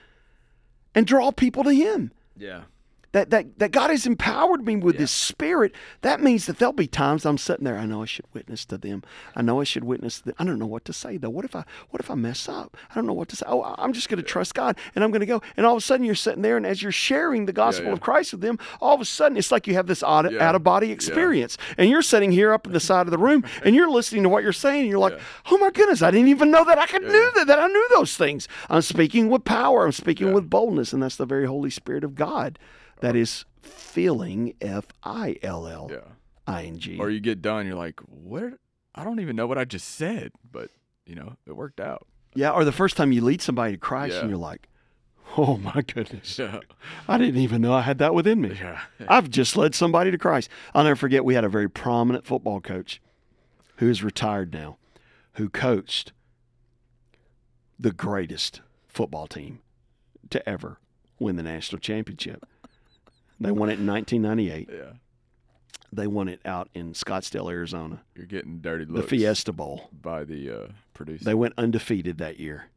and 0.95 1.07
draw 1.07 1.31
people 1.31 1.65
to 1.65 1.73
Him. 1.75 2.13
Yeah. 2.37 2.63
That, 3.13 3.29
that, 3.29 3.59
that 3.59 3.73
God 3.73 3.91
has 3.91 4.07
empowered 4.07 4.65
me 4.65 4.77
with 4.77 4.99
His 4.99 5.11
Spirit. 5.11 5.75
That 6.01 6.23
means 6.23 6.47
that 6.47 6.59
there'll 6.59 6.73
be 6.73 6.87
times 6.87 7.27
I'm 7.27 7.37
sitting 7.37 7.65
there. 7.65 7.77
I 7.77 7.85
know 7.85 8.03
I 8.03 8.07
should 8.07 8.25
witness 8.33 8.65
to 8.67 8.79
them. 8.79 9.03
I 9.37 9.43
know 9.43 9.61
I 9.61 9.65
should 9.65 9.85
witness. 9.85 10.19
To 10.21 10.25
them. 10.27 10.35
I 10.39 10.45
don't 10.45 10.59
know 10.59 10.67
what 10.67 10.87
to 10.87 10.95
say 10.95 11.19
though. 11.19 11.29
What 11.29 11.45
if 11.45 11.55
I 11.55 11.65
what 11.91 12.01
if 12.01 12.11
I 12.11 12.15
mess 12.15 12.49
up? 12.49 12.75
I 12.91 12.95
don't 12.95 13.07
know 13.07 13.13
what 13.13 13.29
to 13.29 13.37
say. 13.37 13.45
Oh, 13.47 13.75
I'm 13.77 13.93
just 13.93 14.09
going 14.09 14.17
to 14.17 14.23
trust 14.23 14.55
God 14.55 14.79
and 14.95 15.05
I'm 15.05 15.11
going 15.11 15.21
to 15.21 15.27
go. 15.27 15.43
And 15.59 15.67
all 15.67 15.75
of 15.75 15.79
a 15.79 15.85
sudden 15.85 16.07
you're 16.07 16.15
sitting 16.15 16.41
there, 16.43 16.57
and 16.57 16.65
as 16.65 16.83
you're 16.83 16.91
sharing 16.91 17.45
the 17.45 17.53
gospel 17.53 17.89
yeah. 17.89 17.93
of 17.93 18.01
Christ 18.01 18.33
with 18.33 18.41
them, 18.41 18.59
all 18.81 18.95
of 18.95 19.01
a 19.03 19.05
sudden 19.05 19.37
it's 19.37 19.53
like 19.53 19.67
you 19.67 19.75
have 19.75 19.87
this 19.87 20.03
out, 20.03 20.33
Yeah. 20.33 20.49
out 20.49 20.55
of 20.55 20.63
body 20.65 20.91
experience, 20.91 21.59
and 21.77 21.91
you're 21.91 22.03
sitting 22.03 22.33
here 22.33 22.53
up 22.53 22.67
in 22.67 22.73
the 22.73 22.81
side 22.81 23.07
of 23.07 23.11
the 23.11 23.19
room, 23.19 23.45
and 23.65 23.75
you're 23.75 23.91
listening 23.91 24.23
to 24.23 24.31
what 24.31 24.43
you're 24.43 24.53
saying, 24.53 24.81
and 24.81 24.89
you're 24.89 24.99
like, 24.99 25.15
Yeah. 25.15 25.23
"Oh 25.51 25.59
my 25.59 25.71
goodness, 25.71 26.01
I 26.01 26.11
didn't 26.11 26.29
even 26.29 26.51
know 26.51 26.65
that 26.65 26.79
I 26.79 26.87
could 26.87 27.03
do 27.03 27.31
that. 27.37 27.47
That 27.47 27.59
I 27.59 27.67
knew 27.67 27.89
those 27.91 28.17
things. 28.17 28.49
I'm 28.71 28.81
speaking 28.83 29.29
with 29.29 29.45
power. 29.45 29.85
I'm 29.85 29.93
speaking 29.93 30.29
Yeah. 30.29 30.35
with 30.35 30.49
boldness, 30.49 30.95
and 30.95 31.03
that's 31.03 31.17
the 31.17 31.27
very 31.27 31.47
Holy 31.47 31.71
Spirit 31.71 32.05
of 32.05 32.15
God 32.15 32.59
that 33.03 33.15
is 33.17 33.45
filling 33.61 34.55
F 34.61 34.87
I 35.05 35.37
L 35.43 35.67
L 35.67 35.89
Yeah. 35.93 35.99
I 36.47 36.65
N 36.65 36.79
G. 36.79 36.99
Or 36.99 37.11
you 37.11 37.21
get 37.21 37.43
done, 37.43 37.67
you're 37.67 37.77
like, 37.77 38.01
what? 38.01 38.55
I 38.95 39.05
don't 39.05 39.21
even 39.21 39.37
know 39.37 39.47
what 39.47 39.59
I 39.59 39.65
just 39.65 39.89
said, 39.89 40.33
but 40.51 40.71
you 41.07 41.15
know, 41.15 41.37
it 41.47 41.53
worked 41.57 41.81
out. 41.81 42.07
Yeah, 42.35 42.51
or 42.51 42.65
the 42.65 42.73
first 42.73 42.97
time 42.97 43.13
you 43.13 43.21
lead 43.23 43.43
somebody 43.43 43.73
to 43.75 43.79
Christ, 43.79 44.15
Yeah. 44.15 44.21
and 44.23 44.31
you're 44.31 44.39
like, 44.39 44.69
"Oh 45.37 45.57
my 45.59 45.83
goodness, 45.83 46.39
Yeah. 46.39 46.61
I 47.09 47.19
didn't 47.19 47.41
even 47.41 47.61
know 47.61 47.75
I 47.75 47.83
had 47.83 47.99
that 47.99 48.15
within 48.15 48.41
me." 48.41 48.55
Yeah. 48.59 48.81
I've 49.09 49.29
just 49.31 49.57
led 49.57 49.75
somebody 49.75 50.11
to 50.11 50.19
Christ. 50.19 50.49
I'll 50.75 50.85
never 50.85 50.97
forget 50.97 51.25
we 51.25 51.35
had 51.35 51.45
a 51.45 51.49
very 51.49 51.69
prominent 51.69 52.27
football 52.27 52.61
coach 52.61 53.01
who 53.77 53.89
is 53.89 54.03
retired 54.03 54.53
now, 54.53 54.79
who 55.35 55.49
coached 55.49 56.13
the 57.79 57.93
greatest 57.93 58.61
football 58.87 59.27
team 59.27 59.61
to 60.31 60.47
ever 60.49 60.79
win 61.19 61.37
the 61.37 61.43
national 61.43 61.81
championship. 61.81 62.45
They 63.43 63.51
won 63.51 63.71
it 63.71 63.79
in 63.79 63.87
1998. 63.87 64.69
Yeah. 64.73 64.93
They 65.93 66.07
won 66.07 66.29
it 66.29 66.41
out 66.45 66.69
in 66.75 66.95
Scottsdale, 66.95 67.51
Arizona, 67.51 68.03
You're 68.15 68.27
getting 68.27 68.61
dirty 68.61 68.87
the 68.87 69.03
Fiesta 69.03 69.53
Bowl. 69.53 69.91
by 69.93 70.25
the 70.25 70.51
uh, 70.51 70.67
producer. 70.95 71.25
They 71.25 71.35
went 71.35 71.53
undefeated 71.59 72.17
that 72.19 72.39
year, 72.41 72.71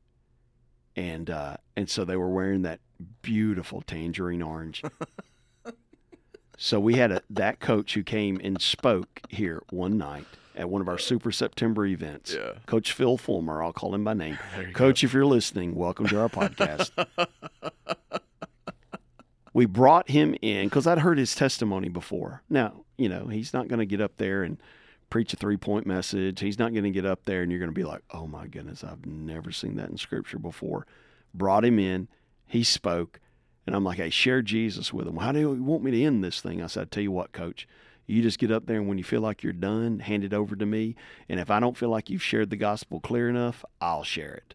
and 0.98 1.30
uh, 1.30 1.58
and 1.78 1.90
so 1.90 2.04
they 2.04 2.18
were 2.18 2.30
wearing 2.30 2.64
that 2.64 2.82
beautiful 3.22 3.82
tangerine 3.82 4.42
orange. 4.42 4.84
so 6.58 6.78
we 6.78 6.96
had 6.96 7.12
a, 7.12 7.22
that 7.30 7.62
coach 7.62 7.94
who 7.94 8.04
came 8.04 8.42
and 8.44 8.62
spoke 8.62 9.22
here 9.30 9.64
one 9.70 9.98
night 9.98 10.26
at 10.56 10.70
one 10.70 10.82
of 10.82 10.90
our 10.90 10.98
Super 10.98 11.32
September 11.32 11.86
events. 11.86 12.34
Yeah. 12.34 12.54
Coach 12.66 12.92
Phil 12.92 13.18
Fulmer, 13.18 13.64
I'll 13.64 13.74
call 13.74 13.94
him 13.96 14.04
by 14.04 14.14
name. 14.14 14.38
Coach, 14.74 15.04
if 15.04 15.14
you're 15.14 15.26
listening, 15.26 15.76
welcome 15.76 16.08
to 16.08 16.20
our 16.20 16.30
podcast. 16.30 16.92
we 19.56 19.66
brought 19.66 20.10
him 20.10 20.36
in 20.42 20.66
because 20.66 20.86
I'd 20.86 21.00
heard 21.00 21.18
his 21.18 21.34
testimony 21.34 21.88
before. 21.88 22.44
Now, 22.50 22.84
you 22.98 23.08
know, 23.08 23.28
he's 23.28 23.54
not 23.54 23.70
going 23.70 23.80
to 23.80 23.86
get 23.86 24.02
up 24.02 24.18
there 24.18 24.44
and 24.44 24.58
preach 25.10 25.32
a 25.32 25.38
three 25.38 25.56
point 25.56 25.88
message. 25.88 26.42
He's 26.42 26.60
not 26.60 26.74
going 26.74 26.84
to 26.84 26.92
get 26.92 27.06
up 27.06 27.24
there 27.24 27.42
and 27.42 27.50
you're 27.50 27.62
going 27.62 27.72
to 27.72 27.74
be 27.74 27.86
like, 27.86 28.02
oh 28.12 28.28
my 28.28 28.48
goodness, 28.48 28.84
I've 28.84 29.06
never 29.06 29.54
seen 29.54 29.78
that 29.78 29.90
in 29.90 29.98
scripture 29.98 30.40
before. 30.40 30.86
Brought 31.34 31.64
him 31.64 31.80
in, 31.80 32.10
he 32.46 32.66
spoke, 32.66 33.22
and 33.66 33.74
I'm 33.74 33.86
like, 33.86 33.96
hey, 33.98 34.10
share 34.10 34.42
Jesus 34.42 34.92
with 34.92 35.08
him. 35.08 35.16
How 35.16 35.32
do 35.32 35.40
you 35.40 35.52
want 35.54 35.84
me 35.84 35.92
to 35.92 36.04
end 36.04 36.22
this 36.22 36.42
thing? 36.42 36.62
I 36.62 36.68
said, 36.68 36.82
I 36.82 36.86
tell 36.86 37.04
you 37.04 37.12
what, 37.12 37.32
coach. 37.32 37.66
You 38.08 38.22
just 38.22 38.40
get 38.40 38.52
up 38.52 38.66
there, 38.66 38.78
and 38.78 38.90
when 38.90 38.98
you 38.98 39.06
feel 39.06 39.22
like 39.22 39.42
you're 39.42 39.54
done, 39.54 40.00
hand 40.00 40.26
it 40.26 40.34
over 40.34 40.56
to 40.56 40.66
me. 40.66 40.96
And 41.30 41.40
if 41.40 41.50
I 41.50 41.60
don't 41.62 41.78
feel 41.78 41.90
like 41.90 42.10
you've 42.10 42.22
shared 42.22 42.50
the 42.50 42.56
gospel 42.58 43.00
clear 43.00 43.30
enough, 43.30 43.64
I'll 43.82 44.04
share 44.04 44.34
it. 44.34 44.54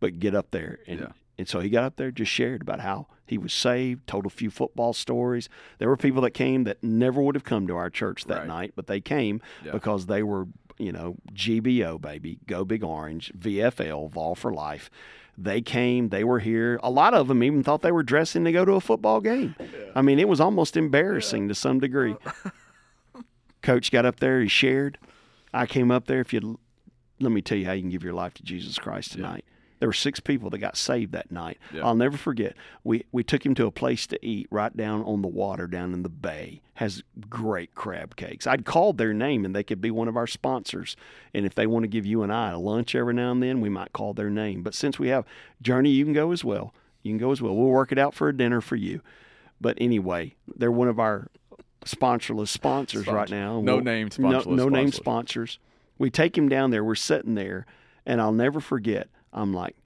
But 0.00 0.18
get 0.18 0.34
up 0.34 0.50
there. 0.52 0.80
And, 0.86 1.00
Yeah. 1.00 1.12
and 1.36 1.46
so 1.46 1.60
he 1.60 1.68
got 1.68 1.84
up 1.84 1.96
there, 1.96 2.10
just 2.10 2.32
shared 2.32 2.62
about 2.62 2.80
how 2.80 3.06
he 3.28 3.38
was 3.38 3.52
saved, 3.52 4.06
told 4.06 4.26
a 4.26 4.30
few 4.30 4.50
football 4.50 4.92
stories. 4.92 5.48
There 5.78 5.88
were 5.88 5.96
people 5.96 6.22
that 6.22 6.30
came 6.32 6.64
that 6.64 6.82
never 6.82 7.20
would 7.22 7.34
have 7.34 7.44
come 7.44 7.66
to 7.66 7.76
our 7.76 7.90
church 7.90 8.24
that 8.26 8.38
Right. 8.40 8.46
night, 8.46 8.72
but 8.76 8.86
they 8.86 9.00
came 9.00 9.40
Yeah. 9.64 9.72
because 9.72 10.06
they 10.06 10.22
were, 10.22 10.46
you 10.78 10.92
know, 10.92 11.16
GBO, 11.32 11.98
baby, 11.98 12.38
Go 12.46 12.64
Big 12.64 12.82
Orange, 12.84 13.32
VFL, 13.38 14.08
Vol 14.08 14.34
for 14.34 14.52
Life. 14.52 14.90
They 15.36 15.60
came, 15.60 16.08
they 16.08 16.24
were 16.24 16.40
here. 16.40 16.80
A 16.82 16.90
lot 16.90 17.14
of 17.14 17.28
them 17.28 17.42
even 17.44 17.62
thought 17.62 17.82
they 17.82 17.92
were 17.92 18.02
dressing 18.02 18.44
to 18.44 18.50
go 18.52 18.64
to 18.64 18.72
a 18.72 18.80
football 18.80 19.20
game. 19.20 19.54
I 19.94 20.02
mean, 20.02 20.18
it 20.18 20.28
was 20.28 20.40
almost 20.40 20.76
embarrassing 20.76 21.46
to 21.48 21.54
some 21.54 21.78
degree. 21.78 22.16
Coach 23.62 23.90
got 23.90 24.04
up 24.06 24.20
there, 24.20 24.40
he 24.40 24.48
shared. 24.48 24.98
I 25.52 25.66
came 25.66 25.90
up 25.90 26.06
there. 26.06 26.20
If 26.20 26.32
you 26.32 26.58
let 27.20 27.32
me 27.32 27.42
tell 27.42 27.58
you 27.58 27.66
how 27.66 27.72
you 27.72 27.82
can 27.82 27.90
give 27.90 28.04
your 28.04 28.12
life 28.14 28.34
to 28.34 28.42
Jesus 28.42 28.78
Christ 28.78 29.12
tonight. 29.12 29.44
There 29.78 29.88
were 29.88 29.92
six 29.92 30.18
people 30.20 30.50
that 30.50 30.58
got 30.58 30.76
saved 30.76 31.12
that 31.12 31.30
night. 31.30 31.58
Yeah. 31.72 31.86
I'll 31.86 31.94
never 31.94 32.16
forget. 32.16 32.56
We 32.84 33.04
we 33.12 33.22
took 33.22 33.46
him 33.46 33.54
to 33.56 33.66
a 33.66 33.70
place 33.70 34.06
to 34.08 34.26
eat 34.26 34.48
right 34.50 34.76
down 34.76 35.02
on 35.04 35.22
the 35.22 35.28
water 35.28 35.66
down 35.66 35.94
in 35.94 36.02
the 36.02 36.08
bay. 36.08 36.62
Has 36.74 37.02
great 37.28 37.74
crab 37.74 38.16
cakes. 38.16 38.46
I'd 38.46 38.64
called 38.64 38.98
their 38.98 39.12
name 39.12 39.44
and 39.44 39.54
they 39.54 39.62
could 39.62 39.80
be 39.80 39.90
one 39.90 40.08
of 40.08 40.16
our 40.16 40.26
sponsors. 40.26 40.96
And 41.34 41.46
if 41.46 41.54
they 41.54 41.66
want 41.66 41.84
to 41.84 41.88
give 41.88 42.06
you 42.06 42.22
and 42.22 42.32
I 42.32 42.50
a 42.50 42.58
lunch 42.58 42.94
every 42.94 43.14
now 43.14 43.30
and 43.32 43.42
then, 43.42 43.60
we 43.60 43.68
might 43.68 43.92
call 43.92 44.14
their 44.14 44.30
name. 44.30 44.62
But 44.62 44.74
since 44.74 44.98
we 44.98 45.08
have 45.08 45.24
Journey, 45.62 45.90
you 45.90 46.04
can 46.04 46.12
go 46.14 46.32
as 46.32 46.44
well. 46.44 46.74
You 47.02 47.12
can 47.12 47.18
go 47.18 47.30
as 47.32 47.40
well. 47.40 47.54
We'll 47.54 47.68
work 47.70 47.92
it 47.92 47.98
out 47.98 48.14
for 48.14 48.28
a 48.28 48.36
dinner 48.36 48.60
for 48.60 48.76
you. 48.76 49.00
But 49.60 49.76
anyway, 49.80 50.34
they're 50.56 50.70
one 50.72 50.88
of 50.88 50.98
our 51.00 51.28
sponsorless 51.84 52.48
sponsors 52.48 53.06
right 53.06 53.30
now. 53.30 53.60
No 53.60 53.76
We'll- 53.76 53.84
name 53.84 54.08
no, 54.18 54.28
sponsorless 54.40 54.56
no 54.56 54.68
name 54.68 54.90
sponsors. 54.92 55.52
sponsors. 55.52 55.58
We 55.98 56.10
take 56.10 56.36
him 56.38 56.48
down 56.48 56.70
there. 56.70 56.84
We're 56.84 56.94
sitting 56.94 57.34
there, 57.34 57.66
and 58.06 58.20
I'll 58.20 58.32
never 58.32 58.60
forget. 58.60 59.08
I'm 59.32 59.52
like, 59.54 59.76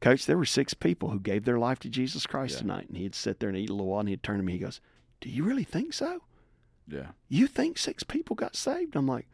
Coach, 0.00 0.26
there 0.26 0.38
were 0.38 0.44
six 0.46 0.72
people 0.74 1.10
who 1.10 1.20
gave 1.20 1.44
their 1.44 1.58
life 1.58 1.78
to 1.80 1.88
Jesus 1.88 2.26
Christ 2.26 2.54
Yeah. 2.54 2.60
tonight. 2.60 2.88
And 2.88 2.96
he'd 2.96 3.14
sit 3.14 3.38
there 3.40 3.48
and 3.50 3.58
eat 3.58 3.68
a 3.70 3.72
little 3.74 3.86
while, 3.88 4.00
and 4.00 4.08
he'd 4.08 4.22
turn 4.22 4.38
to 4.38 4.42
me. 4.42 4.52
He 4.52 4.58
goes, 4.58 4.80
Do 5.20 5.28
you 5.28 5.44
really 5.44 5.64
think 5.64 5.92
so? 5.92 6.22
Yeah. 6.88 7.08
You 7.28 7.46
think 7.46 7.76
six 7.78 8.02
people 8.02 8.34
got 8.34 8.56
saved? 8.56 8.96
I'm 8.96 9.06
like, 9.06 9.26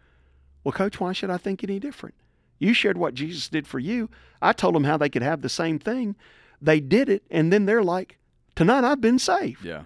Well, 0.64 0.72
Coach, 0.72 1.00
why 1.00 1.12
should 1.12 1.30
I 1.30 1.36
think 1.36 1.62
any 1.62 1.78
different? 1.78 2.14
You 2.58 2.72
shared 2.74 2.98
what 2.98 3.14
Jesus 3.14 3.48
did 3.48 3.66
for 3.66 3.78
you. 3.78 4.08
I 4.42 4.52
told 4.52 4.74
them 4.74 4.84
how 4.84 4.96
they 4.96 5.08
could 5.08 5.22
have 5.22 5.42
the 5.42 5.48
same 5.48 5.78
thing. 5.78 6.16
They 6.60 6.80
did 6.80 7.08
it, 7.08 7.22
and 7.30 7.52
then 7.52 7.66
they're 7.66 7.82
like, 7.84 8.18
Tonight 8.54 8.84
I've 8.84 9.00
been 9.02 9.18
saved. 9.18 9.62
Yeah. 9.64 9.82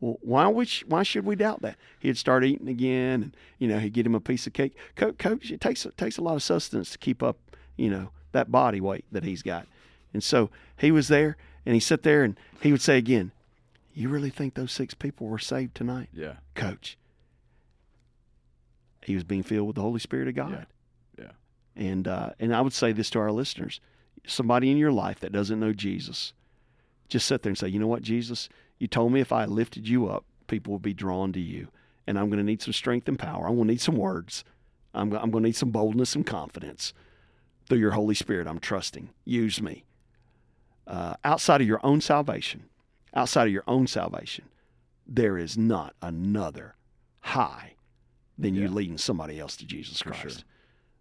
Well, 0.00 0.18
why 0.22 0.64
sh- 0.64 0.84
why 0.88 1.02
should 1.04 1.24
we 1.24 1.36
doubt 1.36 1.62
that? 1.62 1.76
He'd 2.00 2.16
start 2.18 2.44
eating 2.44 2.68
again, 2.68 3.22
and 3.22 3.36
you 3.58 3.68
know 3.68 3.78
he'd 3.78 3.92
get 3.92 4.06
him 4.06 4.14
a 4.14 4.20
piece 4.20 4.46
of 4.46 4.52
cake. 4.52 4.76
Co- 4.96 5.12
Coach, 5.12 5.50
it 5.52 5.60
takes 5.60 5.86
it 5.86 5.96
takes 5.96 6.18
a 6.18 6.22
lot 6.22 6.34
of 6.34 6.42
sustenance 6.42 6.90
to 6.90 6.98
keep 6.98 7.22
up, 7.22 7.38
you 7.76 7.88
know, 7.90 8.10
that 8.32 8.50
body 8.50 8.80
weight 8.80 9.04
that 9.12 9.24
he's 9.24 9.42
got. 9.42 9.66
And 10.12 10.22
so 10.22 10.50
he 10.76 10.90
was 10.90 11.08
there 11.08 11.36
and 11.64 11.74
he 11.74 11.80
sat 11.80 12.02
there 12.02 12.24
and 12.24 12.38
he 12.60 12.72
would 12.72 12.80
say 12.80 12.98
again, 12.98 13.32
You 13.94 14.08
really 14.08 14.30
think 14.30 14.54
those 14.54 14.72
six 14.72 14.94
people 14.94 15.26
were 15.26 15.38
saved 15.38 15.74
tonight? 15.74 16.08
Yeah. 16.12 16.34
Coach. 16.54 16.96
He 19.02 19.14
was 19.14 19.24
being 19.24 19.42
filled 19.42 19.66
with 19.66 19.76
the 19.76 19.82
Holy 19.82 20.00
Spirit 20.00 20.28
of 20.28 20.34
God. 20.34 20.66
Yeah. 21.18 21.24
Yeah. 21.24 21.82
And 21.90 22.08
uh, 22.08 22.30
and 22.38 22.54
I 22.54 22.60
would 22.60 22.72
say 22.72 22.92
this 22.92 23.10
to 23.10 23.18
our 23.18 23.32
listeners: 23.32 23.80
somebody 24.26 24.70
in 24.70 24.76
your 24.76 24.92
life 24.92 25.20
that 25.20 25.32
doesn't 25.32 25.60
know 25.60 25.72
Jesus, 25.72 26.32
just 27.08 27.26
sit 27.26 27.42
there 27.42 27.50
and 27.50 27.58
say, 27.58 27.68
you 27.68 27.78
know 27.78 27.86
what, 27.86 28.02
Jesus, 28.02 28.48
you 28.78 28.86
told 28.86 29.12
me 29.12 29.20
if 29.20 29.32
I 29.32 29.44
lifted 29.44 29.88
you 29.88 30.08
up, 30.08 30.24
people 30.46 30.72
would 30.74 30.82
be 30.82 30.94
drawn 30.94 31.32
to 31.32 31.40
you, 31.40 31.68
and 32.06 32.18
I'm 32.18 32.26
going 32.26 32.38
to 32.38 32.44
need 32.44 32.62
some 32.62 32.72
strength 32.72 33.08
and 33.08 33.18
power. 33.18 33.46
I'm 33.46 33.56
going 33.56 33.68
to 33.68 33.72
need 33.72 33.80
some 33.80 33.96
words. 33.96 34.44
I'm, 34.92 35.12
I'm 35.12 35.30
going 35.30 35.44
to 35.44 35.48
need 35.48 35.56
some 35.56 35.70
boldness 35.70 36.14
and 36.14 36.26
confidence 36.26 36.92
through 37.70 37.78
your 37.78 37.92
Holy 37.92 38.14
Spirit. 38.14 38.46
I'm 38.46 38.58
trusting. 38.58 39.08
Use 39.24 39.62
me. 39.62 39.84
Uh, 40.86 41.14
outside 41.24 41.60
of 41.62 41.66
your 41.66 41.80
own 41.82 42.00
salvation, 42.02 42.64
outside 43.14 43.46
of 43.46 43.52
your 43.52 43.64
own 43.66 43.86
salvation, 43.86 44.44
there 45.06 45.38
is 45.38 45.56
not 45.56 45.94
another 46.02 46.74
high 47.20 47.74
than 48.36 48.54
you 48.54 48.68
leading 48.68 48.98
somebody 48.98 49.38
else 49.40 49.56
to 49.56 49.64
Jesus 49.66 50.02
Christ. 50.02 50.20
sure. 50.22 50.32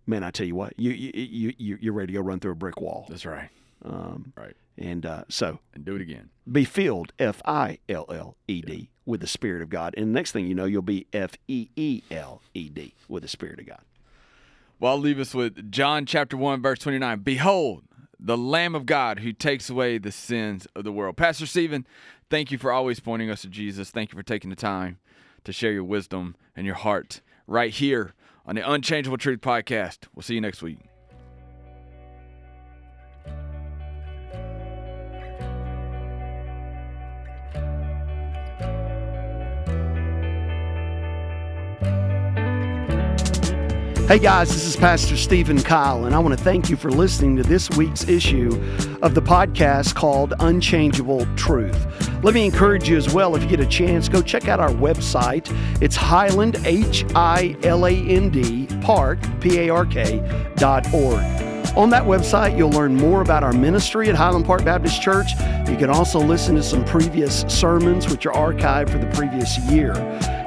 Man, 0.06 0.24
I 0.24 0.32
tell 0.32 0.46
you 0.48 0.56
what, 0.56 0.74
you 0.78 0.92
you 0.92 1.12
you 1.14 1.54
you- 1.58 1.78
you're 1.82 1.94
ready 1.94 2.14
to 2.14 2.20
go 2.20 2.24
run 2.24 2.40
through 2.40 2.52
a 2.54 2.56
brick 2.56 2.80
wall. 2.82 3.06
That's 3.10 3.26
right. 3.26 3.50
Um, 3.86 4.34
Right. 4.36 4.56
and 4.78 5.06
uh, 5.06 5.24
so 5.30 5.60
And 5.74 5.86
do 5.86 5.96
it 5.96 6.02
again. 6.02 6.30
be 6.52 6.66
filled, 6.66 7.14
F 7.20 7.42
I 7.46 7.78
L 7.88 8.06
L 8.10 8.36
E 8.48 8.62
D, 8.62 8.90
with 9.06 9.22
the 9.22 9.28
Spirit 9.28 9.62
of 9.62 9.70
God. 9.70 9.94
And 9.98 10.08
the 10.08 10.12
next 10.14 10.32
thing 10.34 10.48
you 10.48 10.56
know, 10.56 10.66
you'll 10.66 10.82
be 10.82 11.08
F 11.14 11.32
E 11.48 11.70
E 11.76 12.02
L 12.12 12.42
E 12.54 12.70
D 12.70 12.94
with 13.08 13.24
the 13.24 13.30
Spirit 13.30 13.60
of 13.60 13.68
God. 13.68 13.82
Well, 14.80 14.94
I'll 14.94 15.00
leave 15.00 15.20
us 15.20 15.34
with 15.34 15.72
John 15.72 16.06
chapter 16.06 16.38
1, 16.38 16.62
verse 16.62 16.80
29. 16.80 17.20
Behold, 17.20 17.84
the 18.18 18.38
Lamb 18.38 18.76
of 18.76 18.86
God 18.86 19.20
who 19.20 19.34
takes 19.34 19.70
away 19.70 19.98
the 19.98 20.12
sins 20.12 20.68
of 20.74 20.86
the 20.86 20.92
world. 20.92 21.18
Pastor 21.18 21.46
Stephen, 21.46 21.86
thank 22.30 22.50
you 22.50 22.58
for 22.58 22.72
always 22.72 23.00
pointing 23.02 23.30
us 23.30 23.42
to 23.42 23.48
Jesus. 23.50 23.92
Thank 23.92 24.14
you 24.14 24.18
for 24.18 24.24
taking 24.24 24.50
the 24.50 24.56
time 24.56 25.00
to 25.44 25.52
share 25.52 25.74
your 25.74 25.84
wisdom 25.84 26.36
and 26.56 26.66
your 26.66 26.76
heart 26.76 27.20
right 27.46 27.72
here 27.72 28.14
on 28.46 28.56
the 28.56 28.70
Unchangeable 28.70 29.18
Truth 29.18 29.42
Podcast. 29.42 30.08
We'll 30.16 30.24
see 30.24 30.36
you 30.36 30.42
next 30.42 30.62
week. 30.62 30.89
Hey 44.10 44.18
guys, 44.18 44.49
this 44.49 44.66
is 44.66 44.76
Pastor 44.76 45.16
Stephen 45.16 45.62
Kyle, 45.62 46.05
and 46.05 46.16
I 46.16 46.18
want 46.18 46.36
to 46.36 46.43
thank 46.43 46.68
you 46.68 46.76
for 46.76 46.89
listening 46.89 47.36
to 47.36 47.43
this 47.43 47.70
week's 47.70 48.07
issue 48.07 48.60
of 49.03 49.14
the 49.14 49.22
podcast 49.22 49.93
called 49.93 50.34
Unchangeable 50.39 51.28
Truth. 51.36 52.10
Let 52.24 52.34
me 52.34 52.43
encourage 52.43 52.89
you 52.89 52.97
as 52.97 53.14
well, 53.14 53.36
if 53.36 53.43
you 53.43 53.47
get 53.47 53.60
a 53.60 53.68
chance, 53.68 54.10
go 54.10 54.24
check 54.24 54.47
out 54.47 54.60
our 54.60 54.72
website. 54.72 55.47
It's 55.80 55.95
Hiland, 55.95 56.55
H 56.66 57.05
I 57.14 57.55
L 57.62 57.86
A 57.86 57.91
N 57.91 58.32
D, 58.32 58.66
Park, 58.82 59.20
P 59.41 59.60
A 59.60 59.70
R 59.70 59.86
K, 59.86 60.53
dot 60.55 60.91
org. 60.91 61.49
On 61.76 61.90
that 61.92 62.04
website, 62.04 62.58
you'll 62.58 62.72
learn 62.72 62.96
more 62.96 63.22
about 63.22 63.44
our 63.44 63.54
ministry 63.54 64.10
at 64.10 64.16
Hiland 64.16 64.46
Park 64.46 64.66
Baptist 64.66 65.02
Church. 65.02 65.34
You 65.70 65.78
can 65.78 65.90
also 65.90 66.20
listen 66.20 66.56
to 66.56 66.64
some 66.64 66.84
previous 66.84 67.42
sermons, 67.48 68.10
which 68.10 68.26
are 68.26 68.34
archived 68.34 68.90
for 68.90 68.98
the 68.98 69.08
previous 69.08 69.58
year. 69.70 69.94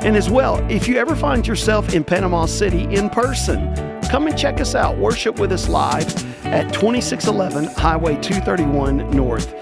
And 0.03 0.17
as 0.17 0.29
well, 0.29 0.59
if 0.71 0.89
you 0.89 0.97
ever 0.97 1.15
find 1.15 1.47
yourself 1.47 1.95
in 1.95 2.05
Panama 2.05 2.47
City 2.47 2.83
in 2.95 3.09
person, 3.09 3.75
come 4.11 4.27
and 4.27 4.37
check 4.37 4.61
us 4.61 4.75
out. 4.75 4.99
Worship 4.99 5.39
with 5.39 5.53
us 5.53 5.69
live 5.69 6.32
at 6.53 6.73
2611 6.73 7.65
Highway 7.77 8.15
231 8.21 9.11
North. 9.11 9.55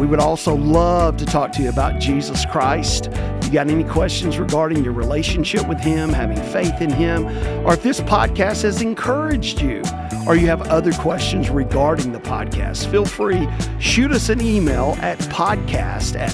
We 0.00 0.06
would 0.06 0.20
also 0.20 0.54
love 0.54 1.16
to 1.18 1.24
talk 1.24 1.52
to 1.52 1.62
you 1.62 1.68
about 1.68 2.00
Jesus 2.00 2.44
Christ. 2.44 3.06
If 3.06 3.46
you 3.46 3.52
got 3.52 3.70
any 3.70 3.84
questions 3.84 4.38
regarding 4.38 4.82
your 4.84 4.92
relationship 4.92 5.66
with 5.68 5.78
Him, 5.78 6.10
having 6.10 6.36
faith 6.52 6.82
in 6.82 6.90
Him, 6.90 7.26
or 7.64 7.74
if 7.74 7.82
this 7.82 8.00
podcast 8.00 8.62
has 8.62 8.82
encouraged 8.82 9.62
you, 9.62 9.82
or 10.26 10.34
you 10.34 10.48
have 10.48 10.62
other 10.62 10.92
questions 10.92 11.48
regarding 11.48 12.10
the 12.10 12.18
podcast, 12.18 12.90
feel 12.90 13.04
free, 13.04 13.48
shoot 13.78 14.10
us 14.10 14.28
an 14.28 14.40
email 14.40 14.96
at 14.98 15.18
podcast 15.20 16.18
at 16.18 16.32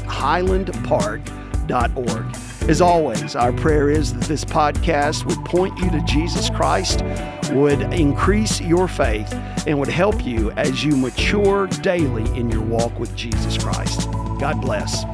hilandpark.org. 1.72 2.68
As 2.68 2.80
always, 2.80 3.34
our 3.34 3.52
prayer 3.52 3.90
is 3.90 4.14
that 4.14 4.24
this 4.24 4.44
podcast 4.44 5.24
would 5.26 5.44
point 5.44 5.76
you 5.78 5.90
to 5.90 6.00
Jesus 6.02 6.48
Christ, 6.48 7.02
would 7.52 7.80
increase 7.92 8.60
your 8.60 8.86
faith, 8.86 9.32
and 9.66 9.78
would 9.78 9.88
help 9.88 10.24
you 10.24 10.52
as 10.52 10.84
you 10.84 10.96
mature 10.96 11.66
daily 11.66 12.24
in 12.38 12.50
your 12.50 12.62
walk 12.62 12.98
with 12.98 13.14
Jesus 13.16 13.58
Christ. 13.58 14.08
God 14.38 14.60
bless. 14.60 15.04